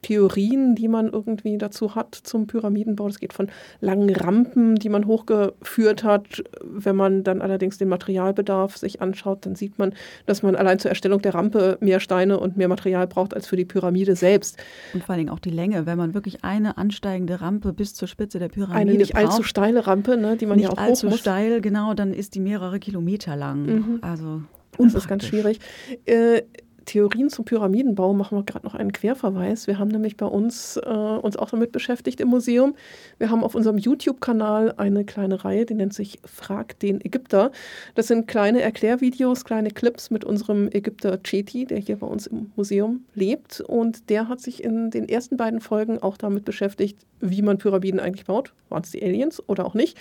Theorien, 0.03 0.75
die 0.75 0.89
man 0.89 1.09
irgendwie 1.09 1.59
dazu 1.59 1.95
hat 1.95 2.15
zum 2.15 2.47
Pyramidenbau. 2.47 3.09
Das 3.09 3.19
geht 3.19 3.33
von 3.33 3.49
langen 3.81 4.15
Rampen, 4.15 4.77
die 4.77 4.89
man 4.89 5.07
hochgeführt 5.07 6.05
hat. 6.05 6.45
Wenn 6.63 6.97
man 6.97 7.25
dann 7.25 7.43
allerdings 7.43 7.79
den 7.79 7.89
Materialbedarf 7.89 8.77
sich 8.77 9.01
anschaut, 9.01 9.47
dann 9.47 9.57
sieht 9.57 9.79
man, 9.79 9.95
dass 10.27 10.43
man 10.43 10.55
allein 10.55 10.79
zur 10.79 10.91
Erstellung 10.91 11.23
der 11.23 11.35
Rampe 11.35 11.77
mehr 11.81 12.01
Steine 12.01 12.39
und 12.39 12.57
mehr 12.57 12.69
Material 12.69 13.07
braucht 13.07 13.35
als 13.35 13.47
für 13.47 13.57
die 13.57 13.65
Pyramide 13.65 14.15
selbst. 14.15 14.59
Und 14.95 15.03
vor 15.03 15.15
allem 15.15 15.29
auch 15.29 15.41
die 15.41 15.51
Länge, 15.51 15.87
wenn 15.87 15.99
man 15.99 16.15
wirklich 16.15 16.45
eine 16.45 16.77
ansteigende 16.77 17.41
Rampe 17.41 17.73
bis 17.73 17.95
zur 17.95 18.07
Spitze 18.07 18.39
der 18.39 18.49
Pyramide 18.49 18.79
Eine 18.79 18.95
nicht 18.95 19.15
braucht, 19.15 19.27
allzu 19.27 19.43
steile 19.43 19.87
Rampe, 19.87 20.17
ne, 20.17 20.37
die 20.37 20.47
man 20.47 20.59
nicht 20.59 20.67
ja 20.67 20.73
auch 20.73 20.79
allzu 20.79 21.07
muss. 21.07 21.19
steil, 21.19 21.61
genau, 21.61 21.95
dann 21.95 22.13
ist 22.13 22.35
die 22.35 22.41
mehrere 22.41 22.79
Kilometer 22.79 23.35
lang. 23.35 23.67
Mhm. 23.67 23.99
Also 24.03 24.43
das 24.79 24.95
ist 24.95 25.09
ganz 25.09 25.25
schwierig. 25.25 25.61
Äh, 26.05 26.43
Theorien 26.87 27.29
zum 27.29 27.45
Pyramidenbau 27.45 28.15
machen 28.15 28.39
wir 28.39 28.45
gerade 28.45 28.65
noch 28.65 28.75
einen 28.75 28.93
Querverweis. 28.93 29.67
Wir 29.67 29.79
haben 29.79 29.91
nämlich 29.91 30.17
bei 30.17 30.27
uns 30.27 30.77
äh, 30.79 30.89
uns 30.89 31.37
auch 31.37 31.51
damit 31.51 31.73
beschäftigt 31.73 32.21
im 32.21 32.29
Museum. 32.29 32.75
Wir 33.19 33.31
haben 33.31 33.45
auf 33.45 33.55
unserem 33.55 33.77
YouTube-Kanal 33.77 34.75
eine 34.77 35.05
kleine 35.05 35.45
Reihe, 35.45 35.67
die 35.67 35.75
nennt 35.75 35.93
sich 35.93 36.19
Frag 36.25 36.79
den 36.79 37.05
Ägypter. 37.05 37.51
Das 37.95 38.07
sind 38.07 38.27
kleine 38.27 38.63
Erklärvideos, 38.63 39.45
kleine 39.45 39.71
Clips 39.71 40.11
mit 40.11 40.25
unserem 40.25 40.69
Ägypter 40.73 41.19
Cheti, 41.23 41.67
der 41.67 41.79
hier 41.79 41.97
bei 41.97 42.07
uns 42.07 42.27
im 42.27 42.53
Museum 42.57 43.05
lebt. 43.15 43.61
Und 43.61 44.09
der 44.09 44.29
hat 44.29 44.41
sich 44.41 44.65
in 44.65 44.91
den 44.91 45.09
ersten 45.09 45.37
beiden 45.37 45.61
Folgen 45.61 46.01
auch 46.03 46.17
damit 46.17 46.45
beschäftigt, 46.45 46.99
wie 47.21 47.43
man 47.43 47.59
Pyramiden 47.59 48.01
eigentlich 48.01 48.27
baut. 48.27 48.55
Waren 48.69 48.83
es 48.83 48.93
die 48.93 49.03
Aliens 49.03 49.43
oder 49.49 49.67
auch 49.67 49.75
nicht? 49.75 49.99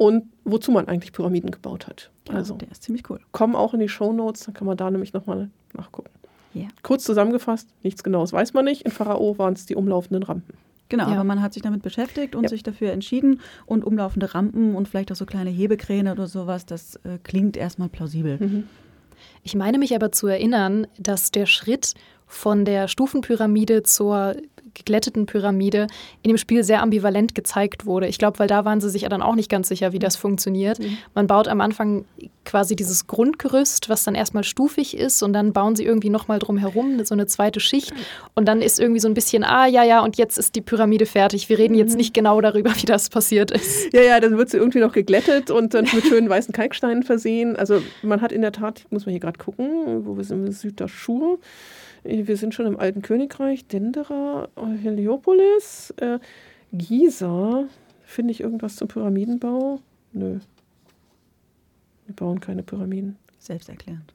und 0.00 0.24
wozu 0.46 0.72
man 0.72 0.88
eigentlich 0.88 1.12
Pyramiden 1.12 1.50
gebaut 1.50 1.86
hat. 1.86 2.10
Also, 2.30 2.54
der 2.54 2.70
ist 2.70 2.84
ziemlich 2.84 3.10
cool. 3.10 3.20
Kommen 3.32 3.54
auch 3.54 3.74
in 3.74 3.80
die 3.80 3.88
Show 3.90 4.14
Notes, 4.14 4.44
dann 4.44 4.54
kann 4.54 4.66
man 4.66 4.78
da 4.78 4.90
nämlich 4.90 5.12
nochmal 5.12 5.50
nachgucken. 5.74 6.08
Yeah. 6.54 6.68
Kurz 6.82 7.04
zusammengefasst, 7.04 7.68
nichts 7.82 8.02
Genaues 8.02 8.32
weiß 8.32 8.54
man 8.54 8.64
nicht. 8.64 8.82
In 8.82 8.90
Pharao 8.90 9.38
waren 9.38 9.54
es 9.54 9.66
die 9.66 9.76
umlaufenden 9.76 10.22
Rampen. 10.22 10.54
Genau, 10.88 11.06
ja. 11.06 11.14
aber 11.14 11.24
man 11.24 11.40
hat 11.40 11.54
sich 11.54 11.62
damit 11.62 11.82
beschäftigt 11.82 12.34
und 12.34 12.44
ja. 12.44 12.48
sich 12.48 12.62
dafür 12.62 12.90
entschieden. 12.92 13.40
Und 13.64 13.84
umlaufende 13.84 14.34
Rampen 14.34 14.74
und 14.74 14.88
vielleicht 14.88 15.12
auch 15.12 15.16
so 15.16 15.24
kleine 15.24 15.50
Hebekräne 15.50 16.12
oder 16.12 16.26
sowas, 16.26 16.66
das 16.66 16.96
äh, 16.96 17.18
klingt 17.22 17.56
erstmal 17.56 17.88
plausibel. 17.88 18.38
Mhm. 18.38 18.64
Ich 19.42 19.54
meine 19.54 19.78
mich 19.78 19.94
aber 19.94 20.12
zu 20.12 20.26
erinnern, 20.26 20.86
dass 20.98 21.30
der 21.30 21.46
Schritt 21.46 21.94
von 22.26 22.64
der 22.64 22.88
Stufenpyramide 22.88 23.82
zur 23.82 24.36
geglätteten 24.74 25.26
Pyramide 25.26 25.86
in 26.22 26.30
dem 26.30 26.36
Spiel 26.36 26.64
sehr 26.64 26.82
ambivalent 26.82 27.34
gezeigt 27.34 27.86
wurde. 27.86 28.06
Ich 28.06 28.18
glaube, 28.18 28.38
weil 28.38 28.48
da 28.48 28.64
waren 28.64 28.80
sie 28.80 28.90
sich 28.90 29.02
ja 29.02 29.08
dann 29.08 29.22
auch 29.22 29.34
nicht 29.34 29.50
ganz 29.50 29.68
sicher, 29.68 29.92
wie 29.92 29.98
das 29.98 30.16
funktioniert. 30.16 30.78
Mhm. 30.78 30.98
Man 31.14 31.26
baut 31.26 31.48
am 31.48 31.60
Anfang 31.60 32.04
quasi 32.44 32.74
dieses 32.74 33.06
Grundgerüst, 33.06 33.88
was 33.88 34.04
dann 34.04 34.14
erstmal 34.14 34.44
stufig 34.44 34.96
ist 34.96 35.22
und 35.22 35.32
dann 35.32 35.52
bauen 35.52 35.76
sie 35.76 35.84
irgendwie 35.84 36.10
nochmal 36.10 36.38
drum 36.38 36.58
herum, 36.58 37.04
so 37.04 37.14
eine 37.14 37.26
zweite 37.26 37.60
Schicht 37.60 37.92
und 38.34 38.46
dann 38.46 38.62
ist 38.62 38.80
irgendwie 38.80 39.00
so 39.00 39.08
ein 39.08 39.14
bisschen, 39.14 39.44
ah 39.44 39.66
ja, 39.66 39.84
ja, 39.84 40.00
und 40.00 40.16
jetzt 40.16 40.38
ist 40.38 40.54
die 40.54 40.60
Pyramide 40.60 41.06
fertig. 41.06 41.48
Wir 41.48 41.58
reden 41.58 41.74
jetzt 41.74 41.92
mhm. 41.92 41.98
nicht 41.98 42.14
genau 42.14 42.40
darüber, 42.40 42.74
wie 42.76 42.86
das 42.86 43.08
passiert 43.08 43.50
ist. 43.50 43.92
Ja, 44.00 44.02
ja, 44.02 44.20
dann 44.20 44.38
wird 44.38 44.50
sie 44.50 44.56
irgendwie 44.56 44.78
noch 44.78 44.92
geglättet 44.92 45.50
und 45.50 45.74
dann 45.74 45.86
mit 45.92 46.04
schönen 46.04 46.28
weißen 46.28 46.52
Kalksteinen 46.52 47.02
versehen. 47.02 47.56
Also 47.56 47.82
man 48.02 48.20
hat 48.20 48.30
in 48.30 48.40
der 48.40 48.52
Tat, 48.52 48.84
muss 48.90 49.04
man 49.04 49.10
hier 49.10 49.20
gerade 49.20 49.38
gucken, 49.38 50.06
wo 50.06 50.16
wir 50.16 50.24
sind, 50.24 50.52
Südashur. 50.52 51.38
Wir 52.02 52.36
sind 52.36 52.54
schon 52.54 52.66
im 52.66 52.78
Alten 52.78 53.02
Königreich, 53.02 53.66
Dendera, 53.66 54.48
Heliopolis, 54.82 55.92
äh, 55.98 56.18
Giza. 56.72 57.64
Finde 58.04 58.32
ich 58.32 58.40
irgendwas 58.40 58.76
zum 58.76 58.88
Pyramidenbau? 58.88 59.80
Nö. 60.12 60.38
Wir 62.06 62.16
bauen 62.16 62.40
keine 62.40 62.62
Pyramiden. 62.62 63.16
Selbsterklärend. 63.38 64.12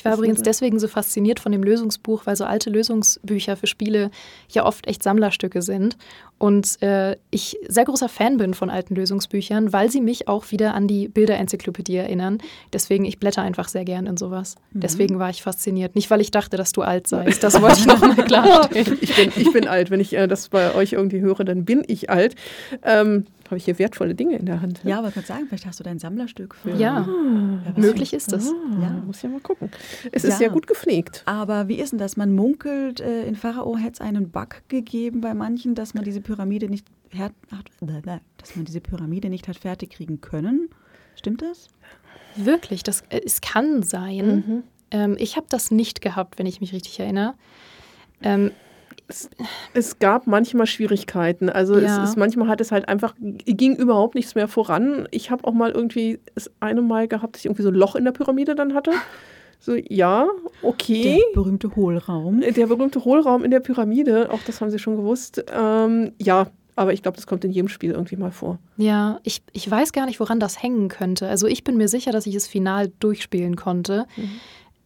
Ich 0.00 0.04
war 0.06 0.14
übrigens 0.14 0.40
deswegen 0.40 0.78
so 0.78 0.88
fasziniert 0.88 1.40
von 1.40 1.52
dem 1.52 1.62
Lösungsbuch, 1.62 2.22
weil 2.24 2.34
so 2.34 2.46
alte 2.46 2.70
Lösungsbücher 2.70 3.54
für 3.54 3.66
Spiele 3.66 4.10
ja 4.48 4.64
oft 4.64 4.86
echt 4.86 5.02
Sammlerstücke 5.02 5.60
sind. 5.60 5.98
Und 6.38 6.80
äh, 6.80 7.16
ich 7.30 7.58
sehr 7.68 7.84
großer 7.84 8.08
Fan 8.08 8.38
bin 8.38 8.54
von 8.54 8.70
alten 8.70 8.94
Lösungsbüchern, 8.94 9.74
weil 9.74 9.90
sie 9.90 10.00
mich 10.00 10.26
auch 10.26 10.52
wieder 10.52 10.72
an 10.72 10.88
die 10.88 11.08
Bilderenzyklopädie 11.08 11.96
erinnern. 11.96 12.38
Deswegen, 12.72 13.04
ich 13.04 13.18
blätter 13.18 13.42
einfach 13.42 13.68
sehr 13.68 13.84
gern 13.84 14.06
in 14.06 14.16
sowas. 14.16 14.54
Mhm. 14.72 14.80
Deswegen 14.80 15.18
war 15.18 15.28
ich 15.28 15.42
fasziniert. 15.42 15.94
Nicht, 15.94 16.10
weil 16.10 16.22
ich 16.22 16.30
dachte, 16.30 16.56
dass 16.56 16.72
du 16.72 16.80
alt 16.80 17.06
seist. 17.06 17.42
Das 17.50 17.60
wollte 17.60 17.80
ich 17.80 17.86
nochmal 17.86 18.16
klarstellen. 18.16 18.96
ich, 19.02 19.14
bin, 19.14 19.32
ich 19.36 19.52
bin 19.52 19.68
alt. 19.68 19.90
Wenn 19.90 20.00
ich 20.00 20.14
äh, 20.14 20.26
das 20.26 20.48
bei 20.48 20.74
euch 20.74 20.94
irgendwie 20.94 21.20
höre, 21.20 21.44
dann 21.44 21.66
bin 21.66 21.82
ich 21.86 22.08
alt. 22.08 22.36
Ähm, 22.84 23.26
habe 23.50 23.58
ich 23.58 23.64
hier 23.64 23.78
wertvolle 23.78 24.14
Dinge 24.14 24.36
in 24.36 24.46
der 24.46 24.60
Hand. 24.60 24.80
Ja, 24.84 24.98
aber 24.98 25.10
kannst 25.10 25.28
sagen, 25.28 25.46
vielleicht 25.48 25.66
hast 25.66 25.80
du 25.80 25.84
dein 25.84 25.98
Sammlerstück 25.98 26.54
für. 26.54 26.74
Ja, 26.76 27.06
ah, 27.08 27.72
möglich 27.76 28.12
ist 28.12 28.32
das. 28.32 28.48
Ah, 28.48 28.82
ja. 28.82 28.90
Muss 29.04 29.22
ja 29.22 29.28
mal 29.28 29.40
gucken. 29.40 29.70
Es 30.12 30.22
ja. 30.22 30.30
ist 30.30 30.40
ja 30.40 30.48
gut 30.48 30.66
gepflegt. 30.66 31.22
Aber 31.26 31.68
wie 31.68 31.74
ist 31.80 31.90
denn 31.90 31.98
das? 31.98 32.16
Man 32.16 32.32
munkelt, 32.32 33.00
äh, 33.00 33.26
in 33.26 33.34
Pharao 33.34 33.76
hätte 33.76 33.94
es 33.94 34.00
einen 34.00 34.30
Bug 34.30 34.62
gegeben 34.68 35.20
bei 35.20 35.34
manchen, 35.34 35.74
dass 35.74 35.94
man 35.94 36.04
diese 36.04 36.20
Pyramide 36.20 36.68
nicht 36.68 36.86
hat, 37.18 37.32
dass 38.36 38.56
man 38.56 38.64
diese 38.64 38.80
Pyramide 38.80 39.28
nicht 39.28 39.48
hat 39.48 39.56
fertig 39.56 39.90
kriegen 39.90 40.20
können. 40.20 40.70
Stimmt 41.16 41.42
das? 41.42 41.68
Wirklich, 42.36 42.82
das 42.82 43.02
äh, 43.08 43.20
es 43.24 43.40
kann 43.40 43.82
sein. 43.82 44.26
Mhm. 44.26 44.62
Ähm, 44.90 45.16
ich 45.18 45.36
habe 45.36 45.46
das 45.48 45.70
nicht 45.70 46.00
gehabt, 46.00 46.38
wenn 46.38 46.46
ich 46.46 46.60
mich 46.60 46.72
richtig 46.72 47.00
erinnere. 47.00 47.34
Ähm, 48.22 48.52
es, 49.08 49.30
es, 49.74 49.98
gab 49.98 50.26
manchmal 50.26 50.66
Schwierigkeiten. 50.66 51.48
Also 51.48 51.78
ja. 51.78 52.02
es 52.02 52.10
ist, 52.10 52.16
manchmal 52.16 52.48
hat 52.48 52.60
es 52.60 52.72
halt 52.72 52.88
einfach, 52.88 53.14
ging 53.18 53.76
überhaupt 53.76 54.14
nichts 54.14 54.34
mehr 54.34 54.48
voran. 54.48 55.08
Ich 55.10 55.30
habe 55.30 55.44
auch 55.44 55.52
mal 55.52 55.70
irgendwie 55.70 56.20
das 56.34 56.50
eine 56.60 56.82
Mal 56.82 57.08
gehabt, 57.08 57.34
dass 57.34 57.40
ich 57.40 57.46
irgendwie 57.46 57.62
so 57.62 57.70
ein 57.70 57.74
Loch 57.74 57.96
in 57.96 58.04
der 58.04 58.12
Pyramide 58.12 58.54
dann 58.54 58.74
hatte. 58.74 58.92
So, 59.62 59.74
ja, 59.74 60.26
okay. 60.62 61.18
Der 61.18 61.34
berühmte 61.34 61.76
Hohlraum. 61.76 62.40
Der 62.40 62.66
berühmte 62.66 63.04
Hohlraum 63.04 63.44
in 63.44 63.50
der 63.50 63.60
Pyramide, 63.60 64.30
auch 64.30 64.40
das 64.46 64.60
haben 64.60 64.70
Sie 64.70 64.78
schon 64.78 64.96
gewusst. 64.96 65.44
Ähm, 65.54 66.12
ja, 66.18 66.46
aber 66.76 66.94
ich 66.94 67.02
glaube, 67.02 67.16
das 67.16 67.26
kommt 67.26 67.44
in 67.44 67.50
jedem 67.50 67.68
Spiel 67.68 67.90
irgendwie 67.90 68.16
mal 68.16 68.30
vor. 68.30 68.58
Ja, 68.78 69.20
ich, 69.22 69.42
ich 69.52 69.70
weiß 69.70 69.92
gar 69.92 70.06
nicht, 70.06 70.18
woran 70.18 70.40
das 70.40 70.62
hängen 70.62 70.88
könnte. 70.88 71.28
Also 71.28 71.46
ich 71.46 71.62
bin 71.62 71.76
mir 71.76 71.88
sicher, 71.88 72.10
dass 72.10 72.26
ich 72.26 72.34
es 72.34 72.48
final 72.48 72.90
durchspielen 73.00 73.54
konnte. 73.54 74.06
Mhm. 74.16 74.30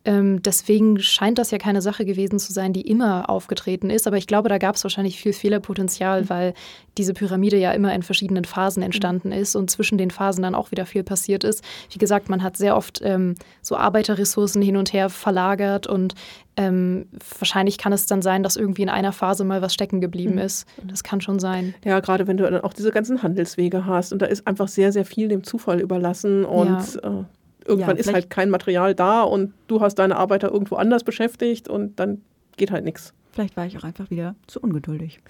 Ähm, 0.06 0.42
deswegen 0.42 0.98
scheint 1.00 1.38
das 1.38 1.50
ja 1.50 1.58
keine 1.58 1.80
Sache 1.80 2.04
gewesen 2.04 2.38
zu 2.38 2.52
sein, 2.52 2.74
die 2.74 2.82
immer 2.82 3.30
aufgetreten 3.30 3.88
ist. 3.88 4.06
Aber 4.06 4.18
ich 4.18 4.26
glaube, 4.26 4.50
da 4.50 4.58
gab 4.58 4.74
es 4.74 4.84
wahrscheinlich 4.84 5.18
viel 5.18 5.32
Fehlerpotenzial, 5.32 6.22
mhm. 6.22 6.28
weil 6.28 6.54
diese 6.98 7.14
Pyramide 7.14 7.56
ja 7.56 7.72
immer 7.72 7.94
in 7.94 8.02
verschiedenen 8.02 8.44
Phasen 8.44 8.80
mhm. 8.80 8.86
entstanden 8.86 9.28
mhm. 9.28 9.34
ist 9.34 9.56
und 9.56 9.70
zwischen 9.70 9.96
den 9.96 10.10
Phasen 10.10 10.42
dann 10.42 10.54
auch 10.54 10.70
wieder 10.70 10.84
viel 10.84 11.04
passiert 11.04 11.42
ist. 11.42 11.64
Wie 11.90 11.98
gesagt, 11.98 12.28
man 12.28 12.42
hat 12.42 12.56
sehr 12.56 12.76
oft 12.76 13.00
ähm, 13.02 13.34
so 13.62 13.76
Arbeiterressourcen 13.76 14.60
hin 14.60 14.76
und 14.76 14.92
her 14.92 15.08
verlagert 15.08 15.86
und 15.86 16.14
ähm, 16.56 17.06
wahrscheinlich 17.38 17.78
kann 17.78 17.92
es 17.92 18.06
dann 18.06 18.22
sein, 18.22 18.42
dass 18.42 18.56
irgendwie 18.56 18.82
in 18.82 18.88
einer 18.88 19.12
Phase 19.12 19.42
mal 19.44 19.62
was 19.62 19.74
stecken 19.74 20.00
geblieben 20.00 20.34
mhm. 20.34 20.40
ist. 20.40 20.66
Das 20.84 21.02
kann 21.02 21.22
schon 21.22 21.38
sein. 21.38 21.74
Ja, 21.84 21.98
gerade 22.00 22.26
wenn 22.26 22.36
du 22.36 22.44
dann 22.44 22.60
auch 22.60 22.74
diese 22.74 22.90
ganzen 22.90 23.22
Handelswege 23.22 23.86
hast 23.86 24.12
und 24.12 24.20
da 24.20 24.26
ist 24.26 24.46
einfach 24.46 24.68
sehr, 24.68 24.92
sehr 24.92 25.06
viel 25.06 25.28
dem 25.28 25.44
Zufall 25.44 25.80
überlassen 25.80 26.44
und 26.44 26.94
ja. 27.02 27.20
äh, 27.20 27.24
irgendwann 27.66 27.96
ja, 27.96 28.00
ist 28.00 28.12
halt 28.12 28.30
kein 28.30 28.50
Material 28.50 28.94
da 28.94 29.22
und 29.22 29.52
du 29.66 29.80
hast 29.80 29.96
deine 29.96 30.16
Arbeiter 30.16 30.50
irgendwo 30.50 30.76
anders 30.76 31.04
beschäftigt 31.04 31.68
und 31.68 31.98
dann 31.98 32.22
geht 32.56 32.70
halt 32.70 32.84
nichts. 32.84 33.12
Vielleicht 33.32 33.56
war 33.56 33.66
ich 33.66 33.76
auch 33.76 33.84
einfach 33.84 34.10
wieder 34.10 34.36
zu 34.46 34.60
ungeduldig. 34.60 35.20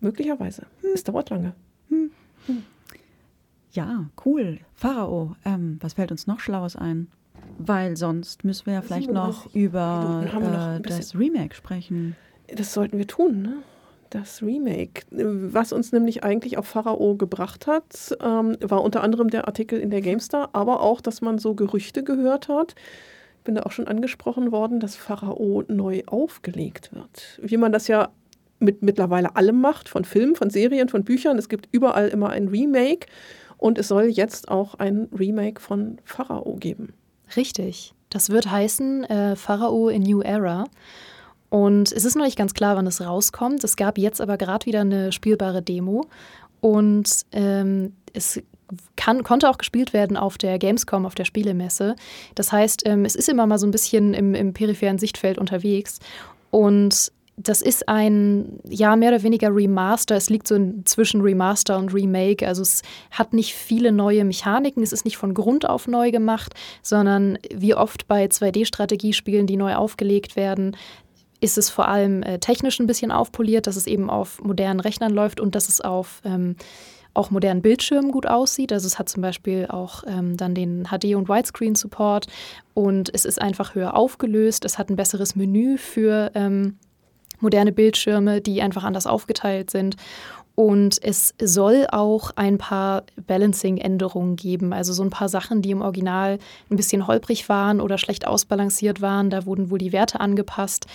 Möglicherweise. 0.00 0.62
Hm. 0.82 0.90
Es 0.94 1.04
dauert 1.04 1.30
lange. 1.30 1.54
Hm. 1.88 2.10
Hm. 2.46 2.62
Ja, 3.72 4.06
cool. 4.24 4.58
Pharao, 4.74 5.36
ähm, 5.44 5.78
was 5.80 5.94
fällt 5.94 6.10
uns 6.10 6.26
noch 6.26 6.40
Schlaues 6.40 6.76
ein? 6.76 7.08
Weil 7.58 7.96
sonst 7.96 8.44
müssen 8.44 8.66
wir 8.66 8.74
ja 8.74 8.82
vielleicht 8.82 9.10
noch 9.10 9.54
über 9.54 10.24
äh, 10.24 10.80
das 10.80 11.14
Remake 11.14 11.54
sprechen. 11.54 12.16
Das 12.54 12.72
sollten 12.72 12.98
wir 12.98 13.06
tun, 13.06 13.42
ne? 13.42 13.62
Das 14.10 14.42
Remake. 14.42 15.02
Was 15.10 15.72
uns 15.72 15.92
nämlich 15.92 16.22
eigentlich 16.22 16.58
auf 16.58 16.66
Pharao 16.66 17.16
gebracht 17.16 17.66
hat, 17.66 18.16
ähm, 18.22 18.56
war 18.60 18.82
unter 18.82 19.02
anderem 19.02 19.30
der 19.30 19.46
Artikel 19.46 19.80
in 19.80 19.90
der 19.90 20.00
GameStar, 20.00 20.50
aber 20.52 20.80
auch, 20.80 21.00
dass 21.00 21.20
man 21.20 21.38
so 21.38 21.54
Gerüchte 21.54 22.04
gehört 22.04 22.48
hat. 22.48 22.74
Ich 23.38 23.44
bin 23.44 23.56
da 23.56 23.62
auch 23.62 23.72
schon 23.72 23.88
angesprochen 23.88 24.52
worden, 24.52 24.80
dass 24.80 24.96
Pharao 24.96 25.64
neu 25.68 26.02
aufgelegt 26.06 26.90
wird. 26.92 27.40
Wie 27.42 27.56
man 27.56 27.72
das 27.72 27.88
ja 27.88 28.10
mit 28.58 28.82
mittlerweile 28.82 29.36
allem 29.36 29.60
macht, 29.60 29.88
von 29.88 30.04
Filmen, 30.04 30.34
von 30.34 30.50
Serien, 30.50 30.88
von 30.88 31.04
Büchern. 31.04 31.38
Es 31.38 31.48
gibt 31.48 31.68
überall 31.72 32.08
immer 32.08 32.30
ein 32.30 32.48
Remake 32.48 33.06
und 33.58 33.78
es 33.78 33.88
soll 33.88 34.04
jetzt 34.04 34.48
auch 34.48 34.74
ein 34.74 35.08
Remake 35.16 35.60
von 35.60 35.98
Pharao 36.04 36.56
geben. 36.56 36.92
Richtig. 37.36 37.92
Das 38.10 38.30
wird 38.30 38.50
heißen 38.50 39.04
äh, 39.04 39.36
Pharao 39.36 39.88
in 39.88 40.02
New 40.02 40.22
Era. 40.22 40.64
Und 41.56 41.90
es 41.90 42.04
ist 42.04 42.16
noch 42.16 42.24
nicht 42.26 42.36
ganz 42.36 42.52
klar, 42.52 42.76
wann 42.76 42.86
es 42.86 43.00
rauskommt. 43.00 43.64
Es 43.64 43.76
gab 43.76 43.96
jetzt 43.96 44.20
aber 44.20 44.36
gerade 44.36 44.66
wieder 44.66 44.82
eine 44.82 45.10
spielbare 45.10 45.62
Demo. 45.62 46.04
Und 46.60 47.22
ähm, 47.32 47.94
es 48.12 48.42
kann, 48.96 49.22
konnte 49.22 49.48
auch 49.48 49.56
gespielt 49.56 49.94
werden 49.94 50.18
auf 50.18 50.36
der 50.36 50.58
Gamescom, 50.58 51.06
auf 51.06 51.14
der 51.14 51.24
Spielemesse. 51.24 51.96
Das 52.34 52.52
heißt, 52.52 52.82
ähm, 52.84 53.06
es 53.06 53.14
ist 53.14 53.30
immer 53.30 53.46
mal 53.46 53.58
so 53.58 53.66
ein 53.66 53.70
bisschen 53.70 54.12
im, 54.12 54.34
im 54.34 54.52
peripheren 54.52 54.98
Sichtfeld 54.98 55.38
unterwegs. 55.38 55.98
Und 56.50 57.10
das 57.38 57.62
ist 57.62 57.88
ein, 57.88 58.60
ja, 58.68 58.94
mehr 58.94 59.10
oder 59.10 59.22
weniger 59.22 59.54
Remaster. 59.54 60.14
Es 60.14 60.28
liegt 60.28 60.48
so 60.48 60.58
zwischen 60.84 61.22
Remaster 61.22 61.78
und 61.78 61.94
Remake. 61.94 62.46
Also 62.46 62.60
es 62.60 62.82
hat 63.10 63.32
nicht 63.32 63.54
viele 63.54 63.92
neue 63.92 64.24
Mechaniken. 64.24 64.82
Es 64.82 64.92
ist 64.92 65.06
nicht 65.06 65.16
von 65.16 65.32
Grund 65.32 65.66
auf 65.66 65.88
neu 65.88 66.10
gemacht, 66.10 66.54
sondern 66.82 67.38
wie 67.54 67.74
oft 67.74 68.08
bei 68.08 68.26
2D-Strategiespielen, 68.26 69.46
die 69.46 69.56
neu 69.56 69.74
aufgelegt 69.74 70.36
werden, 70.36 70.76
ist 71.40 71.58
es 71.58 71.70
vor 71.70 71.88
allem 71.88 72.22
äh, 72.22 72.38
technisch 72.38 72.80
ein 72.80 72.86
bisschen 72.86 73.10
aufpoliert, 73.10 73.66
dass 73.66 73.76
es 73.76 73.86
eben 73.86 74.10
auf 74.10 74.42
modernen 74.42 74.80
Rechnern 74.80 75.12
läuft 75.12 75.40
und 75.40 75.54
dass 75.54 75.68
es 75.68 75.80
auf 75.80 76.20
ähm, 76.24 76.56
auch 77.16 77.30
modernen 77.30 77.62
Bildschirmen 77.62 78.12
gut 78.12 78.26
aussieht. 78.26 78.72
Also 78.72 78.86
es 78.86 78.98
hat 78.98 79.08
zum 79.08 79.22
Beispiel 79.22 79.66
auch 79.68 80.04
ähm, 80.06 80.36
dann 80.36 80.54
den 80.54 80.86
HD- 80.86 81.16
und 81.16 81.28
Widescreen-Support 81.28 82.26
und 82.74 83.12
es 83.14 83.24
ist 83.24 83.40
einfach 83.40 83.74
höher 83.74 83.96
aufgelöst. 83.96 84.64
Es 84.64 84.78
hat 84.78 84.90
ein 84.90 84.96
besseres 84.96 85.34
Menü 85.34 85.78
für 85.78 86.30
ähm, 86.34 86.78
moderne 87.40 87.72
Bildschirme, 87.72 88.40
die 88.40 88.62
einfach 88.62 88.84
anders 88.84 89.06
aufgeteilt 89.06 89.70
sind. 89.70 89.96
Und 90.54 90.98
es 91.02 91.34
soll 91.38 91.86
auch 91.92 92.30
ein 92.34 92.56
paar 92.56 93.02
Balancing-Änderungen 93.26 94.36
geben, 94.36 94.72
also 94.72 94.94
so 94.94 95.02
ein 95.02 95.10
paar 95.10 95.28
Sachen, 95.28 95.60
die 95.60 95.70
im 95.70 95.82
Original 95.82 96.38
ein 96.70 96.76
bisschen 96.76 97.06
holprig 97.06 97.50
waren 97.50 97.78
oder 97.78 97.98
schlecht 97.98 98.26
ausbalanciert 98.26 99.02
waren. 99.02 99.28
Da 99.28 99.44
wurden 99.44 99.70
wohl 99.70 99.78
die 99.78 99.92
Werte 99.92 100.18
angepasst. 100.18 100.86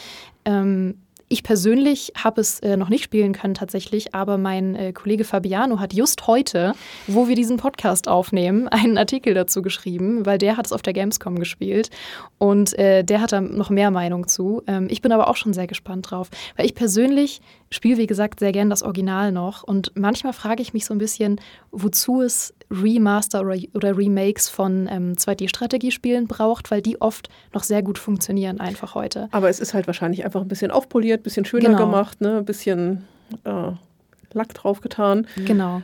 Ähm, 0.45 0.95
ich 1.31 1.43
persönlich 1.43 2.11
habe 2.17 2.41
es 2.41 2.59
äh, 2.59 2.75
noch 2.75 2.89
nicht 2.89 3.05
spielen 3.05 3.31
können 3.31 3.53
tatsächlich, 3.53 4.13
aber 4.13 4.37
mein 4.37 4.75
äh, 4.75 4.91
Kollege 4.91 5.23
Fabiano 5.23 5.79
hat 5.79 5.93
just 5.93 6.27
heute, 6.27 6.73
wo 7.07 7.29
wir 7.29 7.35
diesen 7.35 7.55
Podcast 7.55 8.09
aufnehmen, 8.09 8.67
einen 8.67 8.97
Artikel 8.97 9.33
dazu 9.33 9.61
geschrieben, 9.61 10.25
weil 10.25 10.37
der 10.37 10.57
hat 10.57 10.65
es 10.65 10.73
auf 10.73 10.81
der 10.81 10.91
Gamescom 10.91 11.39
gespielt 11.39 11.89
und 12.37 12.77
äh, 12.77 13.05
der 13.05 13.21
hat 13.21 13.31
da 13.31 13.39
noch 13.39 13.69
mehr 13.69 13.91
Meinung 13.91 14.27
zu. 14.27 14.61
Ähm, 14.67 14.87
ich 14.89 15.01
bin 15.01 15.13
aber 15.13 15.29
auch 15.29 15.37
schon 15.37 15.53
sehr 15.53 15.67
gespannt 15.67 16.11
drauf, 16.11 16.29
weil 16.57 16.65
ich 16.65 16.75
persönlich 16.75 17.39
spiele, 17.69 17.97
wie 17.97 18.07
gesagt, 18.07 18.41
sehr 18.41 18.51
gern 18.51 18.69
das 18.69 18.83
Original 18.83 19.31
noch 19.31 19.63
und 19.63 19.93
manchmal 19.95 20.33
frage 20.33 20.61
ich 20.61 20.73
mich 20.73 20.85
so 20.85 20.93
ein 20.93 20.97
bisschen, 20.97 21.39
wozu 21.71 22.21
es 22.21 22.53
Remaster 22.71 23.41
oder, 23.41 23.57
oder 23.73 23.97
Remakes 23.97 24.49
von 24.49 24.87
ähm, 24.89 25.13
2D-Strategiespielen 25.13 26.27
braucht, 26.27 26.71
weil 26.71 26.81
die 26.81 27.01
oft 27.01 27.29
noch 27.53 27.63
sehr 27.63 27.83
gut 27.83 27.97
funktionieren 27.97 28.59
einfach 28.59 28.95
heute. 28.95 29.27
Aber 29.31 29.49
es 29.49 29.59
ist 29.59 29.73
halt 29.73 29.87
wahrscheinlich 29.87 30.23
einfach 30.23 30.41
ein 30.41 30.47
bisschen 30.47 30.71
aufpoliert, 30.71 31.21
ein 31.21 31.23
bisschen 31.23 31.45
schöner 31.45 31.69
genau. 31.69 31.85
gemacht, 31.85 32.21
ne? 32.21 32.37
ein 32.37 32.45
bisschen 32.45 33.05
äh, 33.43 33.71
Lack 34.33 34.53
draufgetan. 34.53 35.27
Genau. 35.45 35.81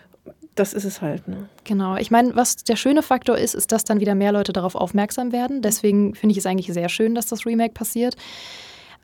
Das 0.55 0.73
ist 0.73 0.85
es 0.85 1.01
halt. 1.01 1.27
Ne? 1.27 1.49
Genau. 1.65 1.97
Ich 1.97 2.09
meine, 2.09 2.35
was 2.35 2.55
der 2.57 2.77
schöne 2.77 3.03
Faktor 3.03 3.37
ist, 3.37 3.53
ist, 3.53 3.71
dass 3.71 3.83
dann 3.83 3.99
wieder 3.99 4.15
mehr 4.15 4.31
Leute 4.31 4.53
darauf 4.53 4.75
aufmerksam 4.75 5.31
werden. 5.31 5.61
Deswegen 5.61 6.15
finde 6.15 6.31
ich 6.31 6.39
es 6.39 6.45
eigentlich 6.45 6.73
sehr 6.73 6.89
schön, 6.89 7.13
dass 7.13 7.27
das 7.27 7.45
Remake 7.45 7.73
passiert. 7.73 8.15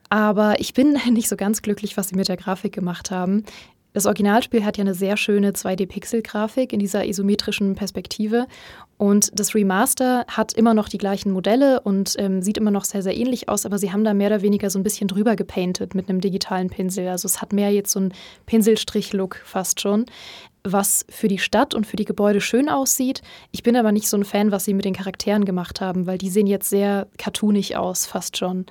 Aber 0.09 0.59
ich 0.59 0.73
bin 0.73 0.97
nicht 1.11 1.29
so 1.29 1.35
ganz 1.35 1.61
glücklich, 1.61 1.97
was 1.97 2.09
sie 2.09 2.15
mit 2.15 2.27
der 2.27 2.37
Grafik 2.37 2.73
gemacht 2.73 3.11
haben. 3.11 3.43
Das 3.93 4.07
Originalspiel 4.07 4.65
hat 4.65 4.77
ja 4.77 4.81
eine 4.81 4.95
sehr 4.95 5.17
schöne 5.17 5.51
2D-Pixel-Grafik 5.51 6.73
in 6.73 6.79
dieser 6.79 7.05
isometrischen 7.05 7.75
Perspektive. 7.75 8.47
Und 8.97 9.29
das 9.37 9.53
Remaster 9.53 10.25
hat 10.27 10.53
immer 10.53 10.73
noch 10.73 10.89
die 10.89 10.97
gleichen 10.97 11.31
Modelle 11.31 11.79
und 11.81 12.15
ähm, 12.17 12.41
sieht 12.41 12.57
immer 12.57 12.71
noch 12.71 12.85
sehr, 12.85 13.03
sehr 13.03 13.15
ähnlich 13.15 13.49
aus, 13.49 13.65
aber 13.65 13.77
sie 13.77 13.91
haben 13.91 14.03
da 14.03 14.13
mehr 14.13 14.27
oder 14.27 14.41
weniger 14.41 14.69
so 14.71 14.79
ein 14.79 14.83
bisschen 14.83 15.07
drüber 15.07 15.35
gepainted 15.35 15.93
mit 15.93 16.09
einem 16.09 16.21
digitalen 16.21 16.69
Pinsel. 16.69 17.07
Also 17.07 17.27
es 17.27 17.41
hat 17.41 17.53
mehr 17.53 17.71
jetzt 17.71 17.91
so 17.91 17.99
einen 17.99 18.13
Pinselstrich-Look 18.47 19.41
fast 19.45 19.79
schon, 19.79 20.05
was 20.63 21.05
für 21.09 21.27
die 21.27 21.37
Stadt 21.37 21.75
und 21.75 21.85
für 21.85 21.97
die 21.97 22.05
Gebäude 22.05 22.41
schön 22.41 22.69
aussieht. 22.69 23.21
Ich 23.51 23.61
bin 23.61 23.75
aber 23.75 23.91
nicht 23.91 24.07
so 24.07 24.17
ein 24.17 24.25
Fan, 24.25 24.51
was 24.51 24.65
sie 24.65 24.73
mit 24.73 24.85
den 24.85 24.95
Charakteren 24.95 25.45
gemacht 25.45 25.81
haben, 25.81 26.07
weil 26.07 26.17
die 26.17 26.29
sehen 26.29 26.47
jetzt 26.47 26.69
sehr 26.69 27.07
cartoonig 27.17 27.75
aus, 27.77 28.07
fast 28.07 28.37
schon. 28.37 28.65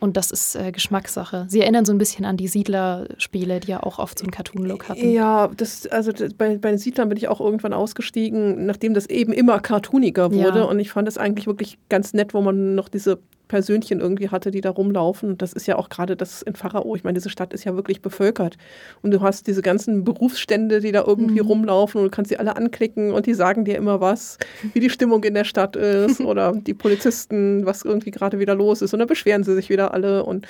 Und 0.00 0.16
das 0.16 0.30
ist 0.30 0.54
äh, 0.54 0.70
Geschmackssache. 0.70 1.46
Sie 1.48 1.60
erinnern 1.60 1.84
so 1.84 1.92
ein 1.92 1.98
bisschen 1.98 2.24
an 2.24 2.36
die 2.36 2.46
Siedler-Spiele, 2.46 3.60
die 3.60 3.72
ja 3.72 3.82
auch 3.82 3.98
oft 3.98 4.18
so 4.18 4.24
einen 4.24 4.30
Cartoon-Look 4.30 4.88
hatten. 4.88 5.10
Ja, 5.10 5.50
das, 5.56 5.86
also 5.88 6.12
das, 6.12 6.34
bei, 6.34 6.56
bei 6.56 6.70
den 6.70 6.78
Siedlern 6.78 7.08
bin 7.08 7.18
ich 7.18 7.28
auch 7.28 7.40
irgendwann 7.40 7.72
ausgestiegen, 7.72 8.66
nachdem 8.66 8.94
das 8.94 9.06
eben 9.06 9.32
immer 9.32 9.58
cartooniger 9.58 10.32
wurde. 10.32 10.60
Ja. 10.60 10.64
Und 10.64 10.78
ich 10.78 10.90
fand 10.90 11.08
das 11.08 11.18
eigentlich 11.18 11.46
wirklich 11.46 11.78
ganz 11.88 12.12
nett, 12.12 12.32
wo 12.32 12.40
man 12.40 12.76
noch 12.76 12.88
diese 12.88 13.18
Persönchen 13.48 14.00
irgendwie 14.00 14.28
hatte, 14.28 14.50
die 14.50 14.60
da 14.60 14.70
rumlaufen. 14.70 15.30
Und 15.30 15.42
das 15.42 15.52
ist 15.52 15.66
ja 15.66 15.76
auch 15.76 15.88
gerade 15.88 16.16
das 16.16 16.42
in 16.42 16.54
Pharao. 16.54 16.94
Ich 16.94 17.04
meine, 17.04 17.14
diese 17.14 17.30
Stadt 17.30 17.52
ist 17.52 17.64
ja 17.64 17.74
wirklich 17.74 18.02
bevölkert. 18.02 18.56
Und 19.02 19.10
du 19.10 19.20
hast 19.20 19.46
diese 19.46 19.62
ganzen 19.62 20.04
Berufsstände, 20.04 20.80
die 20.80 20.92
da 20.92 21.04
irgendwie 21.04 21.40
mhm. 21.40 21.48
rumlaufen 21.48 22.00
und 22.00 22.04
du 22.04 22.10
kannst 22.10 22.28
sie 22.28 22.38
alle 22.38 22.56
anklicken 22.56 23.12
und 23.12 23.26
die 23.26 23.34
sagen 23.34 23.64
dir 23.64 23.76
immer 23.76 24.00
was, 24.00 24.38
wie 24.72 24.80
die 24.80 24.90
Stimmung 24.90 25.24
in 25.24 25.34
der 25.34 25.44
Stadt 25.44 25.76
ist 25.76 26.20
oder 26.20 26.52
die 26.52 26.74
Polizisten, 26.74 27.66
was 27.66 27.82
irgendwie 27.82 28.10
gerade 28.10 28.38
wieder 28.38 28.54
los 28.54 28.82
ist. 28.82 28.92
Und 28.92 29.00
dann 29.00 29.08
beschweren 29.08 29.42
sie 29.42 29.54
sich 29.54 29.70
wieder 29.70 29.94
alle 29.94 30.24
und 30.24 30.46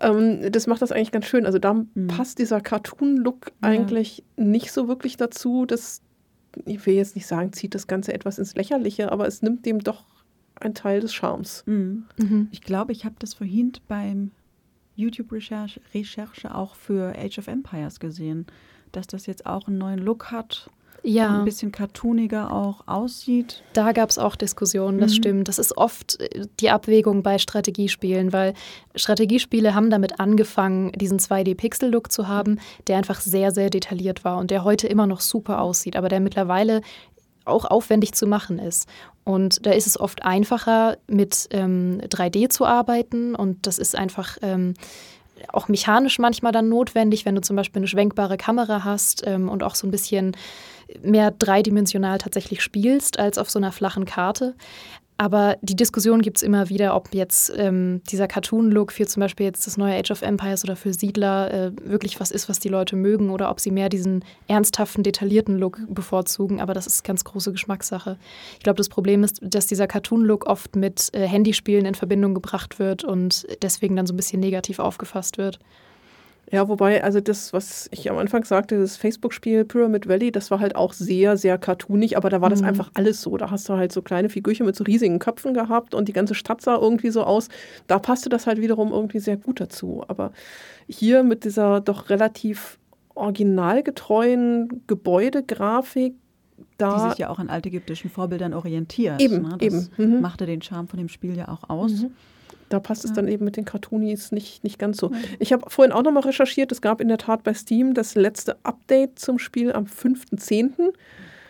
ähm, 0.00 0.52
das 0.52 0.66
macht 0.66 0.82
das 0.82 0.92
eigentlich 0.92 1.12
ganz 1.12 1.26
schön. 1.26 1.46
Also 1.46 1.58
da 1.58 1.74
mhm. 1.74 2.06
passt 2.06 2.38
dieser 2.38 2.60
Cartoon-Look 2.60 3.46
ja. 3.46 3.52
eigentlich 3.68 4.24
nicht 4.36 4.72
so 4.72 4.88
wirklich 4.88 5.16
dazu. 5.16 5.66
Das, 5.66 6.00
ich 6.66 6.84
will 6.86 6.94
jetzt 6.94 7.16
nicht 7.16 7.26
sagen, 7.26 7.52
zieht 7.52 7.74
das 7.74 7.86
Ganze 7.86 8.12
etwas 8.12 8.38
ins 8.38 8.54
Lächerliche, 8.54 9.10
aber 9.10 9.26
es 9.26 9.42
nimmt 9.42 9.66
dem 9.66 9.80
doch 9.80 10.04
ein 10.60 10.74
Teil 10.74 11.00
des 11.00 11.12
Charmes. 11.12 11.62
Mhm. 11.66 12.04
Mhm. 12.18 12.48
Ich 12.52 12.60
glaube, 12.60 12.92
ich 12.92 13.04
habe 13.04 13.16
das 13.18 13.34
vorhin 13.34 13.72
beim 13.88 14.30
YouTube-Recherche 14.96 15.80
Recherche 15.94 16.54
auch 16.54 16.74
für 16.74 17.14
Age 17.16 17.38
of 17.38 17.48
Empires 17.48 18.00
gesehen, 18.00 18.46
dass 18.92 19.06
das 19.06 19.26
jetzt 19.26 19.46
auch 19.46 19.66
einen 19.66 19.78
neuen 19.78 19.98
Look 19.98 20.30
hat 20.30 20.70
ja. 21.02 21.38
ein 21.38 21.44
bisschen 21.44 21.72
cartooniger 21.72 22.52
auch 22.52 22.86
aussieht. 22.86 23.62
Da 23.72 23.92
gab 23.92 24.10
es 24.10 24.18
auch 24.18 24.36
Diskussionen, 24.36 24.98
das 24.98 25.12
mhm. 25.12 25.16
stimmt. 25.16 25.48
Das 25.48 25.58
ist 25.58 25.76
oft 25.76 26.20
äh, 26.20 26.46
die 26.60 26.70
Abwägung 26.70 27.22
bei 27.22 27.38
Strategiespielen, 27.38 28.32
weil 28.32 28.54
Strategiespiele 28.94 29.74
haben 29.74 29.90
damit 29.90 30.20
angefangen, 30.20 30.92
diesen 30.92 31.18
2D-Pixel-Look 31.18 32.10
zu 32.10 32.28
haben, 32.28 32.58
der 32.86 32.98
einfach 32.98 33.20
sehr, 33.20 33.52
sehr 33.52 33.70
detailliert 33.70 34.24
war 34.24 34.38
und 34.38 34.50
der 34.50 34.64
heute 34.64 34.86
immer 34.86 35.06
noch 35.06 35.20
super 35.20 35.60
aussieht, 35.60 35.96
aber 35.96 36.08
der 36.08 36.20
mittlerweile 36.20 36.82
auch 37.44 37.64
aufwendig 37.64 38.12
zu 38.12 38.26
machen 38.26 38.58
ist. 38.58 38.88
Und 39.24 39.64
da 39.66 39.72
ist 39.72 39.86
es 39.86 39.98
oft 39.98 40.24
einfacher, 40.24 40.96
mit 41.06 41.48
ähm, 41.50 42.00
3D 42.02 42.48
zu 42.48 42.64
arbeiten 42.64 43.34
und 43.34 43.66
das 43.66 43.78
ist 43.78 43.96
einfach. 43.96 44.38
Ähm, 44.42 44.74
auch 45.48 45.68
mechanisch 45.68 46.18
manchmal 46.18 46.52
dann 46.52 46.68
notwendig, 46.68 47.24
wenn 47.24 47.34
du 47.34 47.40
zum 47.40 47.56
Beispiel 47.56 47.80
eine 47.80 47.88
schwenkbare 47.88 48.36
Kamera 48.36 48.84
hast 48.84 49.26
ähm, 49.26 49.48
und 49.48 49.62
auch 49.62 49.74
so 49.74 49.86
ein 49.86 49.90
bisschen 49.90 50.36
mehr 51.02 51.30
dreidimensional 51.30 52.18
tatsächlich 52.18 52.62
spielst 52.62 53.18
als 53.18 53.38
auf 53.38 53.50
so 53.50 53.58
einer 53.58 53.72
flachen 53.72 54.04
Karte. 54.04 54.54
Aber 55.20 55.58
die 55.60 55.76
Diskussion 55.76 56.22
gibt 56.22 56.38
es 56.38 56.42
immer 56.42 56.70
wieder, 56.70 56.96
ob 56.96 57.14
jetzt 57.14 57.52
ähm, 57.54 58.00
dieser 58.08 58.26
Cartoon-Look 58.26 58.90
für 58.90 59.06
zum 59.06 59.20
Beispiel 59.20 59.44
jetzt 59.44 59.66
das 59.66 59.76
neue 59.76 59.94
Age 59.94 60.12
of 60.12 60.22
Empires 60.22 60.64
oder 60.64 60.76
für 60.76 60.94
Siedler 60.94 61.52
äh, 61.52 61.72
wirklich 61.84 62.18
was 62.20 62.30
ist, 62.30 62.48
was 62.48 62.58
die 62.58 62.70
Leute 62.70 62.96
mögen 62.96 63.28
oder 63.28 63.50
ob 63.50 63.60
sie 63.60 63.70
mehr 63.70 63.90
diesen 63.90 64.24
ernsthaften, 64.48 65.02
detaillierten 65.02 65.58
Look 65.58 65.78
bevorzugen. 65.90 66.58
Aber 66.58 66.72
das 66.72 66.86
ist 66.86 67.04
ganz 67.04 67.22
große 67.24 67.52
Geschmackssache. 67.52 68.16
Ich 68.54 68.60
glaube, 68.60 68.78
das 68.78 68.88
Problem 68.88 69.22
ist, 69.22 69.40
dass 69.42 69.66
dieser 69.66 69.86
Cartoon-Look 69.86 70.46
oft 70.46 70.74
mit 70.74 71.10
äh, 71.12 71.26
Handyspielen 71.26 71.84
in 71.84 71.94
Verbindung 71.94 72.32
gebracht 72.32 72.78
wird 72.78 73.04
und 73.04 73.46
deswegen 73.60 73.96
dann 73.96 74.06
so 74.06 74.14
ein 74.14 74.16
bisschen 74.16 74.40
negativ 74.40 74.78
aufgefasst 74.78 75.36
wird. 75.36 75.58
Ja, 76.52 76.68
wobei, 76.68 77.04
also 77.04 77.20
das, 77.20 77.52
was 77.52 77.88
ich 77.92 78.10
am 78.10 78.18
Anfang 78.18 78.44
sagte, 78.44 78.78
das 78.78 78.96
Facebook-Spiel 78.96 79.64
Pyramid 79.64 80.08
Valley, 80.08 80.32
das 80.32 80.50
war 80.50 80.58
halt 80.58 80.74
auch 80.74 80.92
sehr, 80.92 81.36
sehr 81.36 81.58
cartoonig, 81.58 82.16
aber 82.16 82.28
da 82.28 82.40
war 82.40 82.50
das 82.50 82.60
mhm. 82.60 82.68
einfach 82.68 82.90
alles 82.94 83.22
so. 83.22 83.36
Da 83.36 83.50
hast 83.50 83.68
du 83.68 83.74
halt 83.74 83.92
so 83.92 84.02
kleine 84.02 84.28
Figürchen 84.28 84.66
mit 84.66 84.74
so 84.74 84.82
riesigen 84.82 85.20
Köpfen 85.20 85.54
gehabt 85.54 85.94
und 85.94 86.08
die 86.08 86.12
ganze 86.12 86.34
Stadt 86.34 86.60
sah 86.60 86.76
irgendwie 86.76 87.10
so 87.10 87.22
aus. 87.22 87.48
Da 87.86 88.00
passte 88.00 88.28
das 88.28 88.48
halt 88.48 88.60
wiederum 88.60 88.90
irgendwie 88.90 89.20
sehr 89.20 89.36
gut 89.36 89.60
dazu. 89.60 90.02
Aber 90.08 90.32
hier 90.88 91.22
mit 91.22 91.44
dieser 91.44 91.80
doch 91.80 92.10
relativ 92.10 92.78
originalgetreuen 93.14 94.82
Gebäudegrafik, 94.88 96.14
da 96.78 96.94
die 96.94 97.10
sich 97.10 97.18
ja 97.18 97.30
auch 97.30 97.38
an 97.38 97.48
altägyptischen 97.48 98.10
Vorbildern 98.10 98.54
orientiert. 98.54 99.20
Eben, 99.20 99.42
ne? 99.42 99.56
Das 99.58 99.88
eben. 99.98 100.14
Mhm. 100.14 100.20
machte 100.20 100.46
den 100.46 100.62
Charme 100.62 100.88
von 100.88 100.98
dem 100.98 101.08
Spiel 101.08 101.36
ja 101.36 101.48
auch 101.48 101.68
aus. 101.70 102.02
Mhm. 102.02 102.10
Da 102.70 102.78
passt 102.78 103.04
es 103.04 103.12
dann 103.12 103.26
eben 103.26 103.44
mit 103.44 103.56
den 103.56 103.64
Cartoonies 103.64 104.30
nicht, 104.30 104.62
nicht 104.62 104.78
ganz 104.78 104.96
so. 104.96 105.10
Ich 105.40 105.52
habe 105.52 105.68
vorhin 105.68 105.92
auch 105.92 106.04
nochmal 106.04 106.22
recherchiert, 106.22 106.70
es 106.70 106.80
gab 106.80 107.00
in 107.00 107.08
der 107.08 107.18
Tat 107.18 107.42
bei 107.42 107.52
Steam 107.52 107.94
das 107.94 108.14
letzte 108.14 108.56
Update 108.62 109.18
zum 109.18 109.40
Spiel 109.40 109.72
am 109.72 109.86
5.10. 109.86 110.92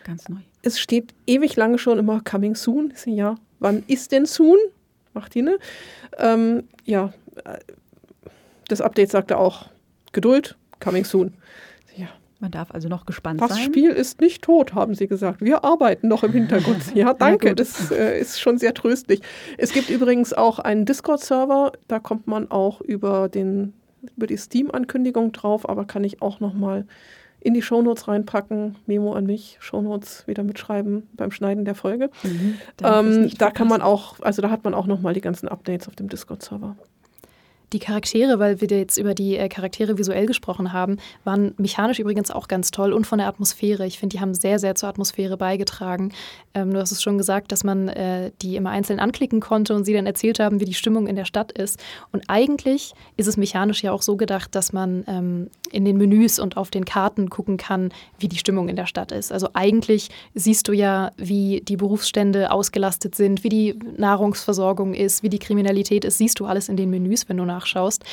Ganz 0.05 0.29
neu. 0.31 0.39
Es 0.63 0.81
steht 0.81 1.13
ewig 1.27 1.57
lange 1.57 1.79
schon 1.79 1.99
immer 1.99 2.23
Coming 2.23 2.55
Soon. 2.55 2.95
Ja, 3.05 3.35
wann 3.59 3.85
ist 3.87 4.13
denn 4.13 4.25
Soon? 4.25 4.57
Macht 5.13 5.35
die, 5.35 5.43
ne? 5.43 5.59
Ähm, 6.17 6.65
ja, 6.87 7.13
äh, 7.45 7.59
das 8.69 8.81
Update 8.81 9.11
sagte 9.11 9.37
auch 9.37 9.69
Geduld, 10.13 10.57
Coming 10.81 11.05
Soon. 11.05 11.35
Man 12.41 12.51
darf 12.51 12.71
also 12.71 12.89
noch 12.89 13.05
gespannt 13.05 13.41
das 13.41 13.51
sein. 13.51 13.59
Das 13.59 13.67
Spiel 13.67 13.91
ist 13.91 14.21
nicht 14.23 14.43
tot, 14.43 14.75
haben 14.75 14.95
sie 14.95 15.07
gesagt. 15.07 15.43
Wir 15.43 15.63
arbeiten 15.63 16.09
noch 16.09 16.25
im 16.25 16.33
Hintergrund. 16.33 16.81
Ja, 16.95 17.13
danke. 17.13 17.55
Das 17.55 17.91
äh, 17.91 18.19
ist 18.19 18.41
schon 18.41 18.59
sehr 18.59 18.73
tröstlich. 18.73 19.21
Es 19.59 19.73
gibt 19.73 19.91
übrigens 19.91 20.33
auch 20.33 20.59
einen 20.59 20.87
Discord-Server. 20.87 21.73
Da 21.87 21.99
kommt 21.99 22.27
man 22.27 22.51
auch 22.51 22.81
über, 22.81 23.29
den, 23.29 23.75
über 24.17 24.27
die 24.27 24.39
Steam-Ankündigung 24.39 25.33
drauf, 25.33 25.69
aber 25.69 25.85
kann 25.85 26.03
ich 26.03 26.23
auch 26.23 26.41
noch 26.41 26.55
mal 26.55 26.87
in 27.41 27.55
die 27.55 27.63
Shownotes 27.63 28.09
reinpacken. 28.09 28.77
Memo 28.87 29.13
an 29.13 29.27
mich, 29.27 29.59
Shownotes 29.61 30.27
wieder 30.27 30.43
mitschreiben 30.43 31.09
beim 31.13 31.31
Schneiden 31.31 31.65
der 31.65 31.75
Folge. 31.75 32.11
Mhm, 32.23 32.55
ähm, 32.83 33.31
da 33.39 33.51
kann 33.51 33.69
man 33.69 33.83
auch, 33.83 34.19
also 34.21 34.41
da 34.41 34.51
hat 34.51 34.65
man 34.65 34.75
auch 34.75 34.87
noch 34.87 35.01
mal 35.01 35.15
die 35.15 35.21
ganzen 35.21 35.49
Updates 35.49 35.89
auf 35.89 35.97
dem 35.97 36.09
Discord-Server. 36.09 36.77
Die 37.73 37.79
Charaktere, 37.79 38.41
weil 38.41 38.61
wir 38.61 38.69
jetzt 38.69 38.99
über 38.99 39.15
die 39.15 39.37
äh, 39.37 39.49
Charaktere 39.49 39.97
visuell 39.97 40.27
gesprochen 40.27 40.73
haben, 40.73 40.97
waren 41.23 41.55
mechanisch 41.57 42.01
übrigens 42.01 42.33
auch 42.33 42.49
ganz 42.49 42.73
toll 42.73 42.93
und 42.93 43.07
von 43.07 43.19
der 43.19 43.29
Atmosphäre. 43.29 43.87
Ich 43.87 43.99
finde, 44.01 44.17
die 44.17 44.21
haben 44.21 44.35
sehr, 44.35 44.59
sehr 44.59 44.75
zur 44.75 44.89
Atmosphäre 44.89 45.37
beigetragen. 45.37 46.11
Ähm, 46.53 46.73
du 46.73 46.81
hast 46.81 46.91
es 46.91 47.01
schon 47.01 47.17
gesagt, 47.17 47.53
dass 47.53 47.63
man 47.63 47.89
äh, 47.89 48.33
die 48.43 48.57
immer 48.57 48.71
einzeln 48.71 48.99
anklicken 48.99 49.41
konnte 49.41 49.75
und 49.75 49.85
sie 49.85 49.93
dann 49.93 50.07
erzählt 50.07 50.41
haben, 50.41 50.59
wie 50.59 50.65
die 50.65 50.75
Stimmung 50.75 51.07
in 51.07 51.15
der 51.15 51.25
Stadt 51.25 51.53
ist. 51.53 51.79
Und 52.11 52.25
eigentlich 52.27 52.93
ist 53.17 53.29
es 53.29 53.37
mechanisch 53.37 53.85
ja 53.85 53.93
auch 53.93 54.03
so 54.03 54.17
gedacht, 54.17 54.55
dass 54.57 54.73
man 54.73 55.05
ähm, 55.07 55.51
in 55.71 55.85
den 55.85 55.97
Menüs 55.97 56.41
und 56.41 56.57
auf 56.57 56.71
den 56.71 56.85
Karten 56.85 57.31
gucken 57.31 57.57
kann, 57.57 57.93
wie 58.19 58.29
die 58.29 58.39
Stimmung 58.39 58.69
in 58.69 58.75
der 58.75 58.87
Stadt 58.87 59.13
ist. 59.13 59.31
Also 59.31 59.51
eigentlich 59.55 60.09
siehst 60.35 60.67
du 60.67 60.73
ja, 60.73 61.13
wie 61.17 61.61
die 61.61 61.77
Berufsstände 61.77 62.51
ausgelastet 62.51 63.15
sind, 63.15 63.45
wie 63.45 63.49
die 63.49 63.79
Nahrungsversorgung 63.97 64.95
ist, 64.95 65.23
wie 65.23 65.29
die 65.29 65.39
Kriminalität 65.39 66.05
ist, 66.05 66.19
siehst 66.19 66.41
du 66.41 66.47
alles 66.47 66.69
in 66.69 66.77
den 66.77 66.91
Menüs, 66.91 67.29
wenn 67.29 67.37
du 67.37 67.45
nach 67.45 67.60
nachschaust. 67.61 68.05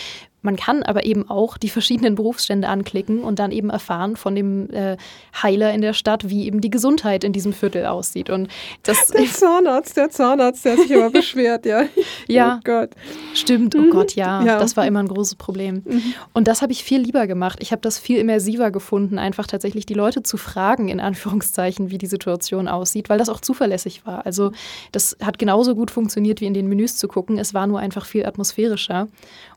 Man 0.48 0.56
kann 0.56 0.82
aber 0.82 1.06
eben 1.06 1.30
auch 1.30 1.58
die 1.58 1.68
verschiedenen 1.68 2.16
Berufsstände 2.16 2.70
anklicken 2.70 3.20
und 3.20 3.38
dann 3.38 3.52
eben 3.52 3.70
erfahren 3.70 4.16
von 4.16 4.34
dem 4.34 4.70
äh, 4.72 4.96
Heiler 5.44 5.74
in 5.74 5.82
der 5.82 5.92
Stadt, 5.92 6.30
wie 6.30 6.46
eben 6.46 6.62
die 6.62 6.70
Gesundheit 6.70 7.26
in 7.26 7.34
diesem 7.34 7.52
Viertel 7.52 7.86
aussieht. 7.86 8.30
Und 8.30 8.48
das 8.84 9.08
der 9.08 9.26
Zahnarzt, 9.30 9.98
der 9.98 10.10
Zahnarzt, 10.10 10.64
der 10.64 10.78
sich 10.78 10.90
immer 10.90 11.10
beschwert, 11.12 11.66
ja. 11.66 11.84
ja, 12.30 12.60
oh 12.60 12.62
Gott. 12.64 12.92
stimmt, 13.34 13.76
oh 13.76 13.80
mhm. 13.80 13.90
Gott, 13.90 14.16
ja. 14.16 14.42
ja. 14.42 14.58
Das 14.58 14.78
war 14.78 14.88
immer 14.88 15.00
ein 15.00 15.10
großes 15.10 15.36
Problem. 15.36 15.82
Mhm. 15.84 16.14
Und 16.32 16.48
das 16.48 16.62
habe 16.62 16.72
ich 16.72 16.82
viel 16.82 17.02
lieber 17.02 17.28
gemacht. 17.28 17.58
Ich 17.62 17.74
habe 17.74 17.82
das 17.82 18.00
viel 18.00 18.18
immersiver 18.18 18.72
gefunden, 18.72 19.20
einfach 19.20 19.48
tatsächlich 19.48 19.86
die 19.86 19.96
Leute 19.96 20.24
zu 20.24 20.38
fragen, 20.38 20.88
in 20.88 21.02
Anführungszeichen, 21.02 21.92
wie 21.92 21.98
die 21.98 22.08
Situation 22.08 22.70
aussieht, 22.70 23.10
weil 23.10 23.18
das 23.18 23.28
auch 23.28 23.42
zuverlässig 23.42 24.06
war. 24.06 24.26
Also 24.26 24.54
das 24.94 25.18
hat 25.22 25.40
genauso 25.40 25.76
gut 25.76 25.92
funktioniert, 25.92 26.40
wie 26.40 26.46
in 26.46 26.54
den 26.54 26.70
Menüs 26.70 26.96
zu 26.96 27.10
gucken. 27.10 27.38
Es 27.38 27.54
war 27.54 27.68
nur 27.68 27.80
einfach 27.80 28.06
viel 28.06 28.26
atmosphärischer. 28.26 29.10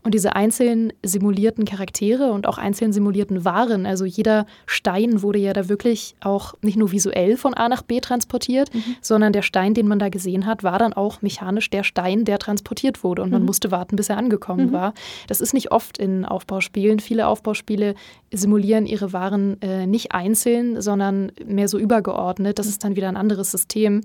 Und 0.03 0.15
diese 0.15 0.35
einzelnen 0.35 0.80
simulierten 1.05 1.65
Charaktere 1.65 2.33
und 2.33 2.47
auch 2.47 2.59
einzelnen 2.59 2.93
simulierten 2.93 3.45
Waren, 3.45 3.87
also 3.87 4.05
jeder 4.05 4.47
Stein 4.67 5.23
wurde 5.23 5.39
ja 5.39 5.53
da 5.53 5.69
wirklich 5.69 6.15
auch 6.21 6.55
nicht 6.63 6.77
nur 6.77 6.93
visuell 6.93 7.37
von 7.37 7.55
A 7.55 7.69
nach 7.69 7.83
B 7.83 8.01
transportiert, 8.01 8.75
mhm. 8.75 8.97
sondern 9.01 9.33
der 9.33 9.43
Stein, 9.43 9.75
den 9.75 9.87
man 9.87 9.99
da 9.99 10.09
gesehen 10.09 10.47
hat, 10.47 10.65
war 10.65 10.79
dann 10.79 10.93
auch 10.93 11.23
mechanisch 11.23 11.71
der 11.71 11.85
Stein, 11.85 12.25
der 12.25 12.39
transportiert 12.39 13.05
wurde. 13.05 13.23
Und 13.23 13.31
man 13.31 13.43
mhm. 13.43 13.47
musste 13.47 13.71
warten, 13.71 13.97
bis 13.97 14.09
er 14.09 14.17
angekommen 14.17 14.69
mhm. 14.69 14.73
war. 14.73 14.95
Das 15.29 15.41
ist 15.41 15.55
nicht 15.55 15.73
oft 15.73 15.99
in 15.99 16.25
Aufbauspielen. 16.25 17.01
Viele 17.01 17.27
Aufbauspiele 17.27 17.95
simulieren 18.33 18.87
ihre 18.87 19.13
Waren 19.13 19.61
äh, 19.63 19.87
nicht 19.87 20.13
einzeln, 20.13 20.81
sondern 20.81 21.33
mehr 21.45 21.69
so 21.69 21.79
übergeordnet. 21.79 22.59
Das 22.59 22.67
ist 22.67 22.85
dann 22.85 22.97
wieder 22.97 23.09
ein 23.09 23.17
anderes 23.17 23.51
System. 23.51 24.03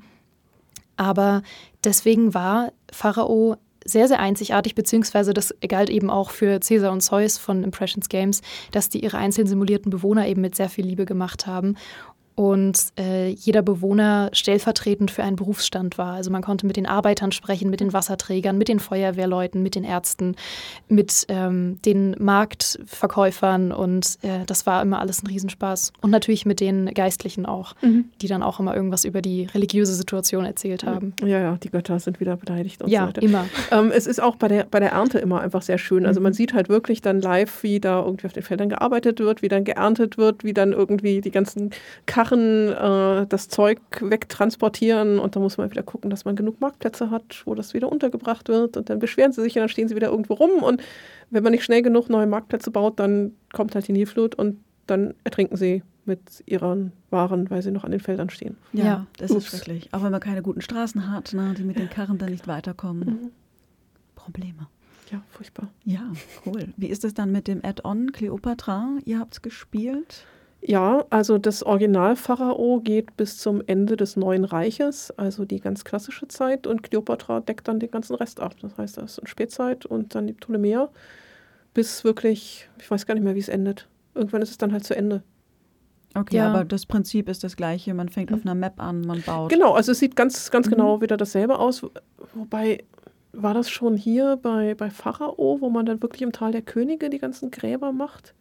Aber 0.97 1.41
deswegen 1.83 2.33
war 2.33 2.71
Pharao 2.91 3.57
sehr, 3.85 4.07
sehr 4.07 4.19
einzigartig, 4.19 4.75
beziehungsweise 4.75 5.33
das 5.33 5.53
galt 5.67 5.89
eben 5.89 6.09
auch 6.09 6.31
für 6.31 6.59
Caesar 6.59 6.91
und 6.91 7.01
Zeus 7.01 7.37
von 7.37 7.63
Impressions 7.63 8.09
Games, 8.09 8.41
dass 8.71 8.89
die 8.89 9.03
ihre 9.03 9.17
einzeln 9.17 9.47
simulierten 9.47 9.91
Bewohner 9.91 10.27
eben 10.27 10.41
mit 10.41 10.55
sehr 10.55 10.69
viel 10.69 10.85
Liebe 10.85 11.05
gemacht 11.05 11.45
haben 11.45 11.75
und 12.35 12.77
äh, 12.99 13.29
jeder 13.29 13.61
Bewohner 13.61 14.29
stellvertretend 14.33 15.09
für 15.09 15.23
einen 15.23 15.37
Berufsstand 15.37 15.97
war. 15.97 16.13
Also 16.15 16.29
man 16.31 16.41
konnte 16.41 16.65
mit 16.65 16.75
den 16.75 16.85
Arbeitern 16.85 17.31
sprechen, 17.31 17.69
mit 17.69 17.79
den 17.79 17.93
Wasserträgern, 17.93 18.57
mit 18.57 18.67
den 18.67 18.79
Feuerwehrleuten, 18.79 19.63
mit 19.63 19.75
den 19.75 19.85
Ärzten, 19.85 20.35
mit 20.89 21.25
ähm, 21.29 21.79
den 21.85 22.13
Marktverkäufern 22.19 23.71
und 23.71 24.17
äh, 24.21 24.45
das 24.45 24.65
war 24.65 24.81
immer 24.81 24.99
alles 24.99 25.23
ein 25.23 25.27
Riesenspaß. 25.27 25.93
Und 26.01 26.09
natürlich 26.09 26.45
mit 26.45 26.59
den 26.59 26.87
Geistlichen 26.93 27.45
auch, 27.45 27.73
mhm. 27.81 28.09
die 28.21 28.27
dann 28.27 28.43
auch 28.43 28.59
immer 28.59 28.75
irgendwas 28.75 29.05
über 29.05 29.21
die 29.21 29.45
religiöse 29.45 29.93
Situation 29.93 30.43
erzählt 30.43 30.83
haben. 30.83 31.13
Ja, 31.21 31.39
ja, 31.39 31.57
die 31.63 31.69
Götter 31.69 31.99
sind 32.01 32.19
wieder 32.19 32.35
beleidigt 32.35 32.81
und 32.81 32.89
ja, 32.89 33.03
so 33.03 33.07
weiter. 33.07 33.21
immer. 33.21 33.45
Ähm, 33.71 33.91
es 33.95 34.07
ist 34.07 34.21
auch 34.21 34.35
bei 34.35 34.49
der, 34.49 34.65
bei 34.65 34.81
der 34.81 34.91
Ernte 34.91 35.19
immer 35.19 35.39
einfach 35.39 35.61
sehr 35.61 35.77
schön. 35.77 36.05
Also 36.05 36.19
mhm. 36.19 36.25
man 36.25 36.33
sieht 36.33 36.53
halt 36.53 36.67
wirklich 36.67 37.01
dann 37.01 37.21
live, 37.21 37.63
wie 37.63 37.79
da 37.79 38.03
irgendwie 38.03 38.27
auf 38.27 38.33
den 38.33 38.43
Feldern 38.43 38.67
gearbeitet 38.67 39.21
wird, 39.21 39.41
wie 39.41 39.47
dann 39.47 39.63
geerntet 39.63 40.17
wird, 40.17 40.43
wie 40.43 40.53
dann 40.53 40.73
irgendwie 40.73 41.21
die 41.21 41.31
ganzen 41.31 41.69
Karten 42.05 42.24
Karren 42.25 42.69
äh, 43.23 43.27
das 43.27 43.47
Zeug 43.49 43.79
wegtransportieren 44.01 45.19
und 45.19 45.35
dann 45.35 45.43
muss 45.43 45.57
man 45.57 45.69
wieder 45.71 45.83
gucken, 45.83 46.09
dass 46.09 46.25
man 46.25 46.35
genug 46.35 46.59
Marktplätze 46.61 47.09
hat, 47.09 47.43
wo 47.45 47.55
das 47.55 47.73
wieder 47.73 47.91
untergebracht 47.91 48.47
wird 48.47 48.77
und 48.77 48.89
dann 48.89 48.99
beschweren 48.99 49.31
sie 49.31 49.41
sich 49.41 49.55
und 49.55 49.61
dann 49.61 49.69
stehen 49.69 49.87
sie 49.87 49.95
wieder 49.95 50.09
irgendwo 50.09 50.33
rum 50.35 50.63
und 50.63 50.81
wenn 51.29 51.43
man 51.43 51.51
nicht 51.51 51.63
schnell 51.63 51.81
genug 51.81 52.09
neue 52.09 52.27
Marktplätze 52.27 52.71
baut, 52.71 52.99
dann 52.99 53.33
kommt 53.53 53.75
halt 53.75 53.87
die 53.87 53.93
Nilflut 53.93 54.35
und 54.35 54.59
dann 54.87 55.13
ertrinken 55.23 55.57
sie 55.57 55.83
mit 56.05 56.43
ihren 56.45 56.91
Waren, 57.09 57.49
weil 57.49 57.61
sie 57.63 57.71
noch 57.71 57.83
an 57.83 57.91
den 57.91 57.99
Feldern 57.99 58.29
stehen. 58.29 58.57
Ja, 58.73 58.83
Ja. 58.85 59.07
das 59.17 59.31
Ups. 59.31 59.45
ist 59.45 59.49
schrecklich. 59.65 59.89
Auch 59.91 60.03
wenn 60.03 60.11
man 60.11 60.19
keine 60.21 60.43
guten 60.43 60.61
Straßen 60.61 61.11
hat, 61.11 61.33
ne, 61.33 61.55
die 61.57 61.63
mit 61.63 61.79
den 61.79 61.89
Karren 61.89 62.17
dann 62.19 62.29
nicht 62.29 62.47
weiterkommen. 62.47 63.07
Mhm. 63.09 63.31
Probleme. 64.15 64.67
Ja, 65.11 65.21
furchtbar. 65.29 65.69
Ja, 65.83 66.11
cool. 66.45 66.67
Wie 66.77 66.87
ist 66.87 67.03
es 67.05 67.13
dann 67.13 67.31
mit 67.31 67.47
dem 67.47 67.63
Add-on 67.63 68.11
Cleopatra? 68.11 68.89
Ihr 69.05 69.19
habt 69.19 69.33
es 69.35 69.41
gespielt? 69.41 70.25
Ja, 70.67 71.05
also 71.11 71.37
das 71.37 71.61
Original 71.61 72.15
Pharao 72.15 72.79
geht 72.83 73.15
bis 73.17 73.37
zum 73.37 73.61
Ende 73.67 73.97
des 73.97 74.15
Neuen 74.15 74.45
Reiches, 74.45 75.11
also 75.11 75.45
die 75.45 75.59
ganz 75.59 75.83
klassische 75.83 76.27
Zeit, 76.27 76.65
und 76.65 76.81
Kleopatra 76.81 77.39
deckt 77.41 77.67
dann 77.67 77.79
den 77.79 77.91
ganzen 77.91 78.15
Rest 78.15 78.39
ab. 78.39 78.55
Das 78.61 78.75
heißt, 78.75 78.97
da 78.97 79.03
ist 79.03 79.19
eine 79.19 79.27
Spätzeit 79.27 79.85
und 79.85 80.15
dann 80.15 80.25
die 80.25 80.33
Ptolemäer, 80.33 80.89
bis 81.75 82.03
wirklich, 82.03 82.67
ich 82.79 82.89
weiß 82.89 83.05
gar 83.05 83.13
nicht 83.13 83.23
mehr, 83.23 83.35
wie 83.35 83.39
es 83.39 83.47
endet. 83.49 83.87
Irgendwann 84.15 84.41
ist 84.41 84.49
es 84.49 84.57
dann 84.57 84.71
halt 84.73 84.83
zu 84.85 84.95
Ende. 84.95 85.21
Okay, 86.15 86.37
Ja. 86.37 86.49
aber 86.49 86.63
das 86.65 86.85
Prinzip 86.87 87.29
ist 87.29 87.43
das 87.43 87.57
gleiche. 87.57 87.93
Man 87.93 88.09
fängt 88.09 88.33
auf 88.33 88.41
einer 88.43 88.55
Map 88.55 88.81
an, 88.81 89.01
man 89.01 89.21
baut. 89.21 89.51
Genau, 89.51 89.73
also 89.73 89.91
es 89.91 89.99
sieht 89.99 90.15
ganz, 90.15 90.49
ganz 90.49 90.65
Mhm. 90.67 90.71
genau 90.71 91.01
wieder 91.01 91.17
dasselbe 91.17 91.59
aus. 91.59 91.83
Wo- 91.83 91.91
Wobei, 92.33 92.83
war 93.33 93.53
das 93.53 93.69
schon 93.69 93.97
hier 93.97 94.37
bei, 94.41 94.73
bei 94.73 94.89
Pharao, 94.89 95.57
wo 95.59 95.69
man 95.69 95.85
dann 95.85 96.01
wirklich 96.01 96.21
im 96.23 96.31
Tal 96.31 96.53
der 96.53 96.61
Könige 96.63 97.09
die 97.09 97.19
ganzen 97.19 97.51
Gräber 97.51 97.91
macht? 97.91 98.33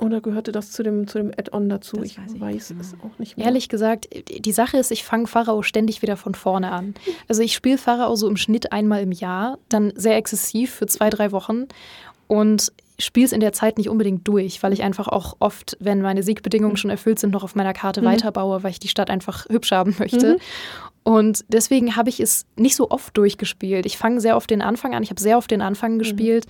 Oder 0.00 0.20
gehörte 0.20 0.52
das 0.52 0.72
zu 0.72 0.82
dem, 0.82 1.06
zu 1.06 1.18
dem 1.18 1.30
Add-on 1.30 1.68
dazu? 1.68 1.96
Das 1.96 2.06
ich 2.06 2.18
weiß 2.18 2.32
ich 2.34 2.40
weiß, 2.40 2.74
es 2.80 2.94
auch 3.04 3.18
nicht 3.18 3.36
mehr. 3.36 3.46
Ehrlich 3.46 3.68
gesagt, 3.68 4.08
die 4.28 4.52
Sache 4.52 4.78
ist, 4.78 4.90
ich 4.90 5.04
fange 5.04 5.26
Pharao 5.26 5.62
ständig 5.62 6.02
wieder 6.02 6.16
von 6.16 6.34
vorne 6.34 6.72
an. 6.72 6.94
Also 7.28 7.42
ich 7.42 7.54
spiele 7.54 7.78
Pharao 7.78 8.14
so 8.16 8.28
im 8.28 8.36
Schnitt 8.36 8.72
einmal 8.72 9.02
im 9.02 9.12
Jahr, 9.12 9.58
dann 9.68 9.92
sehr 9.96 10.16
exzessiv 10.16 10.72
für 10.72 10.86
zwei, 10.86 11.10
drei 11.10 11.32
Wochen 11.32 11.66
und 12.26 12.72
spiele 12.98 13.26
es 13.26 13.32
in 13.32 13.40
der 13.40 13.52
Zeit 13.52 13.78
nicht 13.78 13.88
unbedingt 13.88 14.28
durch, 14.28 14.62
weil 14.62 14.72
ich 14.74 14.82
einfach 14.82 15.08
auch 15.08 15.36
oft, 15.38 15.76
wenn 15.80 16.02
meine 16.02 16.22
Siegbedingungen 16.22 16.76
schon 16.76 16.90
erfüllt 16.90 17.18
sind, 17.18 17.30
noch 17.32 17.42
auf 17.42 17.54
meiner 17.54 17.72
Karte 17.72 18.02
Mhm. 18.02 18.06
weiterbaue, 18.06 18.62
weil 18.62 18.72
ich 18.72 18.78
die 18.78 18.88
Stadt 18.88 19.08
einfach 19.10 19.46
hübsch 19.48 19.72
haben 19.72 19.96
möchte. 19.98 20.34
Mhm. 20.34 20.38
Und 21.02 21.44
deswegen 21.48 21.96
habe 21.96 22.10
ich 22.10 22.20
es 22.20 22.44
nicht 22.56 22.76
so 22.76 22.90
oft 22.90 23.16
durchgespielt. 23.16 23.86
Ich 23.86 23.96
fange 23.96 24.20
sehr 24.20 24.36
oft 24.36 24.50
den 24.50 24.60
Anfang 24.60 24.94
an. 24.94 25.02
Ich 25.02 25.08
habe 25.08 25.20
sehr 25.20 25.38
oft 25.38 25.50
den 25.50 25.62
Anfang 25.62 25.98
gespielt 25.98 26.44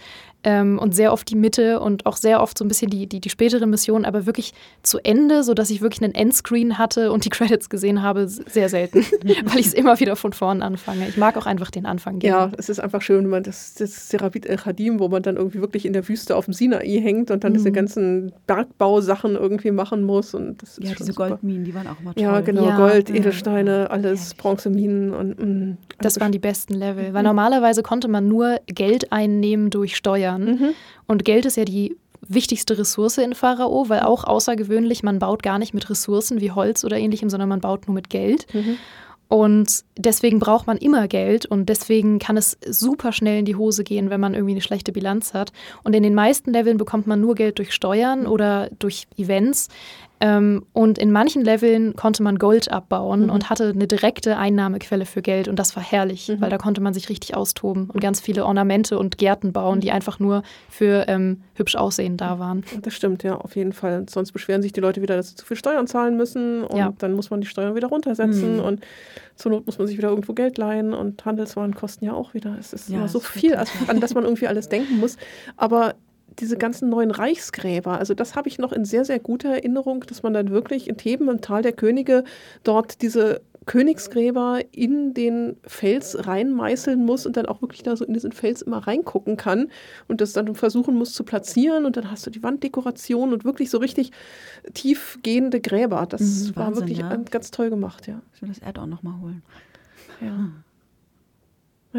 ähm, 0.45 0.78
und 0.78 0.95
sehr 0.95 1.12
oft 1.12 1.28
die 1.30 1.36
Mitte 1.36 1.80
und 1.80 2.07
auch 2.07 2.16
sehr 2.16 2.41
oft 2.43 2.57
so 2.59 2.64
ein 2.64 2.68
bisschen 2.68 2.91
die, 2.91 3.07
die, 3.07 3.20
die 3.20 3.28
späteren 3.30 3.68
Missionen, 3.70 4.05
aber 4.05 4.26
wirklich 4.26 4.53
zu 4.82 4.99
Ende, 4.99 5.43
sodass 5.45 5.70
ich 5.70 5.80
wirklich 5.82 6.03
einen 6.03 6.14
Endscreen 6.14 6.78
hatte 6.78 7.12
und 7.12 7.24
die 7.24 7.28
Credits 7.30 7.68
gesehen 7.68 8.03
habe, 8.03 8.26
sehr 8.28 8.68
selten, 8.68 9.01
weil 9.45 9.59
ich 9.61 9.66
es 9.66 9.74
immer 9.74 9.99
wieder 10.01 10.16
von 10.16 10.32
vorn 10.32 10.62
anfange. 10.62 11.09
Ich 11.09 11.16
mag 11.16 11.36
auch 11.36 11.47
einfach 11.47 11.70
den 11.70 11.86
Anfang 11.86 12.18
gerne. 12.18 12.53
Ja, 12.53 12.59
es 12.59 12.68
ist 12.68 12.80
einfach 12.80 13.03
schön, 13.03 13.24
wenn 13.24 13.30
man 13.30 13.43
das, 13.43 13.74
das 13.74 14.09
Serabit 14.09 14.47
el-Khadim, 14.47 14.99
wo 15.01 15.09
man 15.09 15.22
dann 15.22 15.36
irgendwie 15.36 15.61
wirklich 15.61 15.84
in 15.86 15.93
der 15.93 16.09
Wüste 16.09 16.36
auf 16.36 16.47
dem 16.47 16.55
Sinai 16.55 16.86
hängt 17.01 17.30
und 17.30 17.45
dann 17.45 17.53
diese 17.55 17.68
Mhm. 17.70 17.74
ganzen 17.74 18.32
Bergbausachen 18.47 19.34
irgendwie 19.36 19.70
machen 19.70 20.03
muss. 20.05 20.34
Und 20.34 20.62
das 20.62 20.78
ist 20.78 20.84
Ja, 20.88 20.95
diese 20.95 21.12
super. 21.12 21.28
Goldminen, 21.28 21.64
die 21.64 21.74
waren 21.74 21.86
auch 21.86 22.01
immer 22.01 22.14
toll. 22.14 22.22
Ja, 22.22 22.41
genau, 22.41 22.66
Ja. 22.66 22.76
Gold, 22.76 23.09
Ja. 23.11 23.16
Edelsteine, 23.16 23.91
alles. 23.91 24.34
Bronzeminen 24.34 25.12
und 25.12 25.38
mh, 25.38 25.76
Das 25.99 26.18
waren 26.20 26.32
die 26.32 26.38
besten 26.38 26.74
Level, 26.74 27.12
weil 27.12 27.22
normalerweise 27.22 27.82
konnte 27.82 28.09
man 28.09 28.28
nur 28.28 28.59
Geld 28.66 29.12
einnehmen 29.12 29.70
durch 29.70 29.97
Steuern. 30.31 30.45
Mhm. 30.45 30.74
Und 31.07 31.24
Geld 31.24 31.47
ist 31.47 31.57
ja 31.57 31.64
die 31.64 31.97
wichtigste 32.26 32.78
Ressource 32.78 33.18
in 33.18 33.35
Pharao, 33.35 33.89
weil 33.89 34.01
auch 34.01 34.24
außergewöhnlich, 34.24 35.03
man 35.03 35.18
baut 35.18 35.43
gar 35.43 35.59
nicht 35.59 35.74
mit 35.74 35.89
Ressourcen 35.89 36.41
wie 36.41 36.51
Holz 36.51 36.85
oder 36.85 36.99
ähnlichem, 36.99 37.31
sondern 37.31 37.49
man 37.49 37.61
baut 37.61 37.87
nur 37.87 37.95
mit 37.95 38.11
Geld. 38.11 38.47
Mhm. 38.53 38.76
Und 39.28 39.85
deswegen 39.97 40.41
braucht 40.41 40.66
man 40.66 40.76
immer 40.76 41.07
Geld 41.07 41.47
und 41.47 41.68
deswegen 41.68 42.18
kann 42.18 42.37
es 42.37 42.59
super 42.66 43.12
schnell 43.12 43.39
in 43.39 43.45
die 43.45 43.55
Hose 43.55 43.85
gehen, 43.85 44.11
wenn 44.11 44.20
man 44.20 44.35
irgendwie 44.35 44.55
eine 44.55 44.61
schlechte 44.61 44.91
Bilanz 44.91 45.35
hat. 45.35 45.53
Und 45.85 45.95
in 45.95 46.03
den 46.03 46.14
meisten 46.14 46.53
Leveln 46.53 46.78
bekommt 46.78 47.07
man 47.07 47.20
nur 47.20 47.37
Geld 47.37 47.59
durch 47.59 47.72
Steuern 47.72 48.26
oder 48.26 48.70
durch 48.81 49.07
Events. 49.16 49.68
Ähm, 50.21 50.66
und 50.75 50.99
in 50.99 51.11
manchen 51.12 51.43
Leveln 51.43 51.97
konnte 51.97 52.23
man 52.23 52.39
Gold 52.39 52.71
abbauen 52.71 53.25
Mhm. 53.25 53.31
und 53.31 53.49
hatte 53.51 53.71
eine 53.71 53.87
direkte 53.87 54.37
Einnahmequelle 54.37 55.07
für 55.07 55.23
Geld. 55.23 55.49
Und 55.49 55.59
das 55.59 55.75
war 55.77 55.83
herrlich, 55.83 56.29
Mhm. 56.29 56.41
weil 56.43 56.51
da 56.51 56.59
konnte 56.59 56.81
man 56.83 56.93
sich 56.93 57.09
richtig 57.09 57.35
austoben 57.35 57.89
und 57.91 58.01
ganz 58.01 58.21
viele 58.21 58.45
Ornamente 58.45 58.99
und 58.99 59.16
Gärten 59.18 59.53
bauen, 59.53 59.81
die 59.81 59.93
einfach 59.93 60.18
nur 60.18 60.43
für 60.68 61.07
ähm, 61.09 61.41
hübsch 61.55 61.75
aussehen 61.77 62.16
da 62.18 62.39
waren. 62.39 62.64
Das 62.83 62.93
stimmt, 62.95 63.23
ja, 63.23 63.37
auf 63.37 63.57
jeden 63.57 63.73
Fall. 63.73 64.05
Sonst 64.11 64.33
beschweren 64.33 64.61
sich 64.62 64.73
die 64.73 64.81
Leute 64.81 65.01
wieder, 65.01 65.16
dass 65.16 65.31
sie 65.31 65.37
zu 65.37 65.47
viel 65.47 65.57
Steuern 65.57 65.87
zahlen 65.87 66.16
müssen 66.16 66.64
und 66.64 66.77
Ja. 66.79 66.93
dann 66.99 67.14
muss 67.14 67.31
man 67.31 67.41
die 67.41 67.47
Steuern 67.47 67.75
wieder 67.75 67.89
runtersetzen 67.89 68.57
Mhm. 68.57 68.61
und 68.62 68.81
zur 69.37 69.53
Not 69.53 69.64
muss 69.64 69.79
man 69.79 69.87
sich 69.87 69.97
wieder 69.97 70.11
irgendwo 70.11 70.35
Geld 70.35 70.59
leihen 70.59 70.93
und 70.93 71.25
Handelswaren 71.25 71.75
kosten 71.75 72.05
ja 72.05 72.12
auch 72.12 72.35
wieder. 72.35 72.57
Es 72.61 72.75
ist 72.75 72.91
Ja, 72.91 72.99
immer 72.99 73.09
so 73.09 73.21
viel, 73.21 73.51
total. 73.53 73.61
als- 73.61 73.71
an 73.89 74.01
das 74.01 74.12
man 74.12 74.25
irgendwie 74.25 74.49
alles 74.49 74.68
denken 74.68 74.99
muss. 74.99 75.16
Aber 75.57 75.95
diese 76.41 76.57
ganzen 76.57 76.88
neuen 76.88 77.11
Reichsgräber, 77.11 77.99
also 77.99 78.14
das 78.14 78.34
habe 78.34 78.49
ich 78.49 78.59
noch 78.59 78.72
in 78.72 78.84
sehr, 78.84 79.05
sehr 79.05 79.18
guter 79.18 79.51
Erinnerung, 79.51 80.05
dass 80.09 80.22
man 80.22 80.32
dann 80.32 80.51
wirklich 80.51 80.88
in 80.88 80.97
Theben 80.97 81.28
im 81.28 81.41
Tal 81.41 81.62
der 81.62 81.72
Könige 81.72 82.24
dort 82.64 83.03
diese 83.03 83.43
Königsgräber 83.66 84.61
in 84.72 85.12
den 85.14 85.57
Fels 85.66 86.26
reinmeißeln 86.26 87.05
muss 87.05 87.26
und 87.26 87.36
dann 87.36 87.47
auch 87.47 87.61
wirklich 87.62 87.82
da 87.82 87.95
so 87.95 88.05
in 88.05 88.14
diesen 88.14 88.32
Fels 88.32 88.62
immer 88.62 88.78
reingucken 88.78 89.36
kann 89.36 89.70
und 90.09 90.20
das 90.20 90.32
dann 90.32 90.55
versuchen 90.55 90.97
muss 90.97 91.12
zu 91.12 91.24
platzieren 91.24 91.84
und 91.84 91.97
dann 91.97 92.11
hast 92.11 92.26
du 92.26 92.30
die 92.30 92.43
Wanddekoration 92.43 93.32
und 93.32 93.45
wirklich 93.45 93.70
so 93.70 93.78
richtig 93.78 94.12
tiefgehende 94.74 95.61
Gräber. 95.61 96.07
Das 96.09 96.20
Mhm, 96.22 96.57
war 96.57 96.66
Wahnsinn, 96.66 96.82
wirklich 96.88 96.99
ja. 96.99 97.14
ganz 97.16 97.51
toll 97.51 97.70
gemacht, 97.70 98.09
ja. 98.09 98.20
Ich 98.34 98.43
will 98.43 98.49
das 98.49 98.62
Add-on 98.62 98.88
nochmal 98.88 99.20
holen. 99.20 99.43
ja. 100.20 100.51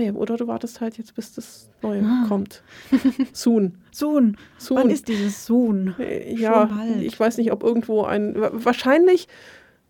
Naja, 0.02 0.14
oder 0.14 0.36
du 0.38 0.48
wartest 0.48 0.82
halt 0.82 0.98
jetzt, 0.98 1.14
bis 1.16 1.34
das 1.34 1.70
Neue 1.82 2.02
Ah. 2.04 2.26
kommt. 2.28 2.64
Soon. 3.34 3.78
Soon. 3.92 4.38
Soon. 4.58 4.78
Wann 4.78 4.90
ist 4.90 5.08
dieses 5.08 5.46
Soon? 5.46 5.96
Äh, 6.00 6.34
Ja, 6.36 6.68
Schon 6.68 6.78
bald. 6.78 7.02
ich 7.04 7.20
weiß 7.20 7.38
nicht, 7.38 7.52
ob 7.52 7.64
irgendwo 7.64 8.04
ein. 8.04 8.40
wa- 8.40 8.52
Wahrscheinlich 8.54 9.28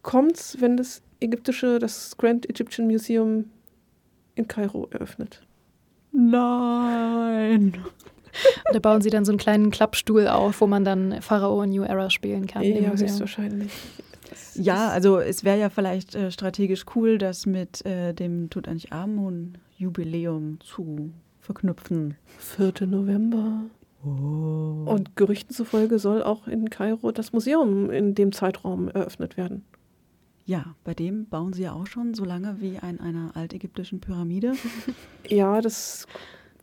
kommt 0.01 0.35
es, 0.37 0.59
wenn 0.59 0.75
das 0.77 1.01
ägyptische, 1.19 1.79
das 1.79 2.17
Grand 2.17 2.49
Egyptian 2.49 2.87
Museum 2.87 3.45
in 4.35 4.47
Kairo 4.47 4.87
eröffnet. 4.91 5.41
Nein. 6.11 7.73
Da 8.71 8.79
bauen 8.79 9.01
sie 9.01 9.09
dann 9.09 9.25
so 9.25 9.31
einen 9.31 9.39
kleinen 9.39 9.71
Klappstuhl 9.71 10.27
auf, 10.27 10.61
wo 10.61 10.67
man 10.67 10.85
dann 10.85 11.21
Pharao 11.21 11.65
New 11.65 11.83
Era 11.83 12.09
spielen 12.09 12.47
kann. 12.47 12.63
Ja, 12.63 12.91
höchstwahrscheinlich. 12.91 13.71
Das 14.29 14.55
Ja, 14.55 14.87
also 14.89 15.19
es 15.19 15.43
wäre 15.43 15.59
ja 15.59 15.69
vielleicht 15.69 16.15
äh, 16.15 16.31
strategisch 16.31 16.85
cool, 16.95 17.17
das 17.17 17.45
mit 17.45 17.85
äh, 17.85 18.13
dem 18.13 18.49
Tutanchamun-Jubiläum 19.81 20.59
zu 20.61 21.11
verknüpfen. 21.39 22.15
4. 22.37 22.87
November. 22.87 23.63
Oh. 24.03 24.85
Und 24.87 25.15
Gerüchten 25.15 25.53
zufolge 25.55 25.99
soll 25.99 26.23
auch 26.23 26.47
in 26.47 26.69
Kairo 26.69 27.11
das 27.11 27.33
Museum 27.33 27.89
in 27.91 28.15
dem 28.15 28.31
Zeitraum 28.31 28.87
eröffnet 28.89 29.37
werden. 29.37 29.63
ja, 30.45 30.75
bei 30.83 30.93
dem 30.93 31.27
bauen 31.27 31.53
sie 31.53 31.63
ja 31.63 31.73
auch 31.73 31.85
schon 31.85 32.13
so 32.13 32.25
lange 32.25 32.59
wie 32.59 32.77
an 32.79 32.99
einer 32.99 33.35
altägyptischen 33.35 33.99
Pyramide. 33.99 34.53
Ja, 35.27 35.61
das 35.61 36.07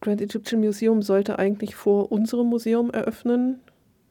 Grand 0.01 0.21
Egyptian 0.21 0.61
Museum 0.61 1.01
sollte 1.01 1.39
eigentlich 1.39 1.75
vor 1.75 2.13
unserem 2.13 2.49
Museum 2.49 2.91
eröffnen. 2.91 3.61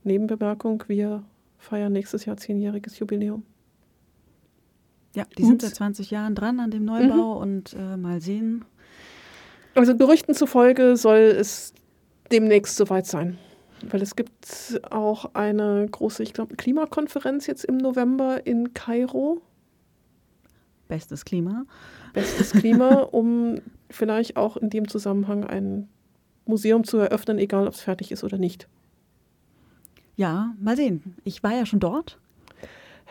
Nebenbemerkung, 0.03 0.83
wir 0.87 1.23
feiern 1.59 1.91
nächstes 1.93 2.25
Jahr 2.25 2.37
zehnjähriges 2.37 2.97
Jubiläum. 2.97 3.43
Ja, 5.15 5.25
die 5.37 5.43
sind 5.43 5.55
Ups. 5.55 5.65
seit 5.65 5.75
20 5.75 6.11
Jahren 6.11 6.33
dran 6.33 6.59
an 6.59 6.71
dem 6.71 6.85
Neubau 6.85 7.39
und 7.39 7.73
äh, 7.73 7.97
mal 7.97 8.19
sehen. 8.21 8.65
Also 9.77 9.95
Gerüchten 9.95 10.33
zufolge 10.33 10.97
soll 10.97 11.19
es 11.19 11.71
demnächst 12.31 12.77
soweit 12.77 13.05
sein. 13.05 13.37
Weil 13.87 14.01
es 14.01 14.15
gibt 14.15 14.81
auch 14.89 15.35
eine 15.35 15.87
große, 15.91 16.23
ich 16.23 16.33
glaube, 16.33 16.55
Klimakonferenz 16.55 17.45
jetzt 17.45 17.63
im 17.63 17.77
November 17.77 18.47
in 18.47 18.73
Kairo. 18.73 19.39
Bestes 20.87 21.25
Klima. 21.25 21.65
Bestes 22.13 22.53
Klima, 22.53 23.01
um 23.11 23.61
vielleicht 23.91 24.35
auch 24.35 24.57
in 24.57 24.71
dem 24.71 24.87
Zusammenhang 24.87 25.43
ein 25.43 25.87
Museum 26.45 26.83
zu 26.83 26.97
eröffnen, 26.97 27.37
egal 27.37 27.67
ob 27.67 27.75
es 27.75 27.81
fertig 27.81 28.11
ist 28.11 28.23
oder 28.23 28.39
nicht. 28.39 28.67
Ja, 30.15 30.55
mal 30.59 30.75
sehen. 30.75 31.15
Ich 31.23 31.43
war 31.43 31.53
ja 31.53 31.67
schon 31.67 31.79
dort. 31.79 32.17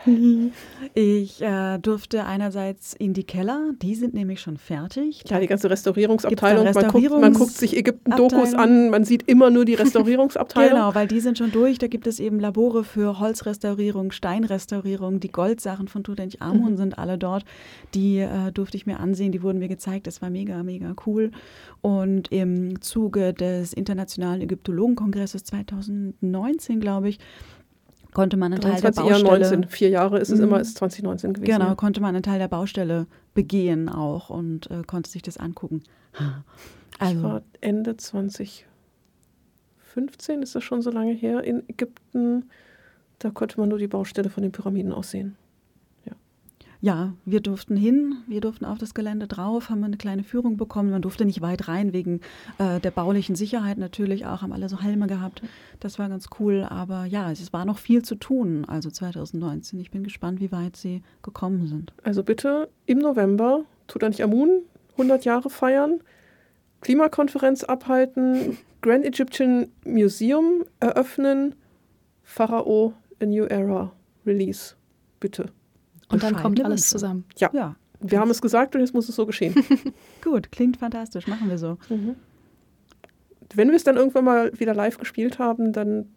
Ich 0.93 1.41
äh, 1.41 1.77
durfte 1.79 2.25
einerseits 2.25 2.93
in 2.93 3.13
die 3.13 3.23
Keller, 3.23 3.71
die 3.81 3.95
sind 3.95 4.13
nämlich 4.13 4.41
schon 4.41 4.57
fertig. 4.57 5.23
Ja, 5.27 5.39
die 5.39 5.47
ganze 5.47 5.69
Restaurierungsabteilung. 5.69 6.65
Da 6.65 6.73
man, 6.73 6.87
guckt, 6.87 7.09
man 7.21 7.33
guckt 7.33 7.51
sich 7.51 7.75
Ägypten-Dokus 7.77 8.53
an, 8.53 8.89
man 8.89 9.03
sieht 9.03 9.27
immer 9.27 9.49
nur 9.49 9.65
die 9.65 9.73
Restaurierungsabteilung. 9.75 10.71
Genau, 10.71 10.95
weil 10.95 11.07
die 11.07 11.19
sind 11.19 11.37
schon 11.37 11.51
durch. 11.51 11.77
Da 11.77 11.87
gibt 11.87 12.07
es 12.07 12.19
eben 12.19 12.39
Labore 12.39 12.83
für 12.83 13.19
Holzrestaurierung, 13.19 14.11
Steinrestaurierung. 14.11 15.19
Die 15.19 15.31
Goldsachen 15.31 15.87
von 15.87 16.03
Tutanchamun 16.03 16.71
Mhm. 16.73 16.77
sind 16.77 16.97
alle 16.97 17.17
dort. 17.17 17.45
Die 17.93 18.19
äh, 18.19 18.51
durfte 18.51 18.77
ich 18.77 18.85
mir 18.85 18.99
ansehen, 18.99 19.31
die 19.31 19.43
wurden 19.43 19.59
mir 19.59 19.67
gezeigt. 19.67 20.07
Das 20.07 20.21
war 20.21 20.29
mega, 20.29 20.63
mega 20.63 20.95
cool. 21.05 21.31
Und 21.81 22.31
im 22.31 22.81
Zuge 22.81 23.33
des 23.33 23.73
Internationalen 23.73 24.41
Ägyptologenkongresses 24.41 25.43
2019, 25.43 26.79
glaube 26.79 27.09
ich, 27.09 27.19
konnte 28.17 28.35
man 28.35 28.51
einen 28.51 28.61
Teil 28.63 28.81
der 28.81 28.89
23, 28.89 29.05
eher 29.05 29.11
Baustelle 29.23 29.51
19. 29.57 29.69
Vier 29.69 29.89
Jahre 29.89 30.17
ist 30.17 30.31
es 30.31 30.39
Mhm. 30.39 30.45
immer, 30.45 30.59
ist 30.59 30.75
2019 30.79 31.33
gewesen. 31.33 31.51
Genau, 31.59 31.75
konnte 31.75 32.01
man 32.01 32.15
einen 32.15 32.23
Teil 32.23 32.39
der 32.39 32.47
Baustelle 32.47 33.05
begehen 33.35 33.89
auch 33.89 34.31
und 34.31 34.71
äh, 34.71 34.81
konnte 34.87 35.07
sich 35.11 35.21
das 35.21 35.37
angucken. 35.37 35.83
Ich 36.15 36.19
Also, 36.99 37.21
war 37.21 37.43
Ende 37.61 37.95
2015, 37.95 40.41
ist 40.41 40.55
das 40.55 40.63
schon 40.63 40.81
so 40.81 40.89
lange 40.89 41.13
her, 41.13 41.43
in 41.43 41.61
Ägypten. 41.69 42.49
Da 43.19 43.29
konnte 43.29 43.59
man 43.59 43.69
nur 43.69 43.77
die 43.77 43.87
Baustelle 43.87 44.31
von 44.31 44.41
den 44.41 44.51
Pyramiden 44.51 44.93
aussehen. 44.93 45.35
Ja, 46.87 47.11
wir 47.25 47.41
durften 47.41 47.75
hin, 47.75 48.15
wir 48.27 48.39
durften 48.39 48.63
auf 48.63 48.77
das 48.77 48.93
Gelände 48.93 49.27
drauf, 49.27 49.69
haben 49.69 49.83
eine 49.83 49.97
kleine 49.97 50.23
Führung 50.23 50.55
bekommen. 50.55 50.89
Man 50.89 51.01
durfte 51.01 51.25
nicht 51.25 51.41
weit 51.41 51.67
rein 51.67 51.91
wegen 51.91 52.21
äh, 52.59 52.79
der 52.79 52.91
baulichen 52.91 53.35
Sicherheit 53.35 53.77
natürlich 53.77 54.25
auch, 54.25 54.41
haben 54.41 54.53
alle 54.53 54.69
so 54.69 54.81
Helme 54.81 55.07
gehabt. 55.07 55.41
Das 55.81 55.99
war 55.99 56.07
ganz 56.07 56.29
cool, 56.39 56.65
aber 56.69 57.03
ja, 57.03 57.29
es 57.29 57.51
war 57.51 57.65
noch 57.65 57.77
viel 57.77 58.03
zu 58.03 58.15
tun, 58.15 58.63
also 58.69 58.89
2019. 58.89 59.81
Ich 59.81 59.91
bin 59.91 60.05
gespannt, 60.05 60.39
wie 60.39 60.53
weit 60.53 60.77
sie 60.77 61.03
gekommen 61.23 61.67
sind. 61.67 61.91
Also 62.03 62.23
bitte 62.23 62.69
im 62.85 62.99
November, 62.99 63.65
Tutanchamun, 63.87 64.61
100 64.93 65.25
Jahre 65.25 65.49
feiern, 65.49 65.99
Klimakonferenz 66.79 67.65
abhalten, 67.65 68.57
Grand 68.81 69.03
Egyptian 69.03 69.67
Museum 69.83 70.63
eröffnen, 70.79 71.53
Pharao 72.23 72.93
A 73.21 73.25
New 73.25 73.43
Era 73.43 73.91
Release. 74.25 74.75
Bitte. 75.19 75.49
Und 76.09 76.23
dann 76.23 76.35
kommt 76.35 76.63
alles 76.63 76.81
Wünsche. 76.81 76.89
zusammen. 76.89 77.25
Ja, 77.37 77.49
Ja, 77.53 77.75
wir 77.99 78.19
haben 78.19 78.29
es 78.29 78.41
gesagt 78.41 78.75
und 78.75 78.81
jetzt 78.81 78.93
muss 78.93 79.09
es 79.09 79.15
so 79.15 79.25
geschehen. 79.25 79.55
gut, 80.23 80.51
klingt 80.51 80.77
fantastisch, 80.77 81.27
machen 81.27 81.49
wir 81.49 81.57
so. 81.57 81.77
Mhm. 81.89 82.15
Wenn 83.53 83.69
wir 83.69 83.75
es 83.75 83.83
dann 83.83 83.95
irgendwann 83.95 84.25
mal 84.25 84.51
wieder 84.59 84.73
live 84.73 84.97
gespielt 84.97 85.39
haben, 85.39 85.73
dann 85.73 86.09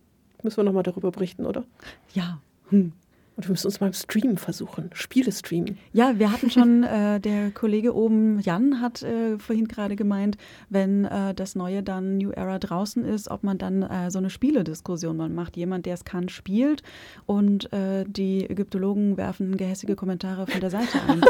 müssen 0.43 0.59
wir 0.59 0.65
nochmal 0.65 0.83
darüber 0.83 1.11
berichten, 1.11 1.47
oder? 1.47 1.65
Ja. 2.13 2.41
Hm. 2.71 2.93
Und 3.41 3.47
wir 3.47 3.53
müssen 3.53 3.69
uns 3.69 3.81
mal 3.81 3.87
im 3.87 3.95
Stream 3.95 4.37
versuchen. 4.37 4.91
Spiele 4.93 5.33
streamen. 5.33 5.79
Ja, 5.95 6.19
wir 6.19 6.31
hatten 6.31 6.51
schon, 6.51 6.83
äh, 6.83 7.21
der 7.21 7.51
Kollege 7.53 7.97
oben, 7.97 8.39
Jan, 8.41 8.83
hat 8.83 9.03
äh, 9.03 9.39
vorhin 9.39 9.67
gerade 9.67 9.97
gemeint, 9.97 10.37
wenn 10.69 11.07
äh, 11.07 11.33
das 11.33 11.55
neue 11.55 11.83
dann 11.83 12.19
New 12.19 12.33
Era 12.33 12.59
draußen 12.59 13.03
ist, 13.03 13.31
ob 13.31 13.43
man 13.43 13.57
dann 13.57 13.81
äh, 13.81 14.11
so 14.11 14.19
eine 14.19 14.29
Spielediskussion 14.29 15.17
mal 15.17 15.31
macht. 15.31 15.57
Jemand, 15.57 15.87
der 15.87 15.95
es 15.95 16.05
kann, 16.05 16.29
spielt 16.29 16.83
und 17.25 17.73
äh, 17.73 18.05
die 18.07 18.45
Ägyptologen 18.45 19.17
werfen 19.17 19.57
gehässige 19.57 19.97
Kommentare 19.97 20.47
von 20.47 20.61
der 20.61 20.69
Seite 20.69 21.01
ein. 21.09 21.23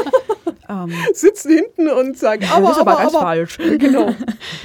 ähm, 0.91 0.93
Sitzen 1.13 1.51
hinten 1.51 1.87
und 1.87 2.17
sagen, 2.17 2.43
aber, 2.51 2.67
das 2.67 2.75
ist 2.75 2.81
aber, 2.81 2.95
ganz 2.97 3.13
aber. 3.13 3.21
falsch. 3.21 3.57
Genau. 3.77 4.13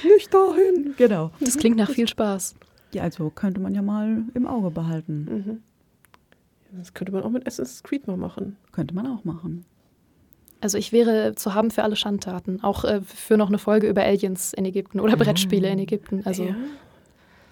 Nicht 0.02 0.34
dahin. 0.34 0.94
genau. 0.96 1.30
Das 1.38 1.56
klingt 1.56 1.76
nach 1.76 1.90
viel 1.90 2.08
Spaß. 2.08 2.56
Ja, 2.92 3.04
also 3.04 3.30
könnte 3.30 3.60
man 3.60 3.72
ja 3.72 3.82
mal 3.82 4.24
im 4.34 4.48
Auge 4.48 4.72
behalten. 4.72 5.28
Mhm. 5.30 5.62
Das 6.78 6.94
könnte 6.94 7.12
man 7.12 7.22
auch 7.22 7.30
mit 7.30 7.46
Assassin's 7.46 7.82
Creed 7.82 8.06
mal 8.06 8.16
machen. 8.16 8.56
Könnte 8.72 8.94
man 8.94 9.06
auch 9.06 9.24
machen. 9.24 9.64
Also 10.60 10.78
ich 10.78 10.92
wäre 10.92 11.34
zu 11.34 11.54
haben 11.54 11.70
für 11.70 11.82
alle 11.82 11.96
Schandtaten. 11.96 12.62
Auch 12.62 12.84
äh, 12.84 13.00
für 13.02 13.36
noch 13.36 13.48
eine 13.48 13.58
Folge 13.58 13.88
über 13.88 14.02
Aliens 14.02 14.52
in 14.52 14.64
Ägypten 14.64 15.00
oder 15.00 15.16
Brettspiele 15.16 15.68
in 15.68 15.78
Ägypten. 15.78 16.22
Also 16.24 16.44
ja. 16.44 16.56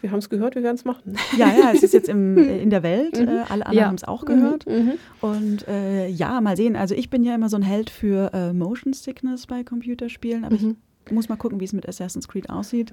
Wir 0.01 0.11
haben 0.11 0.19
es 0.19 0.29
gehört, 0.29 0.55
wir 0.55 0.63
werden 0.63 0.77
es 0.77 0.85
machen. 0.85 1.17
Ja, 1.39 1.49
ja, 1.49 1.71
es 1.73 1.83
ist 1.83 1.95
jetzt 1.95 2.09
im, 2.09 2.37
äh, 2.39 2.61
in 2.63 2.71
der 2.71 2.83
Welt. 2.83 3.17
Äh, 3.19 3.27
alle 3.49 3.67
anderen 3.67 3.73
Ja. 3.73 3.87
haben 3.87 3.95
es 3.95 4.05
auch 4.05 4.25
gehört. 4.25 4.67
Mhm. 4.67 4.93
Und 5.21 5.67
äh, 5.69 6.09
ja, 6.09 6.41
mal 6.41 6.57
sehen. 6.57 6.77
Also 6.77 6.95
ich 6.95 7.09
bin 7.11 7.25
ja 7.25 7.35
immer 7.35 7.49
so 7.49 7.57
ein 7.57 7.63
Held 7.63 7.91
für 7.91 8.31
äh, 8.35 8.53
Motion 8.53 8.93
Sickness 8.93 9.47
bei 9.47 9.65
Computerspielen, 9.65 10.45
aber 10.45 10.57
Mhm. 10.57 10.71
ich 10.71 10.77
muss 11.11 11.29
mal 11.29 11.37
gucken, 11.37 11.61
wie 11.61 11.65
es 11.65 11.73
mit 11.73 11.89
Assassin's 11.89 12.29
Creed 12.29 12.51
aussieht. 12.51 12.93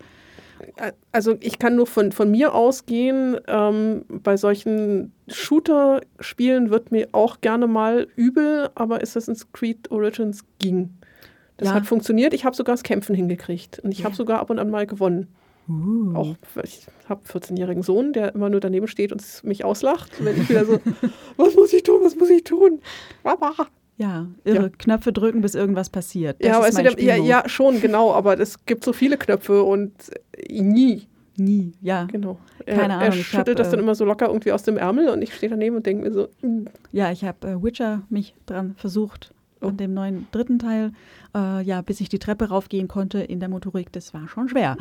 Also 1.11 1.35
ich 1.39 1.57
kann 1.57 1.75
nur 1.75 1.87
von, 1.87 2.11
von 2.11 2.29
mir 2.29 2.53
ausgehen, 2.53 3.37
ähm, 3.47 4.05
bei 4.09 4.37
solchen 4.37 5.11
Shooter-Spielen 5.27 6.69
wird 6.69 6.91
mir 6.91 7.09
auch 7.13 7.41
gerne 7.41 7.67
mal 7.67 8.07
übel, 8.15 8.69
aber 8.75 9.01
Assassin's 9.01 9.51
Creed 9.53 9.89
Origins 9.91 10.43
ging. 10.59 10.91
Das 11.57 11.69
Ja. 11.69 11.73
hat 11.75 11.85
funktioniert. 11.87 12.33
Ich 12.33 12.45
habe 12.45 12.55
sogar 12.55 12.73
das 12.75 12.83
Kämpfen 12.83 13.15
hingekriegt. 13.15 13.79
Und 13.79 13.91
ich 13.91 13.99
Ja. 13.99 14.05
habe 14.05 14.15
sogar 14.15 14.39
ab 14.39 14.49
und 14.49 14.59
an 14.59 14.69
mal 14.69 14.85
gewonnen. 14.85 15.27
Uh. 15.69 16.15
Auch, 16.15 16.35
ich 16.63 16.85
habe 17.07 17.21
einen 17.21 17.27
14-jährigen 17.41 17.83
Sohn, 17.83 18.13
der 18.13 18.33
immer 18.35 18.49
nur 18.49 18.59
daneben 18.59 18.87
steht 18.87 19.11
und 19.11 19.23
mich 19.43 19.63
auslacht. 19.63 20.11
Wenn 20.23 20.41
ich 20.41 20.49
wieder 20.49 20.65
so, 20.65 20.79
was 21.37 21.55
muss 21.55 21.71
ich 21.73 21.83
tun, 21.83 22.01
was 22.03 22.15
muss 22.15 22.29
ich 22.29 22.43
tun? 22.43 22.81
Mama. 23.23 23.53
Ja, 24.01 24.25
irre 24.43 24.63
Ja. 24.63 24.69
Knöpfe 24.77 25.13
drücken, 25.13 25.41
bis 25.41 25.53
irgendwas 25.55 25.89
passiert. 25.89 26.37
Das 26.39 26.47
Ja, 26.49 26.65
ist 26.65 26.77
der, 26.77 26.99
ja, 26.99 27.15
ja, 27.15 27.47
schon, 27.47 27.79
genau, 27.81 28.13
aber 28.13 28.39
es 28.39 28.65
gibt 28.65 28.83
so 28.83 28.93
viele 28.93 29.17
Knöpfe 29.17 29.63
und 29.63 29.93
äh, 30.35 30.61
nie. 30.61 31.07
Nie, 31.37 31.71
ja. 31.81 32.05
Genau. 32.11 32.37
Keine 32.65 32.79
er, 32.81 32.89
Ahnung, 32.99 33.01
Er 33.01 33.11
schüttelt 33.13 33.49
hab, 33.49 33.55
das 33.57 33.69
dann 33.69 33.79
äh, 33.79 33.83
immer 33.83 33.95
so 33.95 34.05
locker 34.05 34.27
irgendwie 34.27 34.51
aus 34.51 34.63
dem 34.63 34.77
Ärmel 34.77 35.09
und 35.09 35.21
ich 35.21 35.33
stehe 35.33 35.49
daneben 35.49 35.75
und 35.77 35.85
denke 35.85 36.03
mir 36.07 36.13
so, 36.13 36.27
mm, 36.41 36.65
Ja, 36.91 37.11
ich 37.11 37.23
habe 37.23 37.47
äh, 37.47 37.63
Witcher 37.63 38.01
mich 38.09 38.33
dran 38.45 38.75
versucht, 38.77 39.33
Oh. 39.63 39.67
an 39.67 39.77
dem 39.77 39.93
neuen 39.93 40.25
dritten 40.31 40.57
Teil. 40.57 40.91
Äh, 41.35 41.61
ja, 41.63 41.81
bis 41.81 42.01
ich 42.01 42.09
die 42.09 42.19
Treppe 42.19 42.49
raufgehen 42.49 42.87
konnte 42.89 43.19
in 43.19 43.39
der 43.39 43.47
Motorik, 43.47 43.91
das 43.93 44.13
war 44.13 44.27
schon 44.27 44.49
schwer. 44.49 44.75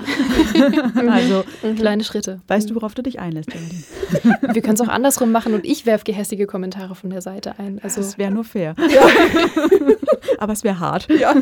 also, 1.08 1.44
kleine 1.76 2.02
Schritte. 2.02 2.40
weißt 2.48 2.68
du, 2.70 2.74
worauf 2.74 2.94
du 2.94 3.02
dich 3.02 3.20
einlässt, 3.20 3.50
Geraldine? 3.50 3.82
Wir 4.54 4.60
können 4.62 4.74
es 4.74 4.80
auch 4.80 4.88
andersrum 4.88 5.30
machen 5.30 5.54
und 5.54 5.64
ich 5.64 5.86
werfe 5.86 6.04
gehässige 6.04 6.46
Kommentare 6.46 6.94
von 6.96 7.10
der 7.10 7.20
Seite 7.22 7.58
ein. 7.60 7.78
Also 7.82 8.00
Das 8.00 8.18
wäre 8.18 8.32
nur 8.32 8.42
fair. 8.44 8.74
Aber 10.38 10.52
es 10.52 10.64
wäre 10.64 10.80
hart. 10.80 11.08
ja. 11.10 11.34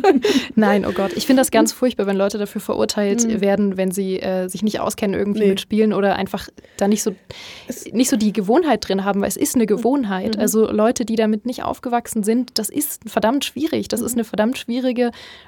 nein, 0.57 0.85
oh 0.87 0.93
Gott. 0.93 1.13
Ich 1.15 1.27
finde 1.27 1.41
das 1.41 1.51
ganz 1.51 1.73
furchtbar, 1.73 2.07
wenn 2.07 2.17
Leute 2.17 2.37
dafür 2.39 2.61
verurteilt 2.61 3.27
Mhm. 3.27 3.41
werden, 3.41 3.77
wenn 3.77 3.91
sie 3.91 4.21
äh, 4.21 4.49
sich 4.49 4.63
nicht 4.63 4.81
auskennen 4.81 5.19
irgendwie 5.19 5.41
Nee. 5.41 5.49
mit 5.51 5.61
Spielen 5.61 5.93
oder 5.93 6.17
einfach 6.17 6.49
da 6.77 6.89
nicht 6.89 7.03
so, 7.03 7.15
Es- 7.69 7.87
nicht 7.93 8.11
so 8.11 8.17
die 8.17 8.33
Gewohnheit 8.33 8.87
drin 8.89 9.05
haben, 9.05 9.21
weil 9.21 9.29
es 9.29 9.37
ist 9.37 9.55
eine 9.55 9.67
Gewohnheit. 9.67 10.35
Mhm. 10.37 10.41
Also 10.43 10.71
Leute, 10.71 11.05
die 11.05 11.17
damit 11.17 11.47
nicht 11.47 11.63
aufgewachsen 11.63 12.23
sind, 12.25 12.59
das 12.59 12.69
ist 12.69 13.09
verdammt 13.09 13.45
schwierig. 13.45 13.89
Das 13.89 14.01
ist 14.01 14.13
Mhm. 14.13 14.19
eine 14.19 14.25
verdammt 14.25 14.59
schwierige 14.59 14.98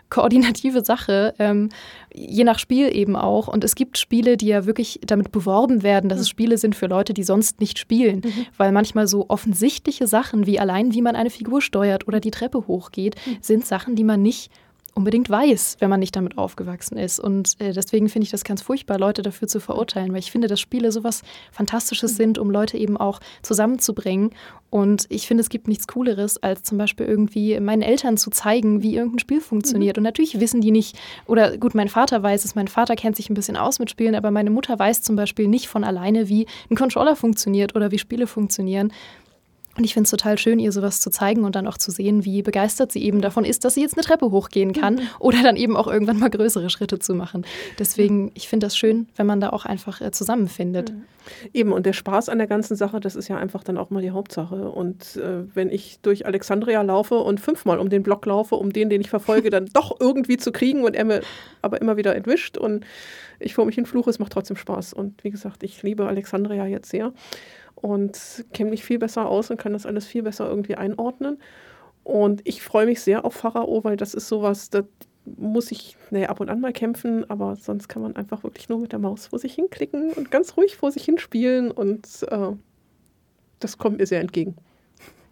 koordinative 0.09 0.85
Sache, 0.85 1.35
ähm, 1.39 1.69
je 2.13 2.45
nach 2.45 2.59
Spiel 2.59 2.95
eben 2.95 3.17
auch. 3.17 3.49
Und 3.49 3.65
es 3.65 3.75
gibt 3.75 3.99
Spiele, 3.99 4.37
die 4.37 4.49
ja 4.49 4.67
wirklich 4.67 5.01
damit 5.05 5.33
beworben 5.33 5.83
werden, 5.83 6.09
dass 6.09 6.21
es 6.21 6.29
Spiele 6.29 6.59
sind 6.59 6.75
für 6.75 6.87
Leute, 6.87 7.15
die 7.15 7.23
sonst 7.23 7.61
nicht 7.61 7.79
spielen, 7.79 8.23
weil 8.57 8.73
manchmal 8.73 9.07
so 9.07 9.27
offensichtliche 9.29 10.07
Sachen 10.07 10.47
wie 10.47 10.59
allein, 10.59 10.93
wie 10.93 11.03
man 11.03 11.17
eine 11.17 11.31
Figur 11.31 11.63
steuert 11.63 12.09
oder 12.09 12.21
die 12.21 12.33
Treppe 12.33 12.67
hochgeht, 12.67 13.15
sind 13.41 13.65
Sachen, 13.65 13.95
die 13.95 14.05
man 14.05 14.23
nicht 14.23 14.51
unbedingt 15.01 15.31
weiß, 15.31 15.79
wenn 15.81 15.89
man 15.89 16.01
nicht 16.01 16.15
damit 16.15 16.37
aufgewachsen 16.37 16.99
ist. 16.99 17.19
Und 17.19 17.59
äh, 17.59 17.73
deswegen 17.73 18.11
finde 18.11 18.25
ich 18.25 18.31
das 18.31 18.45
ganz 18.45 18.61
furchtbar, 18.61 18.99
Leute 18.99 19.23
dafür 19.23 19.49
zu 19.49 19.59
verurteilen, 19.59 20.13
weil 20.13 20.19
ich 20.19 20.31
finde, 20.31 20.47
dass 20.47 20.61
Spiele 20.61 20.93
sowas 20.93 21.23
Fantastisches 21.53 22.17
sind, 22.17 22.37
um 22.37 22.51
Leute 22.51 22.77
eben 22.77 22.99
auch 22.99 23.19
zusammenzubringen. 23.41 24.31
Und 24.69 25.07
ich 25.09 25.27
finde, 25.27 25.41
es 25.41 25.49
gibt 25.49 25.69
nichts 25.69 25.89
Cooleres, 25.89 26.43
als 26.43 26.65
zum 26.65 26.77
Beispiel 26.77 27.07
irgendwie 27.07 27.59
meinen 27.61 27.81
Eltern 27.81 28.19
zu 28.19 28.29
zeigen, 28.29 28.83
wie 28.83 28.95
irgendein 28.95 29.21
Spiel 29.21 29.41
funktioniert. 29.41 29.97
Und 29.97 30.05
natürlich 30.05 30.39
wissen 30.39 30.61
die 30.61 30.71
nicht, 30.71 30.97
oder 31.27 31.57
gut, 31.57 31.75
mein 31.75 31.89
Vater 31.89 32.23
weiß 32.23 32.45
es, 32.45 32.55
mein 32.55 32.69
Vater 32.69 32.95
kennt 32.95 33.17
sich 33.17 33.31
ein 33.31 33.35
bisschen 33.35 33.57
aus 33.57 33.79
mit 33.79 33.91
Spielen, 33.91 34.15
aber 34.15 34.31
meine 34.31 34.51
Mutter 34.51 34.79
weiß 34.79 35.01
zum 35.01 35.17
Beispiel 35.17 35.49
nicht 35.49 35.69
von 35.69 35.83
alleine, 35.83 36.29
wie 36.29 36.47
ein 36.71 36.77
Controller 36.77 37.17
funktioniert 37.17 37.75
oder 37.75 37.91
wie 37.91 37.99
Spiele 37.99 38.27
funktionieren. 38.27 38.93
Und 39.77 39.85
ich 39.85 39.95
finde 39.95 40.07
es 40.07 40.11
total 40.11 40.37
schön, 40.37 40.59
ihr 40.59 40.73
sowas 40.73 41.01
zu 41.01 41.11
zeigen 41.11 41.45
und 41.45 41.55
dann 41.55 41.67
auch 41.69 41.79
zu 41.79 41.93
sehen, 41.93 42.25
wie 42.25 42.43
begeistert 42.43 42.91
sie 42.91 43.05
eben 43.05 43.21
davon 43.21 43.45
ist, 43.45 43.65
dass 43.65 43.75
sie 43.75 43.83
jetzt 43.83 43.95
eine 43.95 44.03
Treppe 44.03 44.31
hochgehen 44.31 44.73
kann 44.73 45.01
oder 45.21 45.43
dann 45.43 45.57
eben 45.57 45.77
auch 45.77 45.87
irgendwann 45.87 46.19
mal 46.19 46.29
größere 46.29 46.71
Schritte 46.71 46.99
zu 46.99 47.15
machen. 47.15 47.47
Deswegen, 47.79 48.33
ich 48.35 48.49
finde 48.49 48.67
das 48.67 48.77
schön, 48.77 49.09
wenn 49.17 49.27
man 49.27 49.41
da 49.41 49.51
auch 49.51 49.65
einfach 49.65 50.01
äh, 50.01 50.11
zusammenfindet. 50.11 50.93
Eben, 51.53 51.73
und 51.73 51.87
der 51.87 51.93
Spaß 51.93 52.29
an 52.29 52.39
der 52.39 52.47
ganzen 52.49 52.77
Sache, 52.77 52.99
das 52.99 53.15
ist 53.15 53.29
ja 53.29 53.37
einfach 53.37 53.63
dann 53.63 53.79
auch 53.79 53.91
mal 53.91 54.03
die 54.03 54.11
Hauptsache. 54.11 54.71
Und 54.71 55.17
äh, 55.17 55.45
wenn 55.55 55.71
ich 55.71 56.01
durch 56.01 56.27
Alexandria 56.27 56.83
laufe 56.83 57.15
und 57.15 57.41
fünfmal 57.41 57.79
um 57.79 57.89
den 57.89 58.03
Block 58.03 58.27
laufe, 58.27 58.57
um 58.57 58.73
den, 58.73 58.91
den 58.91 59.01
ich 59.01 59.11
verfolge, 59.11 59.51
dann 59.51 59.67
doch 59.67 60.01
irgendwie 60.01 60.37
zu 60.37 60.51
kriegen 60.51 60.83
und 60.83 60.97
er 60.97 61.05
mir 61.05 61.21
aber 61.63 61.81
immer 61.81 61.97
wieder 61.97 62.17
entwischt 62.17 62.59
und 62.59 62.85
ich 63.39 63.55
vor 63.55 63.65
mich 63.65 63.77
hin 63.77 63.87
fluche, 63.87 64.11
es 64.11 64.19
macht 64.19 64.33
trotzdem 64.33 64.57
Spaß. 64.57 64.93
Und 64.93 65.23
wie 65.23 65.31
gesagt, 65.31 65.63
ich 65.63 65.83
liebe 65.83 66.07
Alexandria 66.07 66.67
jetzt 66.67 66.91
sehr 66.91 67.13
und 67.83 68.45
kenne 68.53 68.71
mich 68.71 68.85
viel 68.85 68.99
besser 68.99 69.29
aus 69.29 69.51
und 69.51 69.59
kann 69.59 69.73
das 69.73 69.87
alles 69.87 70.07
viel 70.07 70.23
besser 70.23 70.49
irgendwie 70.49 70.75
einordnen. 70.75 71.39
Und 72.03 72.41
ich 72.45 72.63
freue 72.63 72.87
mich 72.87 73.01
sehr 73.01 73.25
auf 73.25 73.35
Pharao, 73.35 73.85
weil 73.85 73.97
das 73.97 74.15
ist 74.15 74.29
sowas, 74.29 74.71
das 74.71 74.85
muss 75.25 75.71
ich 75.71 75.97
naja, 76.11 76.29
ab 76.29 76.41
und 76.41 76.49
an 76.49 76.61
mal 76.61 76.73
kämpfen, 76.73 77.29
aber 77.29 77.57
sonst 77.57 77.89
kann 77.89 78.03
man 78.03 78.17
einfach 78.17 78.43
wirklich 78.43 78.69
nur 78.69 78.79
mit 78.79 78.93
der 78.93 78.99
Maus 78.99 79.27
vor 79.27 79.39
sich 79.39 79.55
hinklicken 79.55 80.13
und 80.13 80.31
ganz 80.31 80.57
ruhig 80.57 80.77
vor 80.77 80.91
sich 80.91 81.05
hinspielen 81.05 81.71
und 81.71 82.07
äh, 82.31 82.53
das 83.61 83.79
kommt 83.79 83.99
mir 83.99 84.07
sehr 84.07 84.21
entgegen. 84.21 84.57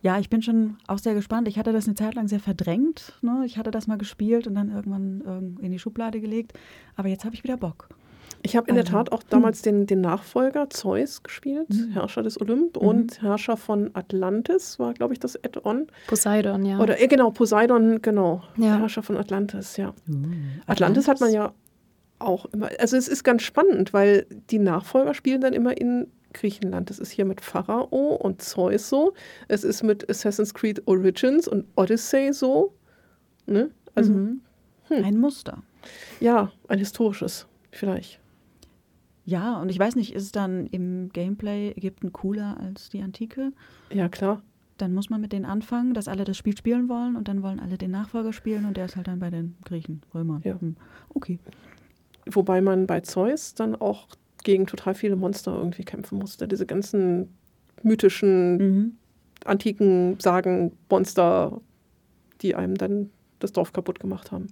Ja, 0.01 0.19
ich 0.21 0.31
bin 0.31 0.43
schon 0.43 0.77
auch 0.87 0.99
sehr 0.99 1.15
gespannt. 1.15 1.49
Ich 1.49 1.59
hatte 1.59 1.73
das 1.73 1.87
eine 1.87 1.97
Zeit 1.97 2.15
lang 2.15 2.29
sehr 2.29 2.39
verdrängt. 2.39 3.15
Ne? 3.21 3.43
Ich 3.47 3.59
hatte 3.59 3.73
das 3.73 3.89
mal 3.89 3.99
gespielt 3.99 4.47
und 4.47 4.55
dann 4.55 4.71
irgendwann 4.71 5.25
ähm, 5.27 5.59
in 5.61 5.73
die 5.73 5.81
Schublade 5.81 6.21
gelegt. 6.21 6.53
Aber 6.95 7.09
jetzt 7.09 7.25
habe 7.25 7.35
ich 7.35 7.43
wieder 7.43 7.57
Bock. 7.57 7.89
Ich 8.43 8.57
habe 8.57 8.69
in 8.69 8.77
der 8.77 8.85
Also, 8.85 8.97
Tat 8.97 9.13
auch 9.13 9.23
damals 9.25 9.63
den, 9.63 9.87
den 9.87 10.01
Nachfolger 10.01 10.71
Zeus 10.71 11.23
gespielt, 11.23 11.69
Mhm. 11.71 11.91
Herrscher 11.93 12.23
des 12.23 12.41
Olymp 12.41 12.77
Mhm. 12.81 12.89
und 12.89 13.23
Herrscher 13.23 13.57
von 13.57 13.91
Atlantis, 13.95 14.79
war, 14.79 14.95
glaube 14.95 15.13
ich, 15.13 15.21
das 15.21 15.37
Add-on. 15.45 15.89
Poseidon, 16.07 16.65
ja. 16.65 16.79
Oder 16.79 17.01
äh, 17.01 17.09
genau, 17.09 17.31
Poseidon, 17.31 18.01
genau. 18.01 18.43
Ja. 18.57 18.79
Herrscher 18.79 19.03
von 19.03 19.17
Atlantis, 19.17 19.77
ja. 19.77 19.89
Uh, 20.09 20.15
Atlantis 20.67 21.09
hat 21.09 21.21
man 21.21 21.33
ja 21.33 21.53
auch 22.21 22.47
immer. 22.47 22.69
Also 22.79 22.97
es 22.97 23.09
ist 23.09 23.23
ganz 23.25 23.43
spannend, 23.43 23.93
weil 23.93 24.27
die 24.51 24.59
Nachfolger 24.59 25.15
spielen 25.15 25.41
dann 25.41 25.53
immer 25.53 25.77
in 25.81 26.07
Griechenland. 26.33 26.91
Es 26.91 26.99
ist 26.99 27.11
hier 27.11 27.25
mit 27.25 27.41
Pharao 27.41 28.15
und 28.17 28.43
Zeus 28.43 28.89
so. 28.89 29.15
Es 29.49 29.65
ist 29.65 29.83
mit 29.83 30.09
Assassin's 30.11 30.53
Creed 30.55 30.83
Origins 30.87 31.49
und 31.49 31.65
Odyssey 31.77 32.33
so. 32.33 32.73
Ne? 33.47 33.71
Also, 33.95 34.13
Mhm. 34.13 34.41
Ein 34.91 35.19
Muster. 35.19 35.63
ja, 36.21 36.51
ein 36.69 36.79
historisches 36.79 37.47
vielleicht. 37.71 38.21
Ja, 39.29 39.61
und 39.61 39.69
ich 39.69 39.79
weiß 39.79 39.95
nicht, 39.95 40.15
ist 40.15 40.23
es 40.23 40.33
dann 40.33 40.67
im 40.69 41.11
Gameplay 41.13 41.73
Ägypten 41.73 42.15
cooler 42.15 42.57
als 42.59 42.89
die 42.89 43.03
Antike? 43.03 43.53
Ja, 43.93 44.09
klar. 44.09 44.41
Dann 44.79 44.95
muss 44.95 45.11
man 45.11 45.21
mit 45.21 45.35
denen 45.35 45.45
anfangen, 45.45 45.93
dass 45.93 46.09
alle 46.09 46.25
das 46.25 46.39
Spiel 46.39 46.57
spielen 46.57 46.89
wollen 46.89 47.15
und 47.15 47.29
dann 47.29 47.43
wollen 47.43 47.61
alle 47.61 47.77
den 47.77 47.91
Nachfolger 47.91 48.33
spielen 48.33 48.65
und 48.65 48.79
der 48.79 48.87
ist 48.87 48.97
halt 48.97 49.07
dann 49.07 49.19
bei 49.19 49.29
den 49.29 49.55
Griechen, 49.67 50.01
Römern. 50.15 50.41
Ja. 50.45 50.59
Hm. 50.59 50.77
Okay. 51.11 51.39
Wobei 52.25 52.63
man 52.63 52.87
bei 52.87 53.01
Zeus 53.01 53.53
dann 53.53 53.77
auch 53.77 54.07
gegen 54.45 54.67
total 54.67 54.95
viele 54.95 55.17
Monster 55.17 55.55
irgendwie 55.55 55.85
kämpfen 55.85 56.19
musste. 56.19 56.49
Diese 56.49 56.65
ganzen 56.65 57.29
mythischen, 57.83 58.57
Mhm. 58.57 58.93
antiken 59.45 60.19
Sagen, 60.21 60.73
Monster, 60.89 61.61
die 62.41 62.55
einem 62.55 62.77
dann 62.79 63.11
das 63.41 63.53
Dorf 63.53 63.75
kaputt 63.75 64.01
gemacht 64.01 64.33
haben. 64.33 64.47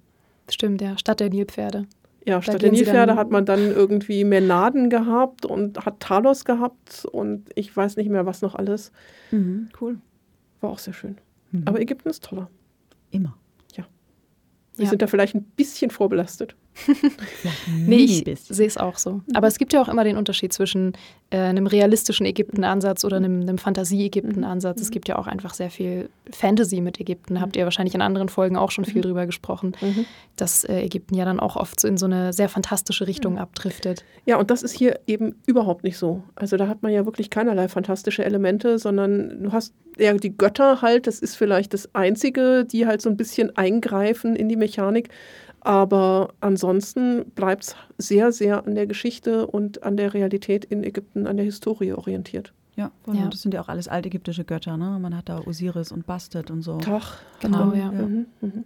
Stimmt, 0.50 0.82
ja. 0.82 0.98
Stadt 0.98 1.20
der 1.20 1.30
Nilpferde. 1.30 1.86
Ja, 2.26 2.42
statt 2.42 2.60
der 2.62 2.72
Nilpferde 2.72 3.14
hat 3.14 3.30
man 3.30 3.44
dann 3.46 3.60
irgendwie 3.70 4.24
Menaden 4.24 4.90
gehabt 4.90 5.46
und 5.46 5.84
hat 5.86 6.00
Talos 6.00 6.44
gehabt 6.44 7.04
und 7.12 7.48
ich 7.54 7.74
weiß 7.76 7.96
nicht 7.96 8.10
mehr, 8.10 8.26
was 8.26 8.42
noch 8.42 8.54
alles. 8.56 8.90
Mhm. 9.30 9.68
Cool. 9.80 9.98
War 10.60 10.70
auch 10.70 10.78
sehr 10.80 10.92
schön. 10.94 11.16
Mhm. 11.52 11.62
Aber 11.66 11.80
Ägypten 11.80 12.08
ist 12.08 12.24
toller. 12.24 12.50
immer. 13.10 13.36
Wir 14.78 14.84
Ja. 14.84 14.90
sind 14.90 15.00
da 15.00 15.06
vielleicht 15.06 15.34
ein 15.34 15.42
bisschen 15.56 15.90
vorbelastet. 15.90 16.54
Nee, 17.86 17.96
ich 17.96 18.24
sehe 18.48 18.66
es 18.66 18.76
auch 18.76 18.98
so. 18.98 19.20
Aber 19.34 19.46
es 19.46 19.58
gibt 19.58 19.72
ja 19.72 19.80
auch 19.82 19.88
immer 19.88 20.04
den 20.04 20.16
Unterschied 20.16 20.52
zwischen 20.52 20.92
äh, 21.30 21.38
einem 21.38 21.66
realistischen 21.66 22.26
Ägypten-Ansatz 22.26 23.04
oder 23.04 23.16
einem, 23.16 23.40
einem 23.40 23.58
Fantasie-Ägypten-Ansatz. 23.58 24.80
Es 24.80 24.90
gibt 24.90 25.08
ja 25.08 25.16
auch 25.16 25.26
einfach 25.26 25.54
sehr 25.54 25.70
viel 25.70 26.08
Fantasy 26.30 26.80
mit 26.80 27.00
Ägypten. 27.00 27.40
Habt 27.40 27.56
ihr 27.56 27.64
wahrscheinlich 27.64 27.94
in 27.94 28.02
anderen 28.02 28.28
Folgen 28.28 28.56
auch 28.56 28.70
schon 28.70 28.84
viel 28.84 29.02
drüber 29.02 29.26
gesprochen, 29.26 29.72
dass 30.36 30.64
äh, 30.64 30.80
Ägypten 30.82 31.14
ja 31.14 31.24
dann 31.24 31.40
auch 31.40 31.56
oft 31.56 31.80
so 31.80 31.88
in 31.88 31.96
so 31.96 32.06
eine 32.06 32.32
sehr 32.32 32.48
fantastische 32.48 33.06
Richtung 33.06 33.38
abdriftet. 33.38 34.04
Ja, 34.24 34.36
und 34.36 34.50
das 34.50 34.62
ist 34.62 34.72
hier 34.72 35.00
eben 35.06 35.36
überhaupt 35.46 35.84
nicht 35.84 35.98
so. 35.98 36.22
Also 36.34 36.56
da 36.56 36.68
hat 36.68 36.82
man 36.82 36.92
ja 36.92 37.04
wirklich 37.06 37.30
keinerlei 37.30 37.68
fantastische 37.68 38.24
Elemente, 38.24 38.78
sondern 38.78 39.42
du 39.42 39.52
hast 39.52 39.74
ja 39.98 40.12
die 40.12 40.36
Götter 40.36 40.82
halt, 40.82 41.06
das 41.06 41.20
ist 41.20 41.36
vielleicht 41.36 41.72
das 41.74 41.94
Einzige, 41.94 42.64
die 42.64 42.86
halt 42.86 43.00
so 43.00 43.08
ein 43.08 43.16
bisschen 43.16 43.56
eingreifen 43.56 44.36
in 44.36 44.48
die 44.48 44.56
Mechanik. 44.56 45.08
Aber 45.66 46.32
ansonsten 46.38 47.32
bleibt 47.34 47.64
es 47.64 47.76
sehr, 47.98 48.30
sehr 48.30 48.64
an 48.64 48.76
der 48.76 48.86
Geschichte 48.86 49.48
und 49.48 49.82
an 49.82 49.96
der 49.96 50.14
Realität 50.14 50.64
in 50.64 50.84
Ägypten, 50.84 51.26
an 51.26 51.38
der 51.38 51.44
Historie 51.44 51.92
orientiert. 51.92 52.52
Ja. 52.76 52.92
Ja. 53.06 53.24
Und 53.24 53.34
das 53.34 53.42
sind 53.42 53.52
ja 53.52 53.62
auch 53.62 53.68
alles 53.68 53.88
altägyptische 53.88 54.44
Götter, 54.44 54.76
ne? 54.76 54.96
Man 55.00 55.16
hat 55.16 55.28
da 55.28 55.40
Osiris 55.40 55.90
und 55.90 56.06
Bastet 56.06 56.52
und 56.52 56.62
so. 56.62 56.78
Tach. 56.78 57.18
Genau, 57.40 57.70
Tach. 57.70 57.76
ja. 57.76 57.90
Mhm, 57.90 58.26
mhm. 58.40 58.64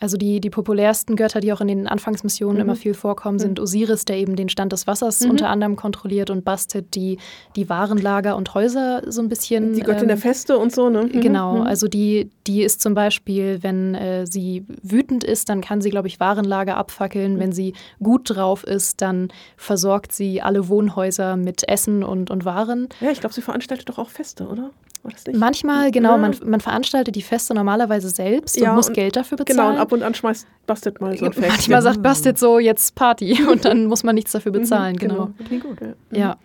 Also 0.00 0.16
die, 0.16 0.40
die 0.40 0.50
populärsten 0.50 1.14
Götter, 1.16 1.40
die 1.40 1.52
auch 1.52 1.60
in 1.60 1.68
den 1.68 1.86
Anfangsmissionen 1.86 2.56
Mhm. 2.56 2.60
immer 2.62 2.74
viel 2.76 2.94
vorkommen, 2.94 3.38
sind 3.38 3.60
Osiris, 3.60 4.04
der 4.04 4.16
eben 4.18 4.34
den 4.36 4.48
Stand 4.48 4.72
des 4.72 4.86
Wassers 4.86 5.20
Mhm. 5.20 5.30
unter 5.30 5.48
anderem 5.48 5.76
kontrolliert 5.76 6.30
und 6.30 6.44
Bastet, 6.44 6.94
die 6.94 7.18
die 7.56 7.68
Warenlager 7.68 8.36
und 8.36 8.52
Häuser 8.54 9.02
so 9.06 9.22
ein 9.22 9.28
bisschen. 9.28 9.72
Die 9.72 9.80
Göttin 9.82 10.02
ähm, 10.02 10.08
der 10.08 10.16
Feste 10.18 10.58
und 10.58 10.72
so, 10.72 10.90
ne? 10.90 11.04
Mhm, 11.04 11.20
Genau, 11.20 11.54
mhm. 11.56 11.62
also 11.62 11.86
die, 11.88 12.28
die 12.46 12.62
ist 12.62 12.82
zum 12.82 12.94
Beispiel, 12.94 13.62
wenn 13.62 13.94
äh, 13.94 14.26
sie 14.26 14.66
wütend 14.82 15.22
ist, 15.24 15.48
dann 15.48 15.60
kann 15.60 15.80
sie, 15.80 15.90
glaube 15.90 16.08
ich, 16.08 16.18
Warenlager 16.20 16.76
abfackeln. 16.76 17.38
Wenn 17.38 17.52
sie 17.52 17.72
gut 18.02 18.22
drauf 18.34 18.64
ist, 18.64 19.00
dann 19.00 19.28
versorgt 19.56 20.12
sie 20.12 20.42
alle 20.42 20.68
Wohnhäuser 20.68 21.36
mit 21.36 21.66
Essen 21.68 22.02
und, 22.02 22.30
und 22.30 22.44
Waren. 22.44 22.88
Ja, 23.00 23.10
ich 23.10 23.20
glaube, 23.20 23.34
sie 23.34 23.42
veranstaltet 23.42 23.88
doch 23.88 23.98
auch 23.98 24.10
Feste, 24.10 24.48
oder? 24.48 24.70
War 25.04 25.12
das 25.12 25.26
nicht? 25.26 25.38
Manchmal, 25.38 25.90
genau, 25.92 26.12
Ja. 26.12 26.16
man, 26.16 26.34
man 26.44 26.60
veranstaltet 26.60 27.14
die 27.14 27.22
Feste 27.22 27.54
normalerweise 27.54 28.08
selbst 28.08 28.56
Ja, 28.58 28.70
und 28.70 28.76
muss 28.76 28.88
und- 28.88 28.94
Geld 28.94 29.14
dafür 29.16 29.36
Genau, 29.36 29.44
bezahlen. 29.46 29.74
und 29.76 29.80
ab 29.80 29.92
und 29.92 30.02
an 30.02 30.14
schmeißt 30.14 30.46
Bastet 30.66 31.00
mal 31.00 31.16
so 31.16 31.26
ein 31.26 31.32
Fest. 31.32 31.46
Manchmal 31.48 31.82
sagt 31.82 32.02
Bastet 32.02 32.38
so, 32.38 32.58
jetzt 32.58 32.94
Party 32.96 33.38
und 33.50 33.64
dann 33.64 33.86
muss 33.86 34.02
man 34.02 34.14
nichts 34.16 34.32
dafür 34.32 34.50
bezahlen, 34.52 34.96
genau. 34.96 35.30
Klingt 35.46 35.62
gut. 35.64 35.78
Ja. 35.80 36.18
Ja, 36.18 36.36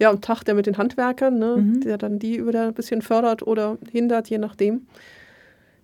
Ja, 0.00 0.10
und 0.10 0.22
Tag 0.24 0.44
der 0.44 0.54
mit 0.54 0.66
den 0.66 0.76
Handwerkern, 0.78 1.38
ne, 1.38 1.56
Mhm. 1.56 1.80
der 1.82 1.96
dann 1.98 2.18
die 2.18 2.44
wieder 2.46 2.66
ein 2.68 2.74
bisschen 2.74 3.02
fördert 3.02 3.46
oder 3.46 3.78
hindert, 3.90 4.28
je 4.28 4.38
nachdem. 4.38 4.86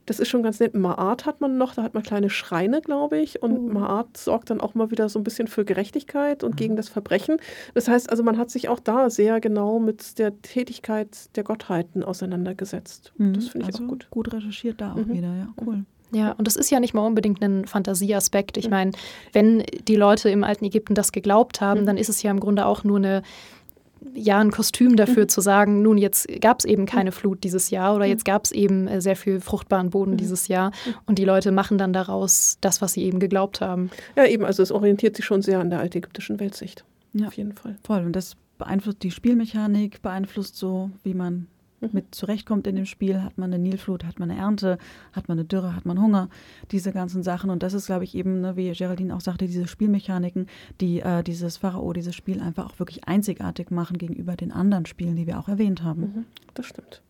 Das 0.07 0.21
ist 0.21 0.29
schon 0.29 0.43
ganz 0.43 0.61
nett. 0.61 0.75
Maat 0.75 1.25
hat 1.27 1.41
man 1.41 1.57
noch, 1.57 1.75
da 1.75 1.83
hat 1.83 1.95
man 1.95 2.03
kleine 2.03 2.29
Schreine, 2.31 2.81
glaube 2.83 3.19
ich. 3.19 3.43
Und 3.43 3.73
Maat 3.73 4.17
sorgt 4.17 4.51
dann 4.51 4.61
auch 4.61 4.75
mal 4.75 4.91
wieder 4.91 5.09
so 5.09 5.19
ein 5.19 5.25
bisschen 5.25 5.49
für 5.49 5.65
Gerechtigkeit 5.65 6.45
und 6.45 6.57
gegen 6.57 6.77
das 6.77 6.89
Verbrechen. 6.89 7.39
Das 7.75 7.89
heißt 7.89 8.11
also, 8.11 8.23
man 8.23 8.37
hat 8.37 8.51
sich 8.51 8.69
auch 8.69 8.81
da 8.81 9.09
sehr 9.11 9.41
genau 9.41 9.79
mit 9.79 10.19
der 10.19 10.41
Tätigkeit 10.43 11.35
der 11.37 11.45
Gottheiten 11.45 12.03
auseinandergesetzt. 12.03 13.13
Mhm. 13.17 13.33
Das 13.35 13.49
finde 13.49 13.67
ich 13.69 13.73
also 13.75 13.85
auch 13.85 13.89
gut. 13.89 14.07
Gut 14.11 14.33
recherchiert 14.33 14.81
da 14.81 14.93
auch 14.93 14.97
Mhm. 14.97 15.13
wieder, 15.13 15.35
ja, 15.35 15.49
cool. 15.65 15.85
Ja, 16.13 16.33
und 16.33 16.47
das 16.47 16.55
ist 16.55 16.71
ja 16.71 16.79
nicht 16.79 16.95
mal 16.95 17.05
unbedingt 17.05 17.43
ein 17.43 17.67
Fantasieaspekt. 17.67 18.57
Ich 18.57 18.71
meine, 18.71 18.93
wenn 19.33 19.65
die 19.89 19.97
Leute 19.97 20.29
im 20.31 20.45
alten 20.45 20.65
Ägypten 20.65 20.95
das 20.95 21.11
geglaubt 21.11 21.61
haben, 21.61 21.81
Mhm. 21.81 21.87
dann 21.87 21.97
ist 21.97 22.09
es 22.09 22.23
ja 22.23 22.31
im 22.31 22.39
Grunde 22.41 22.67
auch 22.67 22.85
nur 22.85 22.99
eine, 22.99 23.23
ja, 24.13 24.39
ein 24.39 24.51
Kostüm 24.51 24.97
dafür 24.97 25.29
zu 25.29 25.41
sagen, 25.41 25.83
nun, 25.83 25.99
jetzt 25.99 26.29
gab 26.41 26.59
es 26.59 26.65
eben 26.65 26.87
keine 26.87 27.13
Flut 27.13 27.43
dieses 27.45 27.71
Jahr 27.71 27.95
oder 27.95 28.05
jetzt 28.05 28.25
gab 28.25 28.45
es 28.45 28.53
eben 28.53 28.87
äh, 28.87 29.01
sehr 29.01 29.17
viel 29.17 29.41
fruchtbaren 29.41 29.91
Boden 29.91 30.17
dieses 30.17 30.49
Jahr 30.49 30.73
und 31.07 31.19
die 31.19 31.25
Leute 31.25 31.53
machen 31.53 31.79
dann 31.79 31.93
daraus 31.93 32.59
das, 32.61 32.83
was 32.83 32.93
sie 32.93 33.03
eben 33.03 33.19
geglaubt 33.19 33.61
haben. 33.61 33.91
Ja, 34.17 34.27
eben, 34.27 34.45
also 34.45 34.63
es 34.63 34.71
orientiert 34.71 35.17
sich 35.17 35.25
schon 35.25 35.43
sehr 35.43 35.61
an 35.61 35.71
der 35.71 35.81
altägyptischen 35.81 36.39
Weltsicht. 36.41 36.85
Ja. 37.13 37.29
Auf 37.29 37.35
jeden 37.35 37.53
Fall. 37.53 37.77
Voll. 37.85 38.05
Und 38.05 38.15
das 38.15 38.37
beeinflusst 38.59 39.03
die 39.03 39.11
Spielmechanik, 39.11 40.03
beeinflusst 40.03 40.57
so, 40.57 40.91
wie 41.03 41.15
man 41.15 41.47
Mhm. 41.85 41.91
mit 41.93 42.15
zurechtkommt 42.15 42.67
in 42.67 42.77
dem 42.77 42.87
Spiel. 42.87 43.23
Hat 43.23 43.39
man 43.39 43.53
eine 43.53 43.63
Nilflut, 43.63 44.05
hat 44.05 44.19
man 44.19 44.31
eine 44.31 44.41
Ernte, 44.41 44.79
hat 45.13 45.29
man 45.29 45.39
eine 45.39 45.47
Dürre, 45.47 45.75
hat 45.75 45.85
man 45.87 46.01
Hunger, 46.01 46.29
diese 46.71 46.93
ganzen 46.93 47.23
Sachen. 47.23 47.51
Und 47.51 47.63
das 47.63 47.75
ist, 47.75 47.87
glaube 47.87 48.05
ich, 48.05 48.15
eben, 48.15 48.41
ne, 48.41 48.57
wie 48.57 48.73
Geraldine 48.73 49.15
auch 49.15 49.21
sagte, 49.21 49.47
diese 49.47 49.67
Spielmechaniken, 49.67 50.47
die 50.81 51.01
äh, 51.01 51.23
dieses 51.23 51.59
Pharao, 51.59 51.93
dieses 51.93 52.15
Spiel 52.15 52.41
einfach 52.41 52.67
auch 52.67 52.79
wirklich 52.79 53.07
einzigartig 53.07 53.71
machen 53.71 53.99
gegenüber 53.99 54.37
den 54.37 54.53
anderen 54.53 54.87
Spielen, 54.87 55.17
die 55.17 55.27
wir 55.27 55.39
auch 55.39 55.49
erwähnt 55.49 55.83
haben. 55.83 56.01
Mhm, 56.01 56.25
das 56.55 56.67
stimmt. 56.67 57.03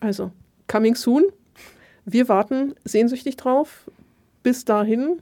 Also, 0.00 0.30
coming 0.68 0.94
soon. 0.94 1.24
Wir 2.04 2.28
warten 2.28 2.74
sehnsüchtig 2.84 3.36
drauf. 3.36 3.90
Bis 4.42 4.64
dahin 4.64 5.20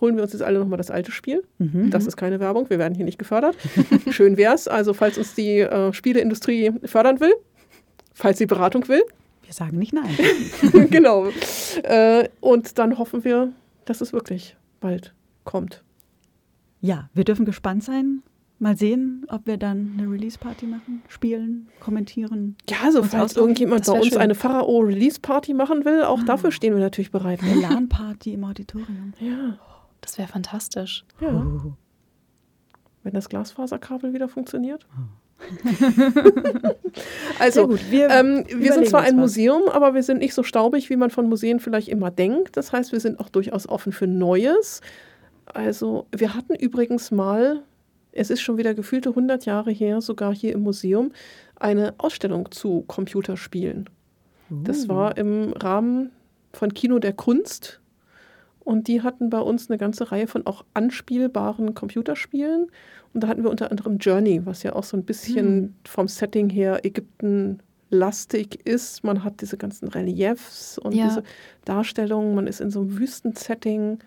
holen 0.00 0.16
wir 0.16 0.22
uns 0.22 0.32
jetzt 0.32 0.42
alle 0.42 0.58
nochmal 0.58 0.78
das 0.78 0.90
alte 0.90 1.12
Spiel. 1.12 1.42
Mhm. 1.58 1.90
Das 1.90 2.06
ist 2.06 2.16
keine 2.16 2.40
Werbung, 2.40 2.68
wir 2.70 2.78
werden 2.78 2.94
hier 2.94 3.04
nicht 3.04 3.18
gefördert. 3.18 3.56
Schön 4.10 4.36
wär's. 4.36 4.68
Also, 4.68 4.94
falls 4.94 5.18
uns 5.18 5.34
die 5.34 5.60
äh, 5.60 5.92
Spieleindustrie 5.92 6.72
fördern 6.84 7.20
will, 7.20 7.32
falls 8.14 8.38
sie 8.38 8.46
Beratung 8.46 8.86
will, 8.88 9.02
Wir 9.44 9.52
sagen 9.52 9.78
nicht 9.78 9.92
nein. 9.92 10.16
genau. 10.90 11.26
Äh, 11.82 12.28
und 12.40 12.78
dann 12.78 12.98
hoffen 12.98 13.24
wir, 13.24 13.52
dass 13.84 14.00
es 14.00 14.12
wirklich 14.12 14.56
bald 14.80 15.12
kommt. 15.44 15.82
ja, 16.80 17.08
wir 17.14 17.24
dürfen 17.24 17.44
gespannt 17.44 17.82
sein. 17.84 18.22
Mal 18.62 18.76
sehen, 18.76 19.24
ob 19.28 19.46
wir 19.46 19.56
dann 19.56 19.94
eine 19.98 20.06
Release-Party 20.10 20.66
machen, 20.66 21.00
spielen, 21.08 21.68
kommentieren. 21.80 22.56
Ja, 22.68 22.76
also 22.84 23.02
falls 23.02 23.34
irgendjemand 23.34 23.86
bei 23.86 23.92
uns 23.94 24.08
schön. 24.08 24.18
eine 24.18 24.34
Pharao-Release-Party 24.34 25.54
machen 25.54 25.86
will, 25.86 26.02
auch 26.04 26.20
Ah. 26.20 26.24
dafür 26.26 26.52
stehen 26.52 26.74
wir 26.74 26.80
natürlich 26.80 27.10
bereit. 27.10 27.42
Eine 27.42 27.54
Ne? 27.54 27.60
LAN-Party 27.62 28.34
im 28.34 28.44
Auditorium. 28.44 29.14
Ja, 29.18 29.58
Das 30.02 30.18
wäre 30.18 30.28
fantastisch. 30.28 31.04
ja. 31.22 31.28
Oh. 31.42 31.72
Wenn 33.02 33.14
das 33.14 33.30
Glasfaserkabel 33.30 34.12
wieder 34.12 34.28
funktioniert. 34.28 34.86
Sehr 34.92 34.98
also, 37.38 37.68
gut. 37.68 37.90
Wir, 37.90 38.10
ähm, 38.10 38.44
wir 38.48 38.72
sind 38.72 38.88
zwar 38.88 39.02
ein. 39.02 39.16
Museum, 39.16 39.68
aber 39.68 39.94
wir 39.94 40.02
sind 40.02 40.18
nicht 40.18 40.34
so 40.34 40.42
staubig, 40.42 40.90
wie 40.90 40.96
man 40.96 41.10
von 41.10 41.28
Museen 41.28 41.60
vielleicht 41.60 41.88
immer 41.88 42.10
denkt. 42.10 42.56
Das 42.56 42.72
heißt, 42.72 42.92
wir 42.92 43.00
sind 43.00 43.20
auch 43.20 43.28
durchaus 43.28 43.68
offen 43.68 43.92
für 43.92 44.06
Neues. 44.06 44.80
Also, 45.46 46.06
wir 46.16 46.34
hatten 46.34 46.54
übrigens 46.54 47.10
mal, 47.10 47.62
es 48.12 48.30
ist 48.30 48.40
schon 48.40 48.56
wieder 48.56 48.74
gefühlte 48.74 49.10
100 49.10 49.44
Jahre 49.46 49.70
her, 49.70 50.00
sogar 50.00 50.34
hier 50.34 50.52
im 50.52 50.60
Museum, 50.62 51.12
eine 51.56 51.94
Ausstellung 51.98 52.50
zu 52.50 52.82
Computerspielen. 52.86 53.88
Das 54.50 54.88
war 54.88 55.16
im 55.16 55.52
Rahmen 55.52 56.10
von 56.52 56.74
Kino 56.74 56.98
der 56.98 57.12
Kunst. 57.12 57.80
Und 58.62 58.88
die 58.88 59.02
hatten 59.02 59.30
bei 59.30 59.40
uns 59.40 59.70
eine 59.70 59.78
ganze 59.78 60.12
Reihe 60.12 60.26
von 60.26 60.46
auch 60.46 60.64
anspielbaren 60.74 61.74
Computerspielen. 61.74 62.70
Und 63.12 63.22
da 63.22 63.28
hatten 63.28 63.42
wir 63.42 63.50
unter 63.50 63.70
anderem 63.70 63.98
Journey, 63.98 64.44
was 64.44 64.62
ja 64.62 64.74
auch 64.74 64.84
so 64.84 64.96
ein 64.96 65.04
bisschen 65.04 65.74
vom 65.86 66.06
Setting 66.08 66.50
her 66.50 66.84
Ägypten-lastig 66.84 68.60
ist. 68.66 69.02
Man 69.02 69.24
hat 69.24 69.40
diese 69.40 69.56
ganzen 69.56 69.88
Reliefs 69.88 70.78
und 70.78 70.94
Ja. 70.94 71.08
diese 71.08 71.22
Darstellungen. 71.64 72.34
Man 72.34 72.46
ist 72.46 72.60
in 72.60 72.70
so 72.70 72.80
einem 72.80 72.98
Wüstensetting. 72.98 73.98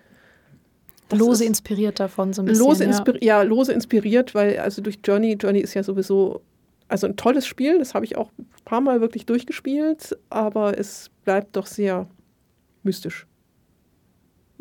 Das 1.08 1.18
lose 1.18 1.44
inspiriert 1.44 2.00
davon 2.00 2.32
so 2.32 2.40
ein 2.42 2.46
bisschen. 2.46 2.64
lose, 2.66 2.84
ja. 2.84 3.04
ja, 3.20 3.42
lose 3.42 3.72
inspiriert, 3.72 4.34
weil 4.34 4.58
also 4.58 4.80
durch 4.80 5.00
Journey, 5.04 5.34
Journey 5.34 5.60
ist 5.60 5.74
ja 5.74 5.82
sowieso 5.82 6.40
also 6.88 7.06
ein 7.06 7.16
tolles 7.16 7.46
Spiel, 7.46 7.78
das 7.78 7.94
habe 7.94 8.04
ich 8.04 8.16
auch 8.16 8.30
ein 8.38 8.46
paar 8.64 8.80
Mal 8.80 9.00
wirklich 9.00 9.26
durchgespielt, 9.26 10.16
aber 10.30 10.78
es 10.78 11.10
bleibt 11.24 11.56
doch 11.56 11.66
sehr 11.66 12.06
mystisch. 12.82 13.26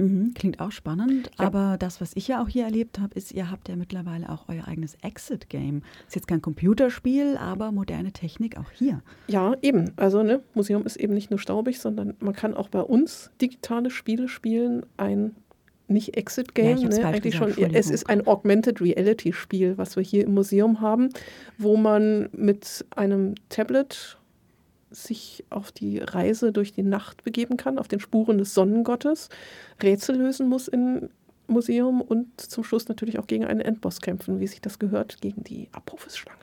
Mhm, 0.03 0.33
klingt 0.33 0.59
auch 0.59 0.71
spannend, 0.71 1.29
Ja. 1.39 1.45
aber 1.45 1.77
das, 1.77 2.01
was 2.01 2.11
ich 2.15 2.27
ja 2.27 2.41
auch 2.41 2.47
hier 2.47 2.65
erlebt 2.65 2.99
habe, 2.99 3.13
ist, 3.15 3.31
ihr 3.31 3.49
habt 3.49 3.69
ja 3.69 3.75
mittlerweile 3.75 4.29
auch 4.29 4.49
euer 4.49 4.67
eigenes 4.67 4.95
Exit-Game. 5.01 5.81
Ist 6.07 6.15
jetzt 6.15 6.27
kein 6.27 6.41
Computerspiel, 6.41 7.37
aber 7.37 7.71
moderne 7.71 8.11
Technik 8.11 8.57
auch 8.57 8.71
hier. 8.71 9.01
Ja, 9.27 9.53
eben. 9.61 9.91
Also, 9.95 10.23
ne, 10.23 10.41
Museum 10.53 10.85
ist 10.85 10.97
eben 10.97 11.13
nicht 11.13 11.29
nur 11.29 11.39
staubig, 11.39 11.79
sondern 11.79 12.15
man 12.19 12.33
kann 12.33 12.53
auch 12.53 12.69
bei 12.69 12.81
uns 12.81 13.31
digitale 13.41 13.89
Spiele 13.89 14.27
spielen. 14.27 14.85
Ein 14.97 15.35
nicht 15.87 16.07
Ja, 16.07 16.13
Exit-Game, 16.15 16.77
ich 16.77 16.85
hab's 16.85 16.97
ne, 16.97 17.05
eigentlich 17.05 17.33
gesagt, 17.33 17.55
schon. 17.55 17.73
Es 17.73 17.89
ist 17.89 18.09
ein 18.09 18.25
Augmented 18.25 18.81
Reality-Spiel, 18.81 19.77
was 19.77 19.95
wir 19.95 20.03
hier 20.03 20.25
im 20.25 20.33
Museum 20.33 20.81
haben, 20.81 21.09
wo 21.57 21.77
man 21.77 22.29
mit 22.31 22.85
einem 22.95 23.35
Tablet 23.49 24.17
sich 24.93 25.43
auf 25.49 25.71
die 25.71 25.99
Reise 25.99 26.51
durch 26.51 26.71
die 26.71 26.83
Nacht 26.83 27.23
begeben 27.23 27.57
kann, 27.57 27.77
auf 27.77 27.87
den 27.87 27.99
Spuren 27.99 28.37
des 28.37 28.53
Sonnengottes, 28.53 29.29
Rätsel 29.81 30.15
lösen 30.17 30.47
muss 30.47 30.67
im 30.67 31.09
Museum 31.47 32.01
und 32.01 32.39
zum 32.39 32.63
Schluss 32.63 32.87
natürlich 32.87 33.19
auch 33.19 33.27
gegen 33.27 33.45
einen 33.45 33.59
Endboss 33.59 33.99
kämpfen, 34.01 34.39
wie 34.39 34.47
sich 34.47 34.61
das 34.61 34.79
gehört, 34.79 35.19
gegen 35.21 35.43
die 35.43 35.67
Apophis-Schlange. 35.73 36.39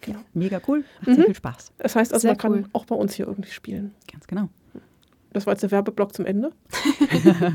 Genau. 0.00 0.18
Mega 0.34 0.60
cool, 0.66 0.84
macht 0.98 1.08
Mhm. 1.08 1.14
sehr 1.14 1.24
viel 1.26 1.34
Spaß. 1.36 1.72
Das 1.78 1.94
heißt 1.94 2.12
also, 2.12 2.22
Sehr 2.22 2.32
man 2.32 2.38
kann 2.38 2.52
cool. 2.52 2.64
auch 2.72 2.84
bei 2.86 2.96
uns 2.96 3.14
hier 3.14 3.26
irgendwie 3.28 3.50
spielen. 3.52 3.94
Ganz 4.10 4.26
genau. 4.26 4.48
Das 5.32 5.46
war 5.46 5.54
jetzt 5.54 5.62
der 5.62 5.70
Werbeblock 5.70 6.12
zum 6.14 6.26
Ende. 6.26 6.50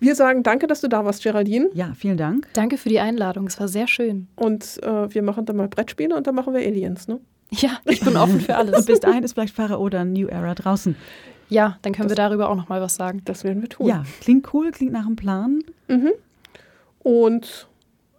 wir 0.00 0.14
sagen 0.14 0.42
danke, 0.42 0.66
dass 0.66 0.80
du 0.80 0.88
da 0.88 1.04
warst, 1.04 1.22
Geraldine. 1.22 1.70
Ja, 1.74 1.92
vielen 1.94 2.16
Dank. 2.16 2.48
Danke 2.52 2.76
für 2.78 2.88
die 2.88 3.00
Einladung, 3.00 3.46
es 3.46 3.58
war 3.58 3.68
sehr 3.68 3.86
schön. 3.88 4.28
Und 4.36 4.80
äh, 4.82 5.12
wir 5.12 5.22
machen 5.22 5.44
dann 5.46 5.56
mal 5.56 5.68
Brettspiele 5.68 6.14
und 6.14 6.26
dann 6.26 6.34
machen 6.34 6.52
wir 6.54 6.60
Aliens, 6.60 7.08
ne? 7.08 7.20
Ja, 7.50 7.78
ich 7.84 8.00
bin 8.00 8.16
offen 8.16 8.40
für 8.40 8.52
Und 8.52 8.58
alles. 8.74 8.86
bis 8.86 9.00
dahin 9.00 9.22
ist 9.22 9.32
vielleicht 9.34 9.54
Pharao 9.54 9.78
oder 9.80 10.04
New 10.04 10.26
Era 10.28 10.54
draußen. 10.54 10.96
Ja, 11.48 11.78
dann 11.82 11.92
können 11.92 12.08
wir 12.08 12.16
Das- 12.16 12.28
darüber 12.28 12.48
auch 12.48 12.56
noch 12.56 12.68
mal 12.68 12.80
was 12.80 12.96
sagen. 12.96 13.22
Das 13.26 13.44
werden 13.44 13.60
wir 13.62 13.68
tun. 13.68 13.86
Ja, 13.86 14.04
klingt 14.20 14.52
cool, 14.54 14.70
klingt 14.72 14.92
nach 14.92 15.06
einem 15.06 15.16
Plan. 15.16 15.62
Mhm. 15.88 16.12
Und 17.00 17.68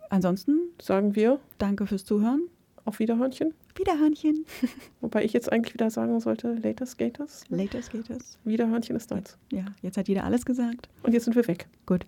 Ansonsten 0.10 0.60
sagen 0.80 1.16
wir 1.16 1.40
danke 1.58 1.88
fürs 1.88 2.06
Zuhören. 2.06 2.44
auf 2.86 3.00
Wiederhörnchen. 3.00 3.54
Wiederhörnchen. 3.76 4.46
Wobei 5.02 5.26
ich 5.26 5.34
jetzt 5.34 5.52
eigentlich 5.52 5.74
wieder 5.74 5.90
sagen 5.90 6.20
sollte, 6.20 6.54
later 6.54 6.86
skaters. 6.86 7.44
Later 7.50 7.82
skaters. 7.82 8.38
Wiederhörnchen 8.46 8.96
ist 8.96 9.10
deins. 9.12 9.36
Ja, 9.52 9.66
jetzt 9.82 9.98
hat 9.98 10.08
jeder 10.08 10.24
alles 10.24 10.46
gesagt. 10.46 10.88
Und 11.02 11.14
jetzt 11.14 11.26
sind 11.26 11.36
wir 11.36 11.48
weg. 11.48 11.68
Gut. 11.88 12.06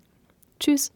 Tschüss. 0.59 0.91